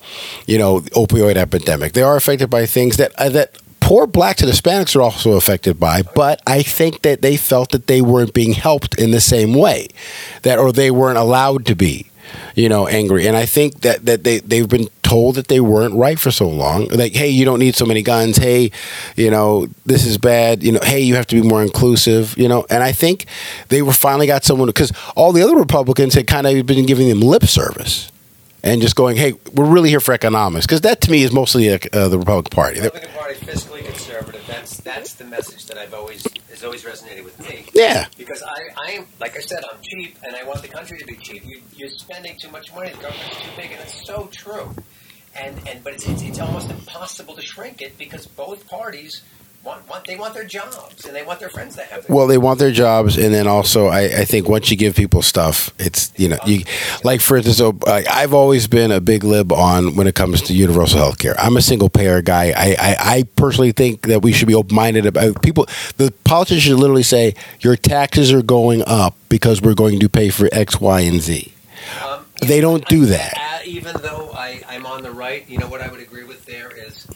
you 0.46 0.58
know 0.58 0.80
the 0.80 0.90
opioid 0.90 1.36
epidemic 1.36 1.92
they 1.92 2.02
are 2.02 2.16
affected 2.16 2.50
by 2.50 2.66
things 2.66 2.96
that 2.96 3.12
uh, 3.16 3.28
that 3.28 3.56
poor 3.80 4.06
blacks 4.06 4.42
and 4.42 4.50
hispanics 4.50 4.94
are 4.94 5.02
also 5.02 5.32
affected 5.32 5.80
by 5.80 6.02
but 6.14 6.42
i 6.46 6.62
think 6.62 7.02
that 7.02 7.22
they 7.22 7.36
felt 7.36 7.70
that 7.70 7.86
they 7.86 8.02
weren't 8.02 8.34
being 8.34 8.52
helped 8.52 8.98
in 8.98 9.10
the 9.10 9.20
same 9.20 9.54
way 9.54 9.88
that 10.42 10.58
or 10.58 10.72
they 10.72 10.90
weren't 10.90 11.18
allowed 11.18 11.64
to 11.64 11.74
be 11.74 12.06
you 12.54 12.68
know, 12.68 12.86
angry. 12.86 13.26
And 13.26 13.36
I 13.36 13.46
think 13.46 13.80
that, 13.80 14.04
that 14.06 14.24
they, 14.24 14.38
they've 14.38 14.68
been 14.68 14.88
told 15.10 15.34
that 15.34 15.48
they 15.48 15.60
weren't 15.60 15.94
right 15.94 16.18
for 16.20 16.30
so 16.30 16.48
long. 16.48 16.86
Like, 16.88 17.14
hey, 17.14 17.28
you 17.28 17.44
don't 17.44 17.58
need 17.58 17.74
so 17.74 17.84
many 17.84 18.02
guns. 18.02 18.36
Hey, 18.36 18.70
you 19.16 19.30
know, 19.30 19.66
this 19.84 20.06
is 20.06 20.18
bad. 20.18 20.62
You 20.62 20.72
know, 20.72 20.80
hey, 20.84 21.00
you 21.00 21.16
have 21.16 21.26
to 21.26 21.40
be 21.40 21.46
more 21.46 21.62
inclusive, 21.62 22.38
you 22.38 22.48
know. 22.48 22.64
And 22.70 22.82
I 22.82 22.92
think 22.92 23.26
they 23.68 23.82
were 23.82 23.92
finally 23.92 24.28
got 24.28 24.44
someone, 24.44 24.68
because 24.68 24.92
all 25.16 25.32
the 25.32 25.42
other 25.42 25.56
Republicans 25.56 26.14
had 26.14 26.26
kind 26.26 26.46
of 26.46 26.64
been 26.64 26.86
giving 26.86 27.08
them 27.08 27.20
lip 27.20 27.44
service 27.44 28.12
and 28.62 28.80
just 28.80 28.94
going, 28.94 29.16
hey, 29.16 29.32
we're 29.54 29.64
really 29.64 29.88
here 29.88 30.00
for 30.00 30.12
economics. 30.14 30.66
Because 30.66 30.82
that 30.82 31.00
to 31.00 31.10
me 31.10 31.22
is 31.24 31.32
mostly 31.32 31.68
uh, 31.70 31.78
the 32.08 32.18
Republican 32.18 32.50
Party. 32.50 32.78
The 32.78 32.84
Republican 32.84 33.18
Party 33.18 33.34
fiscally. 33.34 34.09
That's 34.94 35.14
the 35.14 35.24
message 35.24 35.66
that 35.66 35.78
I've 35.78 35.94
always 35.94 36.26
has 36.48 36.64
always 36.64 36.82
resonated 36.82 37.24
with 37.24 37.38
me. 37.48 37.64
Yeah. 37.72 38.06
Because 38.18 38.42
I, 38.42 38.88
I 38.88 38.90
am 38.92 39.06
like 39.20 39.36
I 39.36 39.40
said, 39.40 39.62
I'm 39.72 39.80
cheap, 39.82 40.18
and 40.24 40.34
I 40.34 40.42
want 40.42 40.62
the 40.62 40.68
country 40.68 40.98
to 40.98 41.06
be 41.06 41.14
cheap. 41.14 41.46
You, 41.46 41.62
you're 41.76 41.90
spending 41.90 42.36
too 42.42 42.50
much 42.50 42.74
money. 42.74 42.90
The 42.90 42.96
government's 42.96 43.40
too 43.40 43.50
big, 43.56 43.70
and 43.70 43.80
it's 43.82 44.04
so 44.04 44.28
true. 44.32 44.74
And 45.36 45.56
and 45.68 45.84
but 45.84 45.94
it's, 45.94 46.08
it's 46.08 46.22
it's 46.22 46.40
almost 46.40 46.70
impossible 46.70 47.36
to 47.36 47.40
shrink 47.40 47.82
it 47.82 47.96
because 47.98 48.26
both 48.26 48.66
parties 48.66 49.22
want, 49.62 49.88
want 49.88 50.06
they 50.06 50.16
want 50.16 50.34
their 50.34 50.44
jobs 50.44 51.04
and 51.04 51.14
they 51.14 51.22
want 51.22 51.40
their 51.40 51.48
friends 51.48 51.76
to 51.76 51.82
have. 51.82 52.06
Their 52.06 52.16
Well, 52.16 52.26
they 52.26 52.38
want 52.38 52.58
their 52.58 52.70
jobs, 52.70 53.16
and 53.18 53.32
then 53.34 53.46
also, 53.46 53.86
I, 53.86 54.20
I 54.20 54.24
think 54.24 54.48
once 54.48 54.70
you 54.70 54.76
give 54.76 54.96
people 54.96 55.22
stuff, 55.22 55.70
it's 55.78 56.12
you 56.16 56.28
know, 56.28 56.38
you 56.46 56.64
like 57.04 57.20
for 57.20 57.36
instance, 57.36 57.58
so, 57.58 57.78
uh, 57.86 58.02
I've 58.10 58.34
always 58.34 58.66
been 58.66 58.90
a 58.90 59.00
big 59.00 59.24
lib 59.24 59.52
on 59.52 59.96
when 59.96 60.06
it 60.06 60.14
comes 60.14 60.42
to 60.42 60.54
universal 60.54 60.98
health 60.98 61.18
care. 61.18 61.34
I'm 61.38 61.56
a 61.56 61.62
single 61.62 61.88
payer 61.88 62.22
guy. 62.22 62.52
I, 62.56 62.76
I, 62.78 62.96
I 63.16 63.22
personally 63.36 63.72
think 63.72 64.02
that 64.06 64.22
we 64.22 64.32
should 64.32 64.48
be 64.48 64.54
open 64.54 64.74
minded 64.74 65.06
about 65.06 65.42
people. 65.42 65.66
The 65.96 66.12
politicians 66.24 66.62
should 66.62 66.78
literally 66.78 67.02
say 67.02 67.34
your 67.60 67.76
taxes 67.76 68.32
are 68.32 68.42
going 68.42 68.82
up 68.86 69.14
because 69.28 69.60
we're 69.60 69.74
going 69.74 70.00
to 70.00 70.08
pay 70.08 70.30
for 70.30 70.48
X, 70.52 70.80
Y, 70.80 71.00
and 71.00 71.20
Z. 71.20 71.52
Um, 72.04 72.24
They 72.42 72.60
don't 72.60 72.86
do 72.86 73.06
that. 73.06 73.34
Uh, 73.36 73.58
even 73.64 73.96
though 74.00 74.30
I, 74.34 74.62
I'm 74.68 74.86
on 74.86 75.02
the 75.02 75.10
right, 75.10 75.48
you 75.48 75.58
know 75.58 75.68
what 75.68 75.80
I 75.80 75.88
would 75.90 76.00
agree 76.00 76.24
with 76.24 76.46
there 76.46 76.70
is 76.70 77.06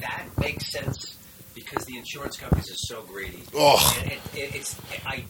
that 0.00 0.24
makes 0.38 0.70
sense 0.72 1.16
because 1.54 1.84
the 1.84 1.96
insurance 2.10 2.36
companies 2.36 2.68
are 2.70 2.74
so 2.74 3.02
greedy. 3.02 3.42
Oh. 3.54 3.78
It, 4.04 4.18
it, 4.34 4.54
it's 4.56 4.76
I 5.06 5.24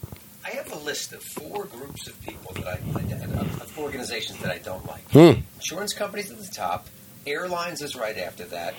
I 0.45 0.51
have 0.51 0.73
a 0.73 0.79
list 0.79 1.13
of 1.13 1.23
four 1.23 1.67
groups 1.67 2.09
of 2.09 2.19
people 2.23 2.55
that 2.55 2.67
I 2.67 2.73
of 2.75 3.61
of 3.61 3.79
organizations 3.79 4.39
that 4.39 4.51
I 4.51 4.59
don't 4.59 4.87
like. 4.87 5.05
Hmm. 5.11 5.43
Insurance 5.57 5.93
companies 5.93 6.31
at 6.31 6.39
the 6.39 6.51
top, 6.51 6.87
airlines 7.27 7.83
is 7.83 7.97
right 7.97 8.17
after 8.17 8.45
that, 8.47 8.75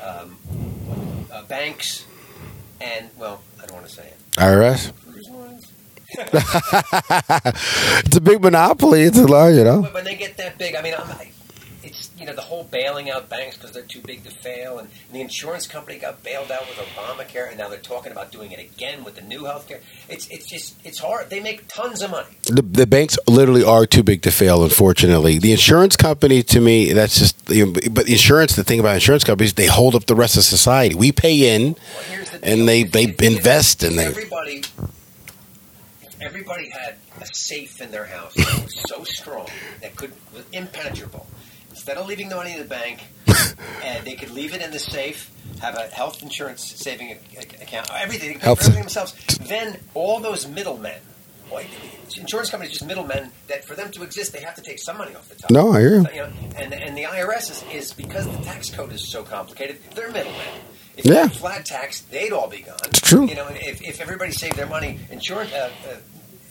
um, 0.00 0.36
uh, 1.32 1.42
banks, 1.42 2.04
and 2.80 3.10
well, 3.18 3.42
I 3.60 3.66
don't 3.66 3.76
want 3.76 3.88
to 3.88 3.92
say 3.92 4.06
it. 4.06 4.18
IRS. 4.36 4.92
It's 8.04 8.16
a 8.16 8.20
big 8.20 8.42
monopoly. 8.42 9.02
It's 9.02 9.18
a 9.18 9.26
large, 9.26 9.56
you 9.56 9.64
know. 9.64 9.80
When- 9.80 10.04
they 10.04 10.14
get 10.14 10.36
that 10.36 10.58
big, 10.58 10.74
I 10.74 10.82
mean, 10.82 10.94
I'm, 10.94 11.08
you 12.22 12.28
know 12.28 12.34
the 12.34 12.40
whole 12.42 12.64
bailing 12.64 13.10
out 13.10 13.28
banks 13.28 13.56
because 13.56 13.72
they're 13.72 13.82
too 13.82 14.00
big 14.00 14.22
to 14.24 14.30
fail, 14.30 14.78
and, 14.78 14.88
the 15.12 15.20
insurance 15.20 15.66
company 15.66 15.98
got 15.98 16.22
bailed 16.22 16.50
out 16.50 16.66
with 16.68 16.78
Obamacare, 16.78 17.48
and 17.50 17.58
now 17.58 17.68
they're 17.68 17.78
talking 17.80 18.12
about 18.12 18.32
doing 18.32 18.50
it 18.52 18.58
again 18.60 19.04
with 19.04 19.16
the 19.16 19.20
new 19.20 19.44
health 19.44 19.66
care. 19.68 19.80
It's 20.08 20.26
it's 20.28 20.46
just 20.46 20.76
it's 20.84 21.00
hard. 21.00 21.28
They 21.30 21.40
make 21.40 21.66
tons 21.68 22.00
of 22.02 22.10
money. 22.12 22.36
the, 22.44 22.62
the 22.62 22.86
banks 22.86 23.18
literally 23.28 23.64
are 23.64 23.84
too 23.84 24.02
big 24.02 24.22
to 24.22 24.30
fail. 24.30 24.62
Unfortunately, 24.64 25.38
the 25.38 25.50
insurance 25.52 25.96
company 25.96 26.42
to 26.44 26.60
me 26.60 26.92
that's 26.92 27.18
just. 27.18 27.36
You 27.50 27.66
know, 27.66 27.72
but 27.90 28.08
insurance, 28.08 28.54
the 28.56 28.64
thing 28.64 28.78
about 28.80 28.94
insurance 28.94 29.24
companies, 29.24 29.52
they 29.54 29.66
hold 29.66 29.94
up 29.94 30.06
the 30.06 30.14
rest 30.14 30.36
of 30.36 30.44
society. 30.44 30.94
We 30.94 31.10
pay 31.12 31.54
in, 31.54 31.72
Well, 31.74 32.24
the 32.24 32.40
and 32.44 32.68
they 32.68 32.84
they 32.84 33.04
if- 33.04 33.20
invest 33.20 33.82
and 33.82 33.98
they. 33.98 34.06
everybody. 34.06 34.62
If 36.02 36.20
everybody 36.20 36.70
had 36.70 36.96
a 37.20 37.26
safe 37.34 37.80
in 37.80 37.90
their 37.90 38.06
house 38.06 38.34
that 38.34 38.62
was 38.64 38.80
so 38.88 39.02
strong 39.04 39.48
that 39.82 39.96
could 39.96 40.12
was 40.32 40.44
impenetrable, 40.52 41.26
instead 41.82 41.96
of 41.98 42.06
leaving 42.06 42.28
the 42.28 42.36
money 42.36 42.52
in 42.52 42.58
the 42.60 42.64
bank, 42.64 43.00
and 43.84 44.06
they 44.06 44.14
could 44.14 44.30
leave 44.30 44.54
it 44.54 44.62
in 44.62 44.70
the 44.70 44.78
safe, 44.78 45.28
have 45.60 45.74
a 45.76 45.88
health 45.88 46.22
insurance 46.22 46.64
saving 46.64 47.10
account, 47.60 47.90
everything, 47.92 48.38
everything 48.40 48.74
themselves. 48.74 49.14
Then 49.48 49.78
all 49.92 50.20
those 50.20 50.46
middlemen, 50.46 51.00
insurance 52.16 52.50
companies, 52.50 52.72
just 52.74 52.86
middlemen. 52.86 53.32
That 53.48 53.64
for 53.64 53.74
them 53.74 53.90
to 53.90 54.04
exist, 54.04 54.32
they 54.32 54.42
have 54.42 54.54
to 54.54 54.62
take 54.62 54.78
some 54.78 54.96
money 54.96 55.16
off 55.16 55.28
the 55.28 55.34
top. 55.34 55.50
No, 55.50 55.72
I 55.72 55.80
hear 55.80 55.94
you. 55.96 56.06
You 56.14 56.22
know, 56.22 56.28
and 56.56 56.72
and 56.72 56.96
the 56.96 57.02
IRS 57.02 57.50
is, 57.50 57.64
is 57.74 57.92
because 57.92 58.26
the 58.30 58.44
tax 58.44 58.70
code 58.70 58.92
is 58.92 59.02
so 59.06 59.24
complicated. 59.24 59.78
They're 59.96 60.12
middlemen. 60.12 60.38
If 60.96 61.04
Yeah. 61.06 61.22
had 61.22 61.32
flat 61.32 61.66
tax, 61.66 62.02
they'd 62.02 62.32
all 62.32 62.48
be 62.48 62.58
gone. 62.60 62.76
It's 62.84 63.00
true. 63.00 63.26
You 63.26 63.34
know, 63.34 63.48
if, 63.50 63.82
if 63.82 64.00
everybody 64.00 64.30
saved 64.30 64.54
their 64.56 64.66
money, 64.66 65.00
insurance, 65.10 65.50
uh, 65.52 65.70
uh, 65.90 65.96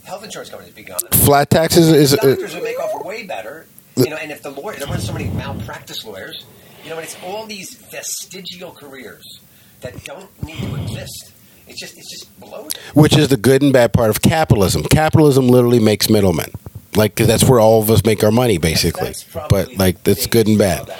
health 0.03 0.25
insurance 0.25 0.49
companies 0.49 0.73
would 0.73 0.83
be 0.83 0.83
gone. 0.83 0.99
Flat 1.11 1.49
taxes 1.51 1.89
is. 1.89 2.13
Uh, 2.15 2.17
Doctors 2.17 2.53
would 2.55 2.63
make 2.63 2.79
off 2.79 3.05
way 3.05 3.23
better. 3.23 3.65
You 3.95 4.09
know, 4.09 4.15
and 4.17 4.31
if 4.31 4.41
the 4.41 4.51
lawyer, 4.51 4.75
there 4.77 4.87
weren't 4.87 5.01
so 5.01 5.13
many 5.13 5.25
malpractice 5.29 6.05
lawyers. 6.05 6.45
You 6.83 6.89
know, 6.91 6.95
and 6.97 7.03
it's 7.05 7.17
all 7.23 7.45
these 7.45 7.75
vestigial 7.75 8.71
careers 8.71 9.39
that 9.81 10.03
don't 10.03 10.29
need 10.43 10.59
to 10.59 10.75
exist. 10.75 11.33
It's 11.67 11.79
just 11.79 11.97
it's 11.97 12.09
just 12.11 12.39
bloated. 12.39 12.77
which 12.93 13.15
is 13.17 13.27
the 13.29 13.37
good 13.37 13.61
and 13.61 13.71
bad 13.71 13.93
part 13.93 14.09
of 14.09 14.21
capitalism. 14.21 14.83
Capitalism 14.83 15.47
literally 15.47 15.79
makes 15.79 16.09
middlemen. 16.09 16.51
Like 16.95 17.15
'cause 17.15 17.27
that's 17.27 17.43
where 17.45 17.59
all 17.59 17.81
of 17.81 17.89
us 17.89 18.03
make 18.03 18.21
our 18.23 18.31
money, 18.31 18.57
basically. 18.57 19.13
But 19.49 19.75
like 19.77 20.03
that's 20.03 20.25
good 20.27 20.47
and 20.47 20.57
bad. 20.57 20.87
biggest 20.87 20.99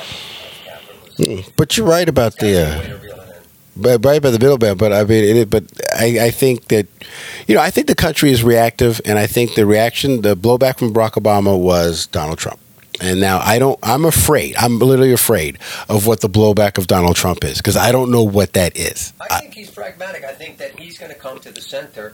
drawback 0.63 0.80
of 0.80 1.13
capitalism. 1.18 1.53
But 1.57 1.76
you're 1.78 1.88
right 1.88 2.07
about 2.07 2.38
the. 2.38 2.61
Uh, 2.61 2.70
the 2.72 2.78
way 2.78 2.88
to 2.88 2.95
reel 2.97 3.16
it 3.20 3.28
in. 3.76 3.82
But 3.82 4.05
right 4.05 4.22
by 4.22 4.30
the 4.30 4.39
middleman, 4.39 4.78
but 4.78 4.93
I 4.93 5.03
mean, 5.03 5.36
it, 5.36 5.49
but 5.49 5.66
I, 5.97 6.28
I 6.28 6.32
think 6.32 6.68
that, 6.70 6.88
you 7.47 7.55
know, 7.55 7.61
I 7.61 7.70
think 7.72 7.88
the 7.88 7.95
country 7.95 8.32
is 8.32 8.41
reactive, 8.43 9.01
and 9.03 9.20
I 9.20 9.28
think 9.28 9.55
the 9.55 9.66
reaction, 9.66 10.22
the 10.22 10.38
blowback 10.38 10.78
from 10.80 10.93
Barack 10.93 11.13
Obama 11.22 11.57
was 11.59 12.07
Donald 12.07 12.38
Trump, 12.38 12.59
and 13.02 13.20
now 13.20 13.39
I 13.39 13.60
don't, 13.60 13.78
I'm 13.84 14.06
afraid, 14.06 14.56
I'm 14.58 14.80
literally 14.80 15.12
afraid 15.14 15.58
of 15.89 16.08
what 16.08 16.22
the 16.22 16.30
blowback 16.30 16.78
of 16.78 16.88
Donald 16.88 17.16
Trump 17.16 17.43
is 17.43 17.58
because 17.58 17.76
I 17.76 17.91
don't 17.91 18.12
know 18.12 18.24
what 18.24 18.54
that 18.54 18.78
is. 18.78 19.14
I 19.20 19.39
think 19.39 19.54
he's 19.54 19.72
pragmatic. 19.72 20.24
I 20.24 20.34
think 20.34 20.58
that 20.58 20.80
he's 20.80 20.97
going 20.97 21.12
to 21.12 21.18
come 21.18 21.39
to 21.39 21.52
the 21.52 21.62
center, 21.62 22.14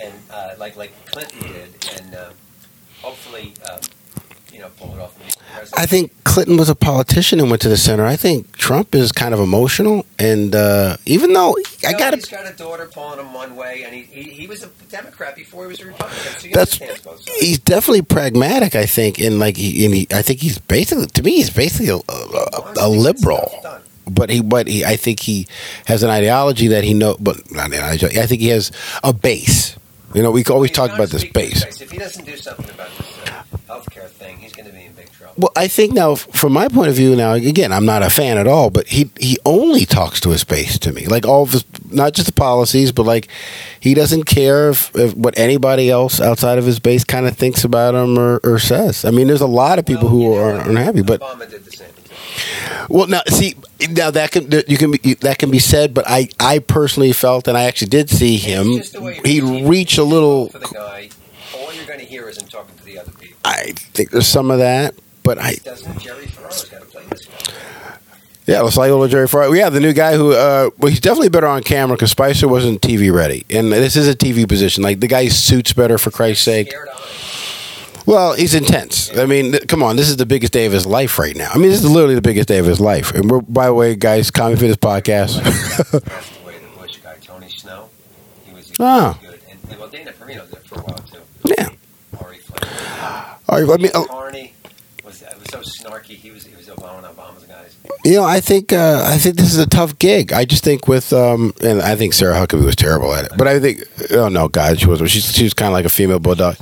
and 0.00 0.14
uh, 0.30 0.54
like 0.58 0.76
like 0.76 0.92
Clinton 1.06 1.52
did, 1.52 1.88
and 2.00 2.14
uh, 2.14 2.30
hopefully 3.02 3.52
um, 3.70 3.80
you 4.58 4.64
know, 4.64 4.70
pull 4.76 4.92
it 4.92 5.00
off. 5.00 5.14
I 5.76 5.86
think 5.86 6.24
Clinton 6.24 6.56
was 6.56 6.68
a 6.68 6.74
politician 6.74 7.38
and 7.38 7.48
went 7.48 7.62
to 7.62 7.68
the 7.68 7.76
center. 7.76 8.04
I 8.04 8.16
think 8.16 8.56
Trump 8.56 8.92
is 8.92 9.12
kind 9.12 9.32
of 9.32 9.38
emotional, 9.38 10.04
and 10.18 10.52
uh, 10.52 10.96
even 11.06 11.32
though 11.32 11.56
I 11.86 11.92
got 11.92 12.14
He's 12.14 12.26
got 12.26 12.52
a 12.52 12.56
daughter 12.56 12.86
pulling 12.92 13.20
him 13.20 13.32
one 13.32 13.54
way, 13.54 13.84
and 13.84 13.94
he, 13.94 14.02
he, 14.02 14.22
he 14.30 14.46
was 14.48 14.64
a 14.64 14.68
Democrat 14.90 15.36
before 15.36 15.62
he 15.62 15.68
was 15.68 15.80
a 15.80 15.86
Republican. 15.86 16.32
So 16.40 16.48
That's- 16.48 17.24
he's 17.38 17.60
definitely 17.60 18.02
pragmatic. 18.02 18.74
I 18.74 18.86
think, 18.86 19.20
and 19.20 19.38
like, 19.38 19.56
he, 19.56 19.84
and 19.84 19.94
he, 19.94 20.08
I 20.10 20.22
think 20.22 20.40
he's 20.40 20.58
basically, 20.58 21.06
to 21.06 21.22
me, 21.22 21.36
he's 21.36 21.50
basically 21.50 21.90
a, 21.90 21.98
a, 22.12 22.72
a 22.80 22.88
liberal. 22.88 23.48
But 24.10 24.30
he, 24.30 24.40
but 24.40 24.66
he, 24.66 24.84
I 24.84 24.96
think 24.96 25.20
he 25.20 25.46
has 25.86 26.02
an 26.02 26.10
ideology 26.10 26.66
that 26.68 26.82
he 26.82 26.94
know. 26.94 27.16
But 27.20 27.52
not 27.52 27.66
an 27.66 27.74
ideology. 27.74 28.18
I 28.18 28.26
think 28.26 28.40
he 28.40 28.48
has 28.48 28.72
a 29.04 29.12
base. 29.12 29.76
You 30.14 30.22
know, 30.22 30.30
we 30.30 30.42
always 30.44 30.70
talk 30.70 30.90
about 30.90 31.10
this 31.10 31.20
speak 31.20 31.34
base. 31.34 31.80
If 31.82 31.90
he 31.90 31.98
doesn't 31.98 32.24
do 32.24 32.36
something 32.36 32.70
about 32.70 32.88
this 32.96 33.18
uh, 33.28 33.42
healthcare 33.68 34.08
thing, 34.08 34.38
he's 34.38 34.54
going 34.54 34.66
to 34.66 34.72
be 34.72 34.86
in 34.86 34.92
big 34.94 35.12
trouble. 35.12 35.27
Well, 35.38 35.52
I 35.54 35.68
think 35.68 35.92
now, 35.94 36.16
from 36.16 36.52
my 36.52 36.66
point 36.66 36.88
of 36.88 36.96
view, 36.96 37.14
now 37.14 37.34
again, 37.34 37.72
I'm 37.72 37.86
not 37.86 38.02
a 38.02 38.10
fan 38.10 38.38
at 38.38 38.48
all, 38.48 38.70
but 38.70 38.88
he 38.88 39.10
he 39.20 39.38
only 39.46 39.86
talks 39.86 40.18
to 40.22 40.30
his 40.30 40.42
base 40.42 40.78
to 40.80 40.92
me, 40.92 41.06
like 41.06 41.24
all 41.26 41.44
of 41.44 41.52
his, 41.52 41.64
not 41.90 42.12
just 42.12 42.26
the 42.26 42.32
policies, 42.32 42.90
but 42.90 43.04
like 43.04 43.28
he 43.78 43.94
doesn't 43.94 44.24
care 44.24 44.70
if, 44.70 44.94
if 44.96 45.14
what 45.14 45.38
anybody 45.38 45.90
else 45.90 46.20
outside 46.20 46.58
of 46.58 46.66
his 46.66 46.80
base 46.80 47.04
kind 47.04 47.26
of 47.28 47.36
thinks 47.36 47.62
about 47.62 47.94
him 47.94 48.18
or, 48.18 48.40
or 48.42 48.58
says. 48.58 49.04
I 49.04 49.12
mean, 49.12 49.28
there's 49.28 49.40
a 49.40 49.46
lot 49.46 49.78
of 49.78 49.86
people 49.86 50.08
Well, 50.08 50.12
who 50.12 50.34
know 50.34 50.38
are 50.42 50.68
unhappy, 50.68 51.02
but 51.02 51.20
Obama 51.20 51.48
did 51.48 51.64
the 51.64 51.70
same 51.70 51.88
well, 52.88 53.06
now 53.06 53.20
see, 53.28 53.54
now 53.90 54.10
that 54.10 54.30
can 54.32 54.50
you 54.66 54.76
can 54.76 54.90
be 54.90 55.14
that 55.14 55.38
can 55.38 55.50
be 55.50 55.58
said, 55.58 55.92
but 55.94 56.04
I 56.08 56.28
I 56.40 56.58
personally 56.58 57.12
felt, 57.12 57.46
and 57.46 57.56
I 57.56 57.64
actually 57.64 57.88
did 57.90 58.10
see 58.10 58.36
him, 58.38 58.68
It's 58.68 58.78
just 58.78 58.92
the 58.94 59.02
way 59.02 59.16
you 59.16 59.22
he 59.24 59.40
perceive 59.40 59.64
it. 59.66 59.68
reach 59.68 59.98
a 59.98 60.04
little. 60.04 60.48
for 60.48 60.58
the 60.58 60.66
guy. 60.66 61.10
All 61.56 61.72
you're 61.74 61.84
going 61.86 61.98
to 62.00 62.04
hear 62.06 62.28
is 62.28 62.38
him 62.38 62.48
talking 62.48 62.76
to 62.76 62.84
the 62.84 62.98
other 62.98 63.12
people. 63.12 63.38
I 63.44 63.72
think 63.94 64.10
there's 64.10 64.26
some 64.26 64.50
of 64.50 64.58
that, 64.58 64.94
but 65.28 65.38
I 65.38 65.56
Doesn't 65.56 65.98
Jerry 66.00 66.24
Ferraro's 66.24 66.64
got 66.70 66.80
to 66.80 66.86
play 66.86 67.04
this? 67.10 67.28
Yeah, 68.46 68.62
Los 68.62 68.76
Jerry 69.10 69.28
Farrar. 69.28 69.54
Yeah, 69.54 69.68
the 69.68 69.78
new 69.78 69.92
guy 69.92 70.16
who, 70.16 70.32
uh, 70.32 70.70
well, 70.78 70.88
he's 70.88 71.00
definitely 71.00 71.28
better 71.28 71.46
on 71.46 71.62
camera 71.62 71.98
because 71.98 72.12
Spicer 72.12 72.48
wasn't 72.48 72.80
TV 72.80 73.12
ready, 73.12 73.44
and 73.50 73.70
this 73.70 73.94
is 73.94 74.08
a 74.08 74.14
TV 74.16 74.48
position. 74.48 74.82
Like 74.82 75.00
the 75.00 75.06
guy 75.06 75.28
suits 75.28 75.74
better 75.74 75.98
for 75.98 76.10
Christ's 76.10 76.46
sake. 76.46 76.68
Scared 76.68 76.88
on 76.88 76.96
him. 76.96 78.04
Well, 78.06 78.32
he's 78.32 78.54
intense. 78.54 79.14
I 79.18 79.26
mean, 79.26 79.52
th- 79.52 79.68
come 79.68 79.82
on, 79.82 79.96
this 79.96 80.08
is 80.08 80.16
the 80.16 80.24
biggest 80.24 80.54
day 80.54 80.64
of 80.64 80.72
his 80.72 80.86
life 80.86 81.18
right 81.18 81.36
now. 81.36 81.50
I 81.52 81.58
mean, 81.58 81.68
this 81.68 81.84
is 81.84 81.90
literally 81.90 82.14
the 82.14 82.22
biggest 82.22 82.48
day 82.48 82.56
of 82.56 82.64
his 82.64 82.80
life. 82.80 83.12
And 83.12 83.30
we're, 83.30 83.42
by 83.42 83.66
the 83.66 83.74
way, 83.74 83.96
guys, 83.96 84.30
Comedy 84.30 84.58
Fitness 84.58 84.78
podcast. 84.78 85.42
Passed 85.42 86.40
away, 86.42 86.58
the 86.58 86.80
Bush 86.80 86.96
guy, 87.04 87.16
Tony 87.20 87.50
Snow. 87.50 87.90
Was 88.54 88.70
good. 88.70 88.80
And, 88.80 89.58
and 89.68 89.78
well, 89.78 89.90
Dana 89.90 90.12
Perino 90.12 90.48
did 90.48 90.60
for 90.60 90.76
a 90.76 90.84
while 90.84 90.96
too. 90.96 91.18
yeah. 91.44 91.68
Ari 92.18 92.38
Fleischer. 92.38 93.36
All 93.50 93.62
right, 93.62 93.78
I 93.78 93.82
mean, 93.82 93.92
uh, 93.94 94.04
was, 95.08 95.22
uh, 95.22 95.34
was 95.38 95.48
so 95.50 95.60
snarky. 95.84 96.14
He 96.14 96.30
was 96.30 96.44
he 96.44 96.54
was 96.54 96.66
Obama 96.66 97.02
Obama's 97.12 97.44
guys. 97.44 97.76
you 98.04 98.12
know, 98.12 98.24
I 98.24 98.40
think 98.40 98.72
uh, 98.72 99.02
I 99.06 99.16
think 99.18 99.36
this 99.36 99.52
is 99.52 99.58
a 99.58 99.66
tough 99.66 99.98
gig. 99.98 100.32
I 100.32 100.44
just 100.44 100.62
think 100.62 100.86
with, 100.86 101.12
um, 101.12 101.52
and 101.62 101.80
I 101.82 101.96
think 101.96 102.12
Sarah 102.14 102.34
Huckabee 102.34 102.64
was 102.64 102.76
terrible 102.76 103.12
at 103.14 103.24
it. 103.24 103.32
But 103.36 103.48
I 103.48 103.58
think, 103.58 103.82
oh 104.12 104.28
no, 104.28 104.48
God, 104.48 104.78
she 104.80 104.86
was. 104.86 105.00
She's 105.10 105.32
she 105.32 105.44
was 105.44 105.54
kind 105.54 105.68
of 105.68 105.72
like 105.72 105.86
a 105.86 105.88
female 105.88 106.18
bulldog. 106.18 106.56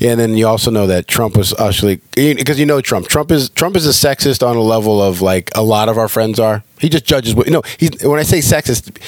Yeah, 0.00 0.10
and 0.12 0.20
then 0.20 0.36
you 0.36 0.46
also 0.46 0.70
know 0.70 0.86
that 0.88 1.06
Trump 1.06 1.36
was 1.36 1.58
actually 1.58 2.00
because 2.16 2.58
you 2.58 2.66
know 2.66 2.80
Trump. 2.80 3.08
Trump 3.08 3.30
is 3.30 3.48
Trump 3.50 3.76
is 3.76 3.86
a 3.86 3.90
sexist 4.06 4.46
on 4.46 4.56
a 4.56 4.60
level 4.62 5.00
of 5.00 5.22
like 5.22 5.50
a 5.54 5.62
lot 5.62 5.88
of 5.88 5.96
our 5.96 6.08
friends 6.08 6.38
are. 6.40 6.62
He 6.78 6.88
just 6.88 7.04
judges. 7.04 7.34
what- 7.36 7.46
You 7.46 7.52
know, 7.52 7.62
he's 7.78 7.90
when 8.02 8.18
I 8.18 8.24
say 8.24 8.38
sexist, 8.40 8.98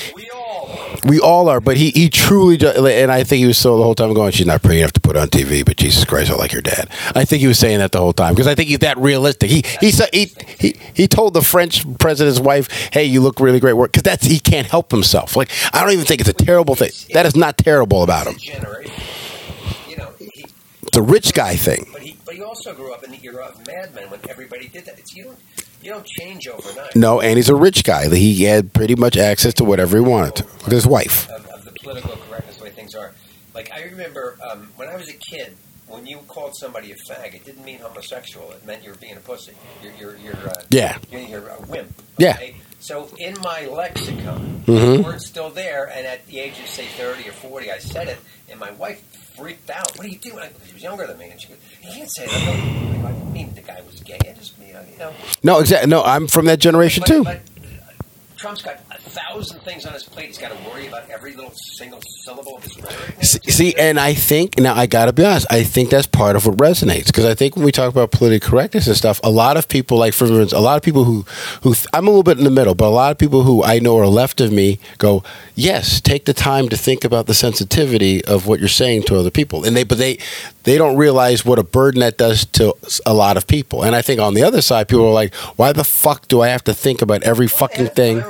We 1.04 1.20
all 1.20 1.48
are. 1.48 1.60
But 1.60 1.76
he 1.76 1.90
he 1.90 2.08
truly, 2.08 2.56
and 2.56 3.12
I 3.12 3.24
think 3.24 3.40
he 3.40 3.46
was 3.46 3.58
so 3.58 3.76
the 3.76 3.82
whole 3.82 3.94
time 3.94 4.14
going, 4.14 4.32
she's 4.32 4.46
not 4.46 4.62
pretty 4.62 4.80
enough 4.80 4.92
to 4.92 5.00
put 5.00 5.16
on 5.16 5.28
TV. 5.28 5.64
But 5.64 5.76
Jesus 5.76 6.04
Christ, 6.04 6.30
I 6.30 6.34
like 6.34 6.52
your 6.52 6.62
dad. 6.62 6.88
I 7.14 7.24
think 7.24 7.40
he 7.40 7.46
was 7.46 7.58
saying 7.58 7.78
that 7.78 7.92
the 7.92 7.98
whole 7.98 8.12
time 8.12 8.34
because 8.34 8.46
I 8.46 8.54
think 8.54 8.68
he's 8.68 8.78
that 8.80 8.96
realistic. 8.98 9.50
He 9.50 9.62
he 9.80 9.90
he 9.90 10.32
he, 10.58 10.76
he 10.94 11.08
told 11.08 11.34
the 11.34 11.42
French 11.42 11.86
president's 11.98 12.40
wife, 12.40 12.70
"Hey, 12.92 13.04
you 13.04 13.20
look 13.20 13.40
really 13.40 13.60
great 13.60 13.74
work," 13.74 13.92
because 13.92 14.02
that's 14.02 14.24
he 14.24 14.38
can't 14.38 14.66
help 14.66 14.90
himself. 14.90 15.36
Like 15.36 15.50
I 15.72 15.80
don't 15.82 15.92
even 15.92 16.04
think 16.04 16.20
it's 16.20 16.30
a 16.30 16.32
terrible 16.32 16.74
thing. 16.74 16.90
That 17.12 17.26
is 17.26 17.36
not 17.36 17.58
terrible 17.58 18.02
about 18.02 18.26
him. 18.26 18.36
It's 20.86 20.96
a 20.96 21.02
rich 21.02 21.34
guy 21.34 21.56
thing. 21.56 21.88
but 21.92 22.02
he 22.02 22.16
but 22.24 22.34
he 22.34 22.42
also 22.42 22.72
grew 22.72 22.92
up 22.94 23.02
in 23.04 23.10
the 23.10 23.18
era 23.24 23.46
of 23.46 23.66
Mad 23.66 23.94
Men 23.94 24.10
when 24.10 24.20
everybody 24.28 24.68
did 24.68 24.84
that. 24.86 24.98
It's 24.98 25.14
you 25.14 25.24
don't 25.24 25.38
you 25.84 25.90
don't 25.92 26.06
change 26.06 26.48
overnight. 26.48 26.96
No, 26.96 27.20
and 27.20 27.36
he's 27.36 27.48
a 27.48 27.54
rich 27.56 27.84
guy. 27.84 28.08
He 28.14 28.44
had 28.44 28.72
pretty 28.72 28.94
much 28.96 29.16
access 29.16 29.54
to 29.54 29.64
whatever 29.64 29.96
he 29.98 30.02
wanted 30.02 30.44
with 30.62 30.72
his 30.72 30.86
wife. 30.86 31.28
Of, 31.30 31.46
of 31.46 31.64
the 31.64 31.72
political 31.72 32.16
correctness, 32.28 32.56
the 32.56 32.64
way 32.64 32.70
things 32.70 32.94
are. 32.94 33.12
Like 33.54 33.70
I 33.72 33.82
remember 33.84 34.36
um, 34.50 34.68
when 34.76 34.88
I 34.88 34.96
was 34.96 35.08
a 35.08 35.12
kid, 35.12 35.54
when 35.86 36.06
you 36.06 36.18
called 36.26 36.56
somebody 36.56 36.90
a 36.92 36.96
fag, 36.96 37.34
it 37.34 37.44
didn't 37.44 37.64
mean 37.64 37.78
homosexual. 37.78 38.50
It 38.52 38.64
meant 38.66 38.82
you 38.82 38.90
were 38.90 38.96
being 38.96 39.16
a 39.16 39.20
pussy. 39.20 39.52
You're 39.82 39.92
you're 39.92 40.16
you're, 40.16 40.48
uh, 40.48 40.62
Yeah. 40.70 40.98
you're, 41.10 41.20
you're 41.20 41.48
a 41.48 41.60
wimp. 41.68 41.92
Yeah. 42.18 42.38
So 42.84 43.08
in 43.16 43.34
my 43.42 43.64
lexicon, 43.64 44.62
Mhm. 44.66 44.96
the 44.98 45.02
word's 45.02 45.24
still 45.24 45.48
there, 45.48 45.86
and 45.86 46.06
at 46.06 46.26
the 46.26 46.38
age 46.38 46.58
of 46.62 46.68
say 46.68 46.84
thirty 46.98 47.26
or 47.26 47.32
forty, 47.32 47.72
I 47.72 47.78
said 47.78 48.08
it, 48.08 48.18
and 48.50 48.60
my 48.60 48.72
wife 48.72 49.00
freaked 49.38 49.70
out. 49.70 49.96
What 49.96 50.04
are 50.04 50.10
you 50.10 50.18
doing? 50.18 50.40
I, 50.40 50.50
she 50.66 50.74
was 50.74 50.82
younger 50.82 51.06
than 51.06 51.16
me, 51.16 51.30
and 51.30 51.40
she 51.40 51.48
goes, 51.48 51.56
"You 51.82 51.90
can't 51.92 52.10
say 52.14 52.26
that." 52.26 52.34
I 52.34 52.44
go, 53.00 53.08
I 53.08 53.12
didn't 53.12 53.32
mean 53.32 53.54
the 53.54 53.62
guy 53.62 53.80
was 53.90 54.00
gay. 54.00 54.18
I 54.28 54.32
just 54.34 54.52
you 54.58 54.98
know. 54.98 55.14
No, 55.42 55.60
exactly. 55.60 55.88
No, 55.88 56.02
I'm 56.02 56.26
from 56.28 56.44
that 56.44 56.58
generation 56.58 57.00
But, 57.00 57.08
too. 57.08 57.24
but 57.24 57.40
Trump's 58.44 58.60
got 58.60 58.78
a 58.90 59.00
thousand 59.00 59.60
things 59.60 59.86
on 59.86 59.94
his 59.94 60.02
plate. 60.02 60.26
He's 60.26 60.36
got 60.36 60.52
to 60.52 60.68
worry 60.68 60.86
about 60.86 61.08
every 61.08 61.32
little 61.32 61.52
single 61.54 61.98
syllable 62.02 62.58
of 62.58 62.62
his 62.62 62.76
rhetoric. 62.76 63.24
See, 63.24 63.50
see, 63.50 63.74
and 63.78 63.98
I 63.98 64.12
think 64.12 64.58
now 64.58 64.74
I 64.74 64.84
got 64.84 65.06
to 65.06 65.14
be 65.14 65.24
honest. 65.24 65.46
I 65.48 65.62
think 65.62 65.88
that's 65.88 66.06
part 66.06 66.36
of 66.36 66.44
what 66.44 66.58
resonates 66.58 67.06
because 67.06 67.24
I 67.24 67.34
think 67.34 67.56
when 67.56 67.64
we 67.64 67.72
talk 67.72 67.90
about 67.90 68.10
political 68.10 68.50
correctness 68.50 68.86
and 68.86 68.98
stuff, 68.98 69.18
a 69.24 69.30
lot 69.30 69.56
of 69.56 69.66
people, 69.66 69.96
like 69.96 70.12
for 70.12 70.26
instance, 70.26 70.52
a 70.52 70.60
lot 70.60 70.76
of 70.76 70.82
people 70.82 71.04
who 71.04 71.22
who 71.62 71.74
I'm 71.94 72.06
a 72.06 72.10
little 72.10 72.22
bit 72.22 72.36
in 72.36 72.44
the 72.44 72.50
middle, 72.50 72.74
but 72.74 72.84
a 72.84 72.90
lot 72.90 73.12
of 73.12 73.16
people 73.16 73.44
who 73.44 73.64
I 73.64 73.78
know 73.78 73.98
are 73.98 74.06
left 74.06 74.42
of 74.42 74.52
me 74.52 74.78
go, 74.98 75.24
yes, 75.54 76.02
take 76.02 76.26
the 76.26 76.34
time 76.34 76.68
to 76.68 76.76
think 76.76 77.02
about 77.02 77.24
the 77.24 77.32
sensitivity 77.32 78.22
of 78.26 78.46
what 78.46 78.60
you're 78.60 78.68
saying 78.68 79.04
to 79.04 79.16
other 79.16 79.30
people, 79.30 79.64
and 79.64 79.74
they 79.74 79.84
but 79.84 79.96
they 79.96 80.18
they 80.64 80.78
don't 80.78 80.96
realize 80.96 81.44
what 81.44 81.58
a 81.58 81.62
burden 81.62 82.00
that 82.00 82.18
does 82.18 82.44
to 82.46 82.74
a 83.06 83.14
lot 83.14 83.36
of 83.36 83.46
people. 83.46 83.84
And 83.84 83.94
I 83.94 84.02
think 84.02 84.20
on 84.20 84.34
the 84.34 84.42
other 84.42 84.60
side, 84.60 84.88
people 84.88 85.06
are 85.06 85.12
like, 85.12 85.34
why 85.56 85.72
the 85.72 85.84
fuck 85.84 86.26
do 86.28 86.40
I 86.40 86.48
have 86.48 86.64
to 86.64 86.74
think 86.74 87.02
about 87.02 87.22
every 87.22 87.48
fucking 87.48 87.88
thing? 87.88 88.22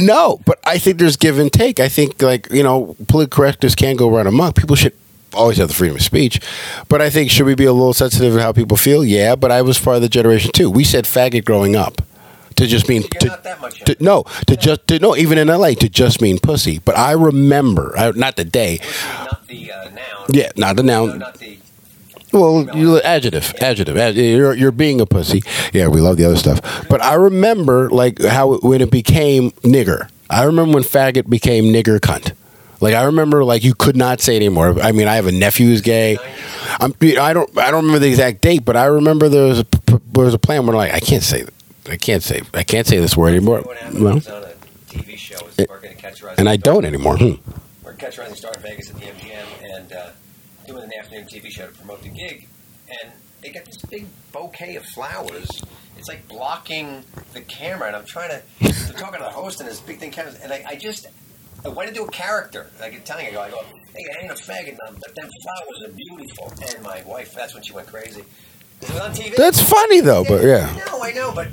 No, 0.00 0.40
but 0.46 0.58
I 0.64 0.78
think 0.78 0.98
there's 0.98 1.16
give 1.16 1.38
and 1.38 1.52
take. 1.52 1.80
I 1.80 1.88
think 1.88 2.22
like 2.22 2.50
you 2.50 2.62
know, 2.62 2.96
political 3.08 3.36
correctness 3.36 3.74
can 3.74 3.96
go 3.96 4.08
right 4.10 4.26
amok. 4.26 4.56
People 4.56 4.76
should 4.76 4.94
always 5.34 5.58
have 5.58 5.68
the 5.68 5.74
freedom 5.74 5.96
of 5.96 6.02
speech, 6.02 6.40
but 6.88 7.02
I 7.02 7.10
think 7.10 7.30
should 7.30 7.44
we 7.44 7.54
be 7.54 7.66
a 7.66 7.72
little 7.72 7.92
sensitive 7.92 8.34
to 8.34 8.40
how 8.40 8.52
people 8.52 8.76
feel? 8.76 9.04
Yeah, 9.04 9.36
but 9.36 9.52
I 9.52 9.60
was 9.60 9.78
part 9.78 9.96
of 9.96 10.02
the 10.02 10.08
generation 10.08 10.50
too. 10.52 10.70
We 10.70 10.84
said 10.84 11.04
faggot 11.04 11.44
growing 11.44 11.76
up 11.76 12.00
to 12.56 12.66
just 12.66 12.88
mean 12.88 13.02
to, 13.04 13.26
not 13.28 13.42
that 13.44 13.60
much. 13.60 13.80
to 13.84 13.96
no 14.00 14.24
to 14.46 14.56
just 14.56 14.86
to 14.88 14.98
no 14.98 15.16
even 15.16 15.38
in 15.38 15.48
LA 15.48 15.70
to 15.74 15.88
just 15.88 16.20
mean 16.20 16.38
pussy. 16.38 16.78
But 16.78 16.96
I 16.98 17.12
remember, 17.12 17.94
I, 17.96 18.10
not 18.12 18.36
the 18.36 18.44
day. 18.44 18.80
not 19.24 19.46
the 19.46 19.72
uh, 19.72 19.84
noun. 19.90 20.26
Yeah, 20.30 20.50
not 20.56 20.76
the 20.76 20.82
No, 20.82 21.06
noun. 21.06 21.18
not 21.18 21.34
the. 21.38 21.58
Well, 22.32 22.68
you 22.76 23.00
adjective, 23.00 23.54
adjective. 23.60 23.96
ad- 23.96 24.16
You're 24.16 24.52
you're 24.54 24.72
being 24.72 25.00
a 25.00 25.06
pussy. 25.06 25.42
Yeah, 25.72 25.88
we 25.88 26.00
love 26.00 26.16
the 26.16 26.24
other 26.24 26.36
stuff. 26.36 26.60
But 26.88 27.02
I 27.02 27.14
remember 27.14 27.88
like 27.88 28.20
how 28.22 28.54
it, 28.54 28.62
when 28.62 28.80
it 28.80 28.90
became 28.90 29.52
nigger. 29.62 30.08
I 30.28 30.42
remember 30.44 30.74
when 30.74 30.82
faggot 30.82 31.30
became 31.30 31.66
nigger 31.66 31.98
cunt. 32.00 32.32
Like 32.80 32.94
I 32.94 33.04
remember 33.04 33.42
like 33.44 33.64
you 33.64 33.74
could 33.74 33.96
not 33.96 34.20
say 34.20 34.34
it 34.34 34.38
anymore. 34.38 34.78
I 34.82 34.92
mean, 34.92 35.08
I 35.08 35.14
have 35.14 35.26
a 35.26 35.32
nephew 35.32 35.66
who's 35.68 35.80
gay. 35.80 36.18
I'm, 36.80 36.94
I 37.00 37.32
don't 37.32 37.56
I 37.56 37.70
don't 37.70 37.84
remember 37.84 38.00
the 38.00 38.08
exact 38.08 38.42
date, 38.42 38.64
but 38.64 38.76
I 38.76 38.86
remember 38.86 39.28
there 39.28 39.44
was 39.46 39.60
a 39.60 39.66
there 40.12 40.24
was 40.24 40.34
a 40.34 40.38
plan 40.38 40.66
where 40.66 40.76
like 40.76 40.92
I 40.92 41.00
can't 41.00 41.22
say 41.22 41.46
I 41.88 41.96
can't 41.96 42.22
say 42.22 42.42
I 42.54 42.62
can't 42.64 42.86
say 42.86 42.98
this 42.98 43.16
word 43.16 43.28
anymore. 43.28 43.60
What 43.62 43.76
happened 43.78 44.02
Well, 44.02 44.14
was 44.14 44.28
on 44.28 44.42
a 44.42 44.52
TV 44.88 45.16
show. 45.16 45.36
Was 45.44 45.58
It- 45.58 45.68
working 45.68 45.90
at 45.90 45.98
Catch 45.98 46.22
a 46.22 46.26
Rising 46.26 46.40
and 46.40 46.48
I 46.48 46.56
don't 46.56 46.84
anymore. 46.84 47.16
Hmm. 47.16 47.34
We're 47.84 47.92
at 47.92 47.98
Catch 47.98 48.18
Rising 48.18 48.34
Star 48.36 48.52
in 48.54 48.60
Vegas 48.62 48.90
at 48.90 48.96
the 48.96 49.06
MGM 49.06 49.46
and 49.76 49.92
uh, 49.92 50.06
doing 50.66 50.82
an 50.82 50.90
afternoon 50.98 51.26
TV 51.26 51.50
show 51.50 51.66
to 51.66 51.72
promote 51.72 52.02
the 52.02 52.08
gig. 52.08 52.48
And 53.02 53.12
they 53.42 53.50
got 53.50 53.64
this 53.64 53.76
big 53.88 54.06
bouquet 54.32 54.76
of 54.76 54.84
flowers. 54.86 55.48
It's 55.98 56.08
like 56.08 56.26
blocking 56.28 57.04
the 57.32 57.40
camera. 57.42 57.88
And 57.88 57.96
I'm 57.96 58.04
trying 58.04 58.30
to, 58.30 58.42
I'm 58.62 58.94
talking 58.94 59.18
to 59.18 59.24
the 59.24 59.30
host 59.30 59.60
and 59.60 59.68
this 59.68 59.80
big 59.80 59.98
thing 59.98 60.10
comes. 60.10 60.34
And 60.36 60.52
I, 60.52 60.64
I 60.66 60.76
just, 60.76 61.06
I 61.64 61.68
went 61.68 61.88
into 61.88 62.02
a 62.02 62.10
character. 62.10 62.66
And 62.76 62.84
I 62.84 62.90
can 62.90 63.02
telling 63.02 63.24
you, 63.26 63.30
I 63.30 63.34
go, 63.34 63.40
I 63.42 63.50
go, 63.50 63.62
hey, 63.94 64.04
I 64.18 64.22
ain't 64.24 64.32
a 64.32 64.34
faggot, 64.34 64.76
but 64.78 65.14
them 65.14 65.28
flowers 65.42 65.84
are 65.86 65.92
beautiful. 65.92 66.52
And 66.74 66.82
my 66.82 67.02
wife, 67.06 67.34
that's 67.34 67.54
when 67.54 67.62
she 67.62 67.72
went 67.72 67.86
crazy. 67.88 68.24
It 68.82 68.90
was 68.90 69.00
on 69.00 69.12
TV. 69.12 69.34
That's 69.36 69.60
funny 69.60 70.00
though, 70.00 70.24
but 70.24 70.44
yeah. 70.44 70.66
Know, 70.86 71.02
I 71.02 71.12
know, 71.12 71.32
but 71.34 71.48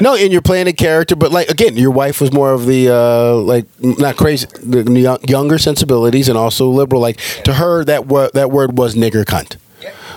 No, 0.00 0.14
and 0.14 0.32
you're 0.32 0.42
playing 0.42 0.66
a 0.66 0.72
character, 0.72 1.16
but 1.16 1.30
like 1.32 1.48
again, 1.48 1.76
your 1.76 1.90
wife 1.90 2.20
was 2.20 2.32
more 2.32 2.52
of 2.52 2.66
the 2.66 2.88
uh, 2.90 3.36
like 3.36 3.66
not 3.80 4.16
crazy, 4.16 4.46
the 4.62 5.18
younger 5.26 5.58
sensibilities, 5.58 6.28
and 6.28 6.36
also 6.38 6.68
liberal. 6.68 7.00
Like 7.00 7.18
to 7.44 7.54
her, 7.54 7.84
that 7.84 8.06
word 8.06 8.32
that 8.34 8.50
word 8.50 8.76
was 8.78 8.94
nigger 8.94 9.24
cunt. 9.24 9.56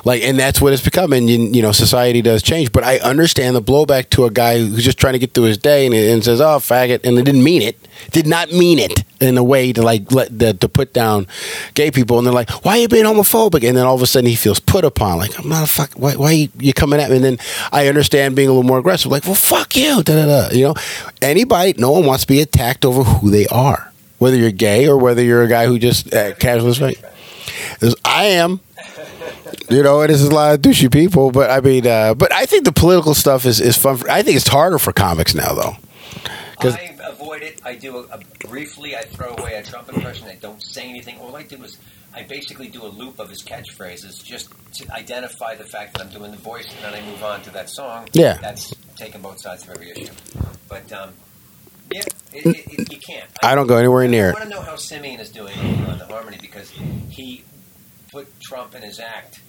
Like, 0.07 0.23
and 0.23 0.39
that's 0.39 0.61
what 0.61 0.71
it's 0.71 0.81
become. 0.81 1.11
And 1.11 1.29
you, 1.29 1.37
you 1.37 1.61
know, 1.61 1.73
society 1.73 2.21
does 2.21 2.41
change. 2.41 2.71
But 2.71 2.85
I 2.85 2.97
understand 2.99 3.57
the 3.57 3.61
blowback 3.61 4.09
to 4.11 4.23
a 4.23 4.31
guy 4.31 4.57
who's 4.57 4.81
just 4.81 4.97
trying 4.97 5.11
to 5.13 5.19
get 5.19 5.33
through 5.33 5.43
his 5.43 5.57
day 5.57 5.85
and, 5.85 5.93
and 5.93 6.23
says, 6.23 6.39
"Oh, 6.39 6.59
faggot," 6.59 7.01
and 7.03 7.17
they 7.17 7.23
didn't 7.23 7.43
mean 7.43 7.61
it. 7.61 7.75
Did 8.11 8.25
not 8.25 8.49
mean 8.53 8.79
it 8.79 9.03
in 9.19 9.37
a 9.37 9.43
way 9.43 9.73
to 9.73 9.81
like 9.81 10.09
let 10.13 10.39
the, 10.39 10.53
to 10.53 10.69
put 10.69 10.93
down 10.93 11.27
gay 11.73 11.91
people. 11.91 12.17
And 12.17 12.25
they're 12.25 12.33
like, 12.33 12.49
"Why 12.63 12.77
are 12.77 12.81
you 12.83 12.87
being 12.87 13.03
homophobic?" 13.03 13.67
And 13.67 13.75
then 13.75 13.85
all 13.85 13.95
of 13.95 14.01
a 14.01 14.07
sudden 14.07 14.29
he 14.29 14.37
feels 14.37 14.61
put 14.61 14.85
upon. 14.85 15.17
Like, 15.17 15.37
I'm 15.37 15.49
not 15.49 15.65
a 15.65 15.67
fuck. 15.67 15.91
Why, 15.95 16.15
why 16.15 16.31
you, 16.31 16.49
you 16.57 16.71
coming 16.71 17.01
at 17.01 17.09
me? 17.09 17.17
And 17.17 17.25
then 17.25 17.37
I 17.73 17.89
understand 17.89 18.37
being 18.37 18.47
a 18.47 18.53
little 18.53 18.63
more 18.63 18.79
aggressive. 18.79 19.11
Like, 19.11 19.25
well, 19.25 19.35
fuck 19.35 19.75
you. 19.75 20.03
Da, 20.03 20.15
da, 20.15 20.25
da. 20.25 20.55
You 20.55 20.67
know, 20.67 20.75
anybody. 21.21 21.73
No 21.77 21.91
one 21.91 22.05
wants 22.05 22.23
to 22.23 22.29
be 22.29 22.39
attacked 22.39 22.85
over 22.85 23.03
who 23.03 23.29
they 23.29 23.47
are, 23.47 23.91
whether 24.19 24.37
you're 24.37 24.51
gay 24.51 24.87
or 24.87 24.95
whether 24.97 25.21
you're 25.21 25.43
a 25.43 25.49
guy 25.49 25.65
who 25.65 25.77
just 25.77 26.13
uh, 26.13 26.33
casually. 26.35 26.79
Right. 26.79 27.03
I 28.05 28.23
am. 28.27 28.61
You 29.69 29.84
know, 29.84 30.01
and 30.01 30.09
it 30.11 30.13
is 30.15 30.23
a 30.23 30.32
lot 30.34 30.53
of 30.55 30.61
douchey 30.61 30.91
people, 30.91 31.32
but 31.32 31.49
I 31.51 31.59
mean, 31.59 31.86
uh, 31.86 32.13
but 32.13 32.32
I 32.34 32.45
think 32.45 32.63
the 32.65 32.71
political 32.71 33.13
stuff 33.13 33.45
is, 33.45 33.59
is 33.59 33.78
fun. 33.78 33.97
For, 33.97 34.09
I 34.09 34.21
think 34.23 34.38
it's 34.38 34.47
harder 34.47 34.80
for 34.80 34.93
comics 34.93 35.36
now, 35.36 35.53
though. 35.53 35.75
'Cause- 36.59 36.75
I 36.75 36.95
avoid 37.07 37.41
it. 37.43 37.61
I 37.65 37.75
do 37.75 37.97
a, 37.97 38.01
a 38.15 38.47
briefly. 38.47 38.95
I 38.95 39.01
throw 39.01 39.36
away 39.36 39.53
a 39.55 39.63
Trump 39.63 39.89
impression. 39.89 40.28
I 40.28 40.36
don't 40.36 40.61
say 40.63 40.89
anything. 40.89 41.17
All 41.19 41.36
I 41.36 41.43
do 41.43 41.61
is 41.63 41.78
I 42.13 42.23
basically 42.23 42.67
do 42.67 42.84
a 42.84 42.88
loop 42.88 43.19
of 43.19 43.30
his 43.30 43.43
catchphrases 43.43 44.23
just 44.23 44.49
to 44.75 44.91
identify 44.93 45.55
the 45.55 45.63
fact 45.65 45.93
that 45.97 46.03
I'm 46.07 46.09
doing 46.11 46.32
the 46.32 46.38
voice, 46.38 46.65
and 46.75 46.84
then 46.84 46.93
I 47.03 47.05
move 47.05 47.23
on 47.23 47.41
to 47.43 47.51
that 47.51 47.69
song. 47.69 48.07
Yeah. 48.13 48.38
that's 48.41 48.73
taking 48.95 49.21
both 49.21 49.39
sides 49.41 49.63
of 49.63 49.69
every 49.71 49.91
issue. 49.91 50.11
But 50.69 50.91
um, 50.93 51.11
yeah, 51.93 52.01
it, 52.34 52.45
it, 52.45 52.73
it, 52.80 52.91
you 52.91 52.99
can't. 52.99 53.25
I 53.43 53.53
don't 53.55 53.67
go 53.67 53.78
anywhere 53.78 54.07
near 54.07 54.30
I 54.30 54.34
want 54.34 54.43
to 54.45 54.49
know 54.49 54.61
how 54.61 54.75
Simeon 54.75 55.19
is 55.19 55.30
doing 55.30 55.57
on 55.88 55.97
the 55.99 56.05
Harmony 56.05 56.38
because 56.41 56.71
he 57.09 57.43
put 58.18 58.39
Trump 58.39 58.74
in 58.74 58.82
his 58.82 58.99
act, 58.99 59.41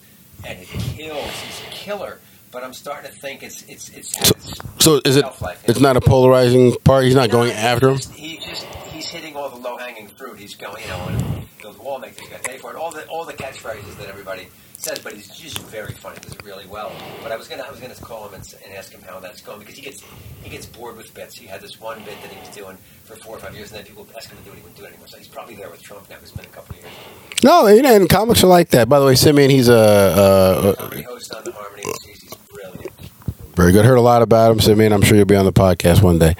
and 0.44 0.58
it 0.58 0.68
kills. 0.68 1.24
He's 1.40 1.60
a 1.66 1.70
killer. 1.70 2.18
But 2.50 2.64
I'm 2.64 2.72
starting 2.72 3.10
to 3.10 3.16
think 3.16 3.42
it's 3.42 3.62
it's 3.62 3.88
it's. 3.90 4.16
its 4.16 4.60
So 4.78 5.00
is 5.04 5.16
it? 5.16 5.24
It's 5.64 5.80
not 5.80 5.96
a 5.98 6.00
polarizing 6.00 6.74
part. 6.84 7.04
He's 7.04 7.14
not 7.14 7.28
No, 7.28 7.32
going 7.32 7.52
after 7.52 7.90
him. 7.90 7.96
just- 7.96 8.12
He 8.14 8.38
just 8.38 8.64
he's 8.90 9.06
hitting 9.06 9.36
all 9.36 9.50
the 9.50 9.56
low 9.56 9.76
hanging 9.76 10.08
fruit. 10.08 10.38
He's 10.38 10.54
going, 10.54 10.82
you 10.82 10.88
know, 10.88 11.04
and 11.08 11.46
build 11.60 11.78
wall, 11.78 11.98
make 11.98 12.12
things 12.14 12.30
got 12.30 12.42
to 12.42 12.48
pay 12.48 12.56
for 12.58 12.70
it. 12.70 12.76
All 12.76 12.90
the 12.90 13.06
all 13.08 13.24
the 13.26 13.34
catchphrases 13.34 13.96
that 13.98 14.08
everybody 14.08 14.48
says, 14.80 14.98
but 15.00 15.12
he's 15.12 15.28
just 15.28 15.58
very 15.66 15.92
funny. 15.92 16.18
Does 16.20 16.32
it 16.32 16.44
really 16.44 16.66
well. 16.66 16.92
But 17.22 17.32
I 17.32 17.36
was 17.36 17.48
gonna 17.48 17.64
I 17.64 17.70
was 17.70 17.80
gonna 17.80 17.94
call 17.94 18.28
him 18.28 18.34
and, 18.34 18.54
and 18.64 18.74
ask 18.74 18.92
him 18.92 19.02
how 19.02 19.20
that's 19.20 19.40
going 19.40 19.60
because 19.60 19.74
he 19.74 19.82
gets 19.82 20.02
he 20.42 20.50
gets 20.50 20.66
bored 20.66 20.96
with 20.96 21.12
bits. 21.14 21.36
He 21.36 21.46
had 21.46 21.60
this 21.60 21.80
one 21.80 21.98
bit 22.04 22.20
that 22.22 22.30
he 22.30 22.38
was 22.38 22.48
doing 22.50 22.76
for 23.04 23.16
four 23.16 23.36
or 23.36 23.40
five 23.40 23.54
years, 23.54 23.70
and 23.70 23.78
then 23.78 23.86
people 23.86 24.06
ask 24.16 24.30
him 24.30 24.38
to 24.38 24.44
do 24.44 24.50
it, 24.50 24.56
he 24.56 24.60
wouldn't 24.62 24.76
do 24.76 24.84
it 24.84 24.88
anymore. 24.88 25.08
So 25.08 25.18
he's 25.18 25.28
probably 25.28 25.56
there 25.56 25.70
with 25.70 25.82
Trump 25.82 26.08
now. 26.10 26.16
It's 26.20 26.30
been 26.30 26.44
a 26.44 26.48
couple 26.48 26.76
of 26.76 26.82
years. 26.82 26.92
No, 27.44 27.66
you 27.68 27.82
know, 27.82 27.94
and 27.94 28.08
comics 28.08 28.42
are 28.44 28.48
like 28.48 28.70
that. 28.70 28.88
By 28.88 28.98
the 29.00 29.06
way, 29.06 29.14
Simeon, 29.14 29.50
he's 29.50 29.68
a, 29.68 29.72
a, 29.72 30.70
a 30.72 31.02
host 31.02 31.34
on 31.34 31.44
the 31.44 31.52
Harmony. 31.52 31.82
He's, 31.84 32.20
he's 32.22 32.34
brilliant. 32.34 32.92
very 33.56 33.72
good. 33.72 33.84
Heard 33.84 33.98
a 33.98 34.00
lot 34.02 34.22
about 34.22 34.52
him, 34.52 34.60
Simeon. 34.60 34.92
I'm 34.92 35.02
sure 35.02 35.16
you'll 35.16 35.26
be 35.26 35.36
on 35.36 35.44
the 35.44 35.52
podcast 35.52 36.02
one 36.02 36.18
day. 36.18 36.34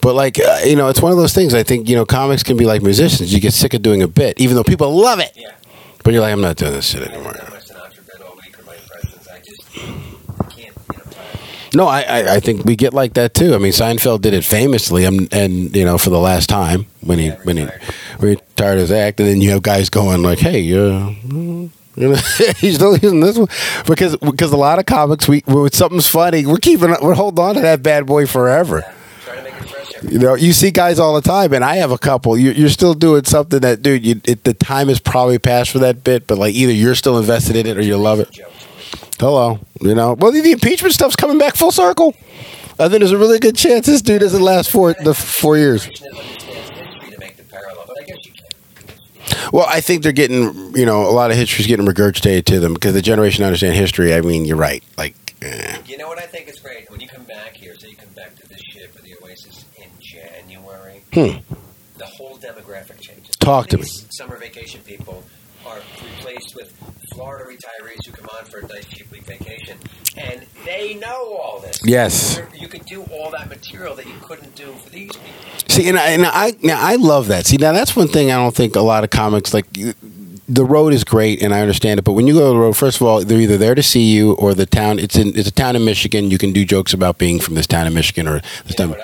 But 0.00 0.14
like, 0.14 0.38
uh, 0.38 0.60
you 0.64 0.76
know, 0.76 0.88
it's 0.88 1.00
one 1.02 1.12
of 1.12 1.18
those 1.18 1.34
things. 1.34 1.54
I 1.54 1.62
think 1.62 1.88
you 1.88 1.96
know, 1.96 2.04
comics 2.06 2.42
can 2.42 2.56
be 2.56 2.64
like 2.64 2.82
musicians. 2.82 3.32
You 3.32 3.40
get 3.40 3.52
sick 3.54 3.74
of 3.74 3.82
doing 3.82 4.02
a 4.02 4.08
bit, 4.08 4.40
even 4.40 4.56
though 4.56 4.64
people 4.64 4.94
love 4.94 5.20
it. 5.20 5.32
Yeah. 5.36 5.52
But 6.02 6.12
you're 6.14 6.22
like, 6.22 6.32
I'm 6.32 6.40
not 6.40 6.56
doing 6.56 6.72
this 6.72 6.86
shit 6.86 7.02
anymore. 7.02 7.34
done 7.34 7.50
my 7.50 7.58
Sinatra 7.58 8.06
bit 8.06 8.22
all 8.26 8.34
week 8.36 8.58
or 8.58 8.64
my 8.64 8.74
impressions. 8.74 9.28
I 9.28 9.40
just 9.40 9.70
can't. 9.74 10.56
You 10.56 10.96
know, 10.96 11.04
tired. 11.10 11.38
No, 11.74 11.86
I, 11.86 12.00
I, 12.02 12.34
I 12.36 12.40
think 12.40 12.64
we 12.64 12.76
get 12.76 12.94
like 12.94 13.14
that 13.14 13.34
too. 13.34 13.54
I 13.54 13.58
mean, 13.58 13.72
Seinfeld 13.72 14.22
did 14.22 14.34
it 14.34 14.44
famously, 14.44 15.04
and, 15.04 15.32
and 15.34 15.74
you 15.76 15.84
know, 15.84 15.98
for 15.98 16.10
the 16.10 16.18
last 16.18 16.48
time 16.48 16.86
when 17.02 17.18
he 17.18 17.26
Yeah, 17.26 17.36
when 17.44 17.56
he 17.58 17.68
retired. 18.18 18.78
his 18.78 18.90
act, 18.90 19.20
and 19.20 19.28
then 19.28 19.40
you 19.40 19.50
have 19.50 19.62
guys 19.62 19.90
going 19.90 20.22
like, 20.22 20.38
"Hey, 20.38 20.60
uh, 20.72 21.10
you 21.10 21.70
know, 21.96 22.14
he's 22.58 22.76
still 22.76 22.96
using 22.96 23.20
this 23.20 23.36
one 23.36 23.48
because 23.86 24.16
because 24.16 24.52
a 24.52 24.56
lot 24.56 24.78
of 24.78 24.86
comics, 24.86 25.28
we 25.28 25.42
when 25.46 25.70
something's 25.72 26.06
funny, 26.08 26.46
we're 26.46 26.56
keeping 26.56 26.94
we're 27.02 27.14
holding 27.14 27.44
on 27.44 27.54
to 27.56 27.60
that 27.60 27.82
bad 27.82 28.06
boy 28.06 28.26
forever. 28.26 28.82
Trying 29.24 29.36
to 29.38 29.42
make 29.44 29.52
it 29.54 29.68
fresh. 29.68 29.94
every 29.96 30.12
You 30.12 30.18
know, 30.20 30.34
you 30.36 30.52
see 30.54 30.70
guys 30.70 30.98
all 30.98 31.14
the 31.14 31.20
time, 31.28 31.52
and 31.52 31.64
I 31.64 31.76
have 31.76 31.90
a 31.90 31.98
couple. 31.98 32.38
You, 32.38 32.52
you're 32.52 32.68
still 32.70 32.94
doing 32.94 33.24
something 33.24 33.60
that, 33.60 33.82
dude. 33.82 34.06
You, 34.06 34.20
it, 34.24 34.44
the 34.44 34.54
time 34.54 34.88
has 34.88 35.00
probably 35.00 35.38
passed 35.38 35.70
for 35.70 35.80
that 35.80 36.02
bit, 36.04 36.26
but 36.26 36.38
like 36.38 36.54
either 36.54 36.72
you're 36.72 36.94
still 36.94 37.18
invested 37.18 37.56
in 37.56 37.66
it 37.66 37.76
or 37.76 37.82
you 37.82 37.96
love 37.98 38.20
it. 38.20 38.38
Hello, 39.20 39.58
you 39.80 39.94
know. 39.94 40.14
Well, 40.14 40.32
the 40.32 40.52
impeachment 40.52 40.94
stuff's 40.94 41.16
coming 41.16 41.38
back 41.38 41.56
full 41.56 41.72
circle. 41.72 42.14
I 42.78 42.88
think 42.88 43.00
there's 43.00 43.10
a 43.12 43.18
really 43.18 43.38
good 43.40 43.56
chance 43.56 43.86
this 43.86 44.00
dude 44.02 44.20
doesn't 44.20 44.40
last 44.42 44.70
four 44.70 44.94
the 44.94 45.12
four 45.14 45.56
years. 45.56 45.84
Generation 45.86 46.06
that 46.12 46.18
understands 46.20 46.70
history 46.78 47.10
to 47.10 47.18
make 47.18 47.36
the 47.36 47.42
parallel, 47.44 47.84
but 47.88 48.00
I 48.00 48.04
guess 48.04 48.18
you 48.24 48.32
can. 48.32 49.50
Well, 49.52 49.66
I 49.68 49.80
think 49.80 50.02
they're 50.04 50.12
getting, 50.12 50.76
you 50.76 50.86
know, 50.86 51.02
a 51.02 51.10
lot 51.10 51.30
of 51.32 51.36
history's 51.36 51.66
getting 51.66 51.86
regurgitated 51.86 52.44
to 52.46 52.60
them 52.60 52.74
because 52.74 52.94
the 52.94 53.02
generation 53.02 53.44
understand 53.44 53.74
history. 53.74 54.14
I 54.14 54.20
mean, 54.20 54.44
you're 54.44 54.56
right. 54.56 54.84
Like, 54.96 55.14
eh. 55.42 55.78
You 55.86 55.98
know 55.98 56.06
what 56.06 56.18
I 56.18 56.26
think 56.26 56.48
is 56.48 56.60
great? 56.60 56.88
When 56.90 57.00
you 57.00 57.08
come 57.08 57.24
back 57.24 57.56
here, 57.56 57.74
so 57.76 57.88
you 57.88 57.96
come 57.96 58.08
back 58.14 58.36
to 58.36 58.48
this 58.48 58.60
shit 58.72 58.94
for 58.94 59.02
the 59.02 59.14
Oasis 59.24 59.64
in 59.76 59.88
January, 60.00 61.02
Hmm. 61.12 61.38
the 61.98 62.06
whole 62.06 62.38
demographic 62.38 63.00
changes. 63.00 63.34
Talk 63.40 63.66
to 63.68 63.78
me. 63.78 63.86
Summer 64.10 64.36
vacation 64.36 64.80
people 64.86 65.24
are 65.68 65.78
replaced 66.16 66.54
with 66.54 66.72
Florida 67.14 67.44
retirees 67.44 68.04
who 68.06 68.12
come 68.12 68.28
on 68.38 68.44
for 68.46 68.58
a 68.60 68.66
nice 68.68 68.86
cheap 68.86 69.10
week 69.10 69.24
vacation, 69.24 69.76
and 70.16 70.46
they 70.64 70.94
know 70.94 71.36
all 71.40 71.60
this. 71.60 71.78
Yes. 71.84 72.36
You're- 72.36 72.48
You 72.58 72.68
could 72.68 72.84
do 72.86 73.02
all 73.12 73.30
that 73.30 73.48
material 73.48 73.94
that 73.96 74.06
you 74.06 74.14
couldn't 74.22 74.54
do 74.54 74.72
for 74.82 74.90
these 74.90 75.10
people. 75.12 75.24
see, 75.68 75.88
and 75.88 75.98
I, 75.98 76.08
and 76.10 76.26
I 76.26 76.54
now 76.62 76.78
I 76.80 76.96
love 76.96 77.28
that. 77.28 77.46
See, 77.46 77.56
now 77.56 77.72
that's 77.72 77.94
one 77.96 78.08
thing 78.08 78.30
I 78.30 78.34
don't 78.36 78.54
think 78.54 78.76
a 78.76 78.80
lot 78.80 79.04
of 79.04 79.10
comics 79.10 79.52
like. 79.54 79.66
you- 79.76 79.94
The 80.50 80.64
road 80.64 80.94
is 80.94 81.04
great, 81.04 81.42
and 81.42 81.52
I 81.54 81.60
understand 81.60 81.98
it. 82.00 82.04
But 82.04 82.12
when 82.14 82.26
you 82.26 82.32
go 82.32 82.40
to 82.40 82.54
the 82.54 82.58
road, 82.58 82.74
first 82.74 82.96
of 83.02 83.06
all, 83.06 83.22
they're 83.22 83.38
either 83.38 83.58
there 83.58 83.74
to 83.74 83.82
see 83.82 84.06
you, 84.16 84.32
or 84.32 84.54
the 84.54 84.64
town. 84.64 84.98
It's 84.98 85.14
in 85.14 85.36
it's 85.38 85.46
a 85.48 85.52
town 85.52 85.76
in 85.76 85.84
Michigan. 85.84 86.30
You 86.30 86.38
can 86.38 86.52
do 86.54 86.64
jokes 86.64 86.94
about 86.94 87.18
being 87.18 87.38
from 87.38 87.54
this 87.54 87.66
town 87.66 87.86
in 87.86 87.92
Michigan, 87.92 88.26
or 88.26 88.40
this 88.64 88.70
You 88.70 88.74
town. 88.76 88.96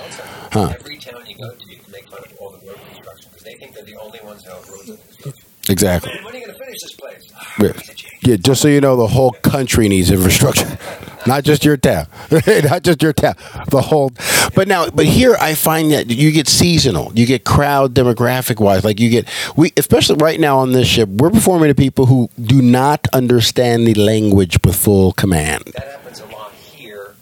Huh. 0.52 0.72
Every 0.80 0.96
town 0.96 1.20
you 1.28 1.36
go 1.36 1.50
to, 1.50 1.66
you 1.70 1.76
can 1.82 1.92
make 1.92 2.08
fun 2.08 2.20
of 2.24 2.32
all 2.40 2.50
the 2.56 2.66
road 2.66 2.78
construction 2.88 3.28
because 3.30 3.44
they 3.44 3.54
think 3.60 3.74
they're 3.74 3.84
the 3.84 3.96
only 4.00 4.20
ones 4.24 4.42
who 4.44 4.52
have 4.54 4.66
roads 4.70 4.88
under 4.88 5.02
construction. 5.02 5.44
Exactly. 5.68 6.12
When 6.22 6.34
are 6.34 6.38
you 6.38 6.46
going 6.46 6.58
to 6.58 6.64
finish 6.64 6.82
this 6.82 6.92
place? 6.92 7.32
Ah, 7.34 7.54
Yeah. 7.60 7.72
piece 7.72 7.88
of 7.90 7.96
change. 7.96 8.10
Yeah, 8.22 8.36
just 8.36 8.62
so 8.62 8.68
you 8.68 8.80
know, 8.80 8.96
the 8.96 9.06
whole 9.06 9.32
country 9.32 9.86
needs 9.88 10.10
infrastructure, 10.10 10.78
not 11.26 11.44
just 11.44 11.62
your 11.62 11.76
town, 11.76 12.06
not 12.46 12.82
just 12.82 13.02
your 13.02 13.12
town. 13.12 13.34
The 13.68 13.82
whole. 13.82 14.12
But 14.54 14.66
now, 14.66 14.88
but 14.88 15.04
here 15.04 15.36
I 15.38 15.54
find 15.54 15.90
that 15.92 16.08
you 16.08 16.32
get 16.32 16.48
seasonal, 16.48 17.12
you 17.14 17.26
get 17.26 17.44
crowd 17.44 17.92
demographic 17.94 18.60
wise. 18.60 18.82
Like 18.82 18.98
you 18.98 19.10
get 19.10 19.28
we, 19.56 19.72
especially 19.76 20.16
right 20.16 20.40
now 20.40 20.58
on 20.58 20.72
this 20.72 20.88
ship, 20.88 21.08
we're 21.10 21.28
performing 21.30 21.68
to 21.68 21.74
people 21.74 22.06
who 22.06 22.30
do 22.40 22.62
not 22.62 23.06
understand 23.12 23.86
the 23.86 23.92
language 23.94 24.56
with 24.64 24.74
full 24.76 25.12
command. 25.12 25.64
That 25.74 25.86
happens 25.88 26.20
a 26.20 26.26
lot 26.26 26.52
here 26.54 27.14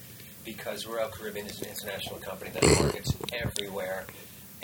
because 0.44 0.86
Royal 0.86 1.08
Caribbean 1.08 1.46
is 1.46 1.60
an 1.62 1.68
international 1.68 2.20
company 2.20 2.50
everywhere. 3.32 4.04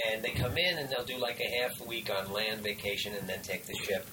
And 0.09 0.23
they 0.23 0.31
come 0.31 0.48
in 0.59 0.79
and 0.79 0.89
they'll 0.91 1.05
do 1.05 1.17
like 1.19 1.41
a 1.41 1.63
half 1.63 1.81
a 1.81 1.85
week 1.85 2.11
on 2.11 2.33
land 2.33 2.61
vacation 2.61 3.15
and 3.15 3.29
then 3.29 3.41
take 3.43 3.67
the 3.67 3.75
ship. 3.75 4.07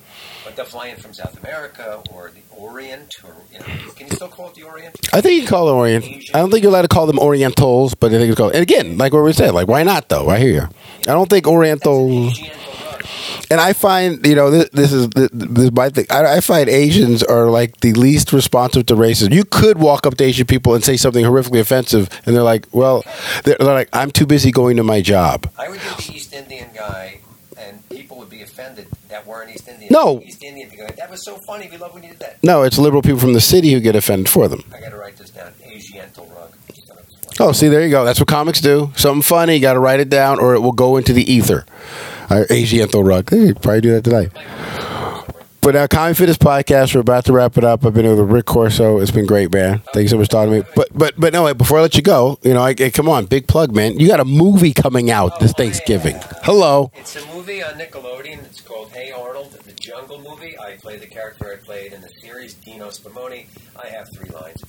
But 0.44 0.56
they'll 0.56 0.66
fly 0.66 0.88
in 0.88 0.98
from 0.98 1.14
South 1.14 1.38
America 1.44 2.02
or 2.12 2.32
the 2.32 2.42
Orient 2.56 3.14
or, 3.24 3.36
you 3.52 3.60
know, 3.60 3.66
can 3.96 4.08
you 4.08 4.14
still 4.14 4.28
call 4.28 4.50
it 4.50 4.56
the 4.56 4.64
Orient? 4.64 4.96
I 5.14 5.22
think 5.22 5.36
you 5.36 5.42
can 5.42 5.50
call 5.50 5.66
them 5.66 5.76
Orient. 5.76 6.06
I 6.34 6.40
don't 6.40 6.52
think 6.52 6.64
you're 6.64 6.72
allowed 6.72 6.84
to 6.84 6.88
call 6.88 7.08
them 7.08 7.20
Orientals, 7.20 7.96
but 7.96 8.14
I 8.14 8.18
think 8.18 8.30
it's 8.30 8.38
called. 8.38 8.54
And 8.54 8.62
again, 8.62 8.98
like 8.98 9.14
what 9.14 9.24
we 9.24 9.34
said, 9.34 9.54
like 9.54 9.68
why 9.68 9.84
not 9.84 10.10
though? 10.10 10.30
I 10.30 10.38
hear 10.38 10.54
you. 10.54 10.68
I 11.02 11.14
don't 11.14 11.30
think 11.30 11.48
Orientals. 11.48 12.40
And 13.50 13.60
I 13.60 13.74
find, 13.74 14.26
you 14.26 14.36
know, 14.36 14.50
this, 14.50 14.70
this 14.70 14.92
is 14.92 15.10
this, 15.10 15.30
is 15.32 15.72
my 15.72 15.90
thing. 15.90 16.06
I, 16.10 16.38
I 16.38 16.40
find 16.42 16.70
Asians 16.70 17.24
are 17.24 17.50
like 17.50 17.80
the 17.82 17.94
least 17.94 18.34
responsive 18.34 18.86
to 18.88 18.96
racism. 18.96 19.34
You 19.34 19.46
could 19.46 19.78
walk 19.78 20.06
up 20.06 20.16
to 20.16 20.24
Asian 20.24 20.46
people 20.48 20.76
and 20.76 20.84
say 20.84 20.98
something 20.98 21.26
horrifically 21.26 21.60
offensive, 21.60 22.10
and 22.26 22.36
they're 22.36 22.44
like, 22.44 22.68
"Well, 22.72 23.04
they're, 23.44 23.58
they're 23.60 23.74
like, 23.74 23.90
I'm 23.94 24.12
too 24.12 24.26
busy 24.26 24.52
going 24.52 24.78
to 24.78 24.84
my 24.84 25.02
job." 25.02 25.50
I 25.58 25.70
would 25.70 25.80
be 25.80 26.04
the 26.04 26.14
East 26.16 26.34
Indian 26.34 26.70
guy 26.74 27.20
and 27.58 27.88
people 27.90 28.18
would 28.18 28.30
be 28.30 28.42
offended 28.42 28.88
that 29.10 29.26
weren't 29.26 29.50
East 29.50 29.68
Indian. 29.68 29.92
No. 29.92 30.22
East 30.22 30.44
Indian 30.44 30.70
people. 30.70 30.88
That 30.98 31.10
was 31.10 31.24
so 31.24 31.38
funny. 31.38 31.70
We 31.70 31.78
love 31.78 31.94
when 31.94 32.04
you 32.04 32.10
did 32.10 32.20
that. 32.20 32.44
No, 32.44 32.64
it's 32.64 32.78
liberal 32.78 33.02
people 33.02 33.20
from 33.20 33.34
the 33.34 33.42
city 33.42 33.72
who 33.72 33.80
get 33.80 33.96
offended 33.96 34.30
for 34.30 34.48
them. 34.48 34.64
I 34.74 34.80
got 34.80 34.90
to 34.90 34.98
write 34.98 35.18
this 35.18 35.30
down. 35.30 35.54
Asiental 35.64 36.30
rug. 36.36 36.54
Just 36.68 36.88
thought 36.88 36.98
it 36.98 37.06
was 37.06 37.16
funny. 37.16 37.50
Oh, 37.50 37.52
see, 37.52 37.68
there 37.68 37.84
you 37.84 37.90
go. 37.90 38.04
That's 38.06 38.20
what 38.20 38.28
comics 38.28 38.62
do. 38.62 38.92
Something 38.96 39.22
funny, 39.22 39.56
you 39.56 39.62
got 39.62 39.74
to 39.74 39.80
write 39.80 40.00
it 40.00 40.10
down, 40.10 40.40
or 40.40 40.54
it 40.54 40.60
will 40.60 40.74
go 40.74 40.98
into 40.98 41.14
the 41.14 41.32
ether. 41.32 41.66
Uh, 42.30 42.44
Asiental 42.50 43.04
rug. 43.06 43.30
Hey, 43.30 43.54
probably 43.54 43.82
do 43.82 43.92
that 43.92 44.04
tonight. 44.04 44.32
But 45.62 45.74
now, 45.74 45.88
Comedy 45.88 46.14
Fitness 46.14 46.38
Podcast, 46.38 46.94
we're 46.94 47.02
about 47.02 47.26
to 47.26 47.34
wrap 47.34 47.58
it 47.58 47.64
up. 47.64 47.84
I've 47.86 47.94
been 47.96 48.06
with 48.08 48.20
Rick 48.30 48.46
Corso. 48.46 49.00
It's 49.00 49.10
been 49.10 49.26
great, 49.26 49.52
man. 49.52 49.80
Thank 49.94 50.04
you 50.04 50.08
so 50.10 50.18
much 50.18 50.28
for 50.28 50.32
talking 50.32 50.52
to 50.52 50.60
me. 50.60 50.66
But 50.76 50.90
but 50.96 51.16
but 51.18 51.34
no, 51.34 51.52
before 51.56 51.80
I 51.80 51.82
let 51.82 51.96
you 51.96 52.04
go, 52.04 52.38
you 52.44 52.54
know, 52.54 52.62
I, 52.62 52.76
I- 52.80 52.92
come 52.92 53.10
on, 53.10 53.26
big 53.26 53.48
plug, 53.48 53.74
man. 53.76 54.00
You 54.00 54.08
got 54.08 54.20
a 54.20 54.26
movie 54.26 54.74
coming 54.74 55.10
out 55.10 55.40
this 55.40 55.54
Thanksgiving. 55.54 56.18
Hello. 56.44 56.92
It's 56.94 57.16
a 57.16 57.26
movie 57.34 57.64
on 57.64 57.74
Nickelodeon. 57.80 58.44
It's 58.46 58.62
called 58.62 58.92
Hey 58.92 59.12
Arnold. 59.12 59.54
The 59.54 59.72
Jungle 59.74 60.20
movie. 60.22 60.56
I 60.60 60.74
play 60.76 60.98
the 60.98 61.08
character 61.08 61.52
I 61.60 61.64
played 61.66 61.94
in 61.94 62.02
the 62.02 62.10
series, 62.22 62.54
Dino 62.54 62.90
Spumoni. 62.90 63.46
I 63.84 63.88
have 63.88 64.08
three 64.14 64.30
lines, 64.30 64.62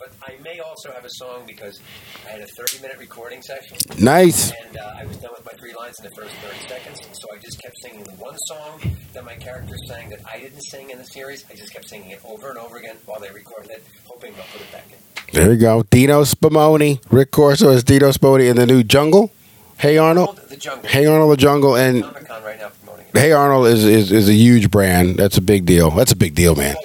may 0.47 0.61
also 0.61 0.93
have 0.93 1.05
a 1.05 1.11
song 1.11 1.43
because 1.47 1.81
I 2.25 2.31
had 2.31 2.41
a 2.41 2.47
30 2.47 2.81
minute 2.81 2.99
recording 2.99 3.43
session. 3.43 3.79
Nice. 3.99 4.53
And 4.53 4.77
uh, 4.77 4.95
I 4.99 5.05
was 5.05 5.17
done 5.17 5.33
with 5.37 5.45
my 5.45 5.53
three 5.59 5.75
lines 5.75 5.99
in 5.99 6.05
the 6.09 6.15
first 6.15 6.35
30 6.37 6.69
seconds, 6.69 7.01
so 7.13 7.29
I 7.35 7.39
just 7.39 7.61
kept 7.61 7.75
singing 7.83 8.05
the 8.05 8.13
one 8.13 8.37
song 8.47 8.81
that 9.13 9.25
my 9.25 9.35
character 9.35 9.75
sang 9.89 10.09
that 10.11 10.21
I 10.33 10.39
didn't 10.39 10.63
sing 10.63 10.91
in 10.91 10.99
the 10.99 11.05
series. 11.05 11.45
I 11.51 11.55
just 11.55 11.73
kept 11.73 11.89
singing 11.89 12.11
it 12.11 12.21
over 12.25 12.51
and 12.51 12.59
over 12.59 12.77
again 12.77 12.97
while 13.07 13.21
they 13.21 13.31
recorded 13.31 13.71
it, 13.73 13.85
hoping 14.05 14.35
they'll 14.35 14.45
put 14.45 14.61
it 14.61 14.73
back 14.73 14.87
in. 14.91 14.99
There 15.33 15.53
you 15.53 15.59
go. 15.59 15.83
Dino 15.91 16.23
Spumoni. 16.23 17.01
Rick 17.11 17.33
Corso 17.33 17.71
is 17.71 17.83
Dino 17.83 18.11
Spumoni 18.11 18.49
in 18.49 18.57
the 18.57 18.67
new 18.67 18.85
Jungle. 18.85 19.33
Hey 19.79 19.99
Arnold. 19.99 20.37
The 20.49 20.57
Jungle. 20.57 20.89
Hey 20.89 21.07
Arnold, 21.07 21.33
the 21.33 21.37
Jungle, 21.37 21.77
and 21.77 22.03
right 22.03 22.59
now. 22.59 22.71
Hey 23.13 23.33
Arnold 23.33 23.67
is, 23.67 23.85
is 23.85 24.13
is 24.13 24.29
a 24.29 24.35
huge 24.35 24.71
brand. 24.71 25.17
That's 25.17 25.37
a 25.37 25.43
big 25.43 25.67
deal. 25.67 25.91
That's 25.91 26.13
a 26.13 26.17
big 26.17 26.35
deal, 26.35 26.55
man. 26.55 26.77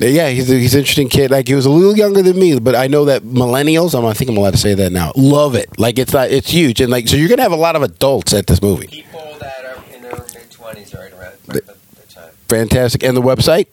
Yeah, 0.00 0.28
he's 0.28 0.50
a, 0.50 0.54
he's 0.58 0.74
an 0.74 0.80
interesting 0.80 1.08
kid. 1.08 1.30
Like 1.30 1.48
he 1.48 1.54
was 1.54 1.64
a 1.64 1.70
little 1.70 1.96
younger 1.96 2.22
than 2.22 2.38
me, 2.38 2.58
but 2.58 2.74
I 2.74 2.86
know 2.86 3.06
that 3.06 3.22
millennials. 3.22 3.98
I'm, 3.98 4.04
I 4.04 4.12
think 4.12 4.30
I'm 4.30 4.36
allowed 4.36 4.50
to 4.52 4.58
say 4.58 4.74
that 4.74 4.92
now. 4.92 5.12
Love 5.16 5.54
it. 5.54 5.78
Like 5.78 5.98
it's 5.98 6.12
not. 6.12 6.30
It's 6.30 6.50
huge, 6.50 6.80
and 6.82 6.90
like 6.90 7.08
so 7.08 7.16
you're 7.16 7.28
gonna 7.30 7.42
have 7.42 7.52
a 7.52 7.56
lot 7.56 7.76
of 7.76 7.82
adults 7.82 8.34
at 8.34 8.46
this 8.46 8.60
movie. 8.60 8.88
People 8.88 9.20
that 9.40 9.64
are 9.64 9.94
in 9.94 10.02
their 10.02 10.12
mid 10.12 10.50
20s 10.50 10.94
right 10.94 11.12
around 11.12 11.32
right 11.48 11.56
at 11.56 11.66
the 11.66 12.12
time. 12.12 12.30
Fantastic. 12.48 13.02
And 13.04 13.16
the 13.16 13.22
website. 13.22 13.68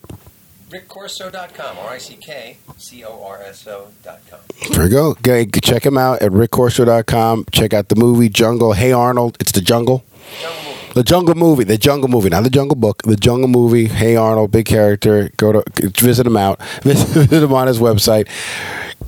RickCorso.com, 0.69 1.77
R 1.77 1.89
I 1.89 1.97
C 1.99 2.15
K 2.15 2.57
C 2.77 3.03
O 3.03 3.23
R 3.23 3.41
S 3.43 3.67
O.com. 3.67 4.39
There 4.71 4.83
you 4.85 4.89
go. 4.89 5.13
Go- 5.21 5.45
Check 5.61 5.85
him 5.85 5.97
out 5.97 6.21
at 6.23 6.31
rickcorso.com. 6.31 7.45
Check 7.51 7.73
out 7.73 7.89
the 7.89 7.95
movie 7.95 8.29
Jungle. 8.29 8.73
Hey 8.73 8.91
Arnold. 8.91 9.37
It's 9.39 9.51
the 9.51 9.61
Jungle. 9.61 10.03
Jungle. 10.41 10.72
The 10.93 11.03
Jungle 11.03 11.33
Movie, 11.33 11.63
the 11.63 11.77
Jungle 11.77 12.07
Movie, 12.07 12.29
not 12.29 12.43
the 12.43 12.49
Jungle 12.51 12.75
Book, 12.75 13.01
the 13.03 13.15
Jungle 13.15 13.47
Movie. 13.47 13.87
Hey 13.87 14.15
Arnold, 14.15 14.51
big 14.51 14.65
character. 14.65 15.31
Go 15.37 15.51
to 15.51 15.63
visit 15.99 16.27
him 16.27 16.37
out. 16.37 16.61
Visit 16.83 17.31
him 17.43 17.53
on 17.53 17.67
his 17.67 17.79
website. 17.79 18.27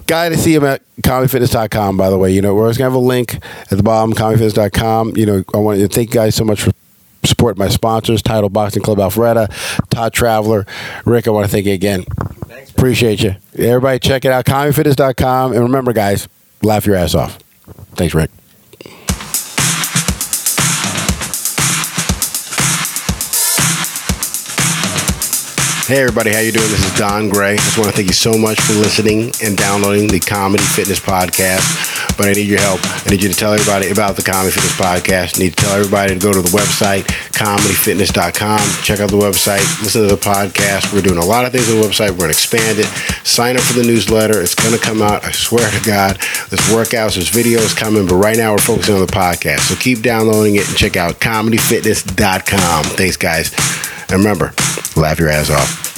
Guy 0.07 0.29
to 0.29 0.37
see 0.37 0.53
him 0.53 0.63
at 0.63 0.81
comedyfitness.com, 1.01 1.97
by 1.97 2.09
the 2.09 2.17
way. 2.17 2.31
You 2.31 2.41
know, 2.41 2.53
we're 2.53 2.61
always 2.61 2.77
going 2.77 2.89
to 2.89 2.93
have 2.93 3.03
a 3.03 3.05
link 3.05 3.35
at 3.35 3.77
the 3.77 3.83
bottom, 3.83 4.13
comedyfitness.com. 4.13 5.17
You 5.17 5.25
know, 5.25 5.43
I 5.53 5.57
want 5.57 5.79
to 5.79 5.87
thank 5.87 6.09
you 6.09 6.13
guys 6.13 6.35
so 6.35 6.43
much 6.43 6.61
for 6.61 6.71
supporting 7.23 7.59
my 7.59 7.69
sponsors, 7.69 8.21
Title 8.21 8.49
Boxing 8.49 8.83
Club 8.83 8.99
Alpharetta, 8.99 9.49
Todd 9.89 10.13
Traveler. 10.13 10.65
Rick, 11.05 11.27
I 11.27 11.31
want 11.31 11.45
to 11.45 11.51
thank 11.51 11.65
you 11.65 11.73
again. 11.73 12.03
Thanks. 12.47 12.69
Appreciate 12.71 13.21
you. 13.21 13.35
Everybody 13.57 13.99
check 13.99 14.25
it 14.25 14.31
out, 14.31 14.45
comedyfitness.com. 14.45 15.53
And 15.53 15.61
remember, 15.61 15.93
guys, 15.93 16.27
laugh 16.61 16.85
your 16.85 16.95
ass 16.95 17.15
off. 17.15 17.39
Thanks, 17.95 18.13
Rick. 18.13 18.29
Hey 25.85 26.01
everybody, 26.01 26.33
how 26.33 26.39
you 26.39 26.51
doing? 26.51 26.67
This 26.71 26.83
is 26.83 26.97
Don 26.97 27.29
Gray. 27.29 27.53
I 27.53 27.57
just 27.57 27.77
want 27.77 27.91
to 27.91 27.95
thank 27.95 28.07
you 28.07 28.17
so 28.17 28.33
much 28.33 28.59
for 28.59 28.73
listening 28.73 29.29
and 29.43 29.55
downloading 29.55 30.07
the 30.07 30.19
Comedy 30.19 30.63
Fitness 30.63 30.99
Podcast. 30.99 32.17
But 32.17 32.25
I 32.25 32.33
need 32.33 32.47
your 32.47 32.59
help. 32.59 32.81
I 33.05 33.11
need 33.11 33.21
you 33.21 33.29
to 33.29 33.35
tell 33.35 33.53
everybody 33.53 33.91
about 33.91 34.15
the 34.15 34.23
Comedy 34.23 34.49
Fitness 34.49 34.73
Podcast. 34.73 35.37
I 35.37 35.43
need 35.43 35.55
to 35.55 35.63
tell 35.63 35.77
everybody 35.77 36.15
to 36.15 36.19
go 36.19 36.33
to 36.33 36.41
the 36.41 36.49
website, 36.49 37.05
comedyfitness.com. 37.37 38.81
Check 38.81 38.99
out 38.99 39.11
the 39.11 39.21
website, 39.21 39.61
listen 39.83 40.01
to 40.01 40.07
the 40.07 40.17
podcast. 40.17 40.91
We're 40.91 41.05
doing 41.05 41.19
a 41.19 41.23
lot 41.23 41.45
of 41.45 41.51
things 41.51 41.69
on 41.69 41.79
the 41.79 41.85
website. 41.85 42.09
We're 42.17 42.25
going 42.25 42.33
to 42.33 42.37
expand 42.41 42.79
it. 42.79 42.87
Sign 43.21 43.55
up 43.55 43.61
for 43.61 43.77
the 43.77 43.85
newsletter. 43.85 44.41
It's 44.41 44.55
going 44.55 44.73
to 44.73 44.81
come 44.81 45.03
out. 45.03 45.23
I 45.23 45.29
swear 45.33 45.69
to 45.69 45.85
God. 45.85 46.17
There's 46.49 46.65
workouts, 46.73 47.13
there's 47.13 47.29
videos 47.29 47.77
coming, 47.77 48.07
but 48.07 48.15
right 48.15 48.37
now 48.37 48.53
we're 48.53 48.57
focusing 48.57 48.95
on 48.95 49.01
the 49.01 49.13
podcast. 49.13 49.69
So 49.69 49.75
keep 49.75 50.01
downloading 50.01 50.55
it 50.55 50.67
and 50.67 50.75
check 50.75 50.97
out 50.97 51.19
comedyfitness.com. 51.21 52.83
Thanks, 52.97 53.17
guys. 53.17 53.53
And 54.09 54.19
remember, 54.19 54.53
laugh 54.95 55.19
your 55.19 55.29
ass 55.29 55.49
off. 55.49 55.94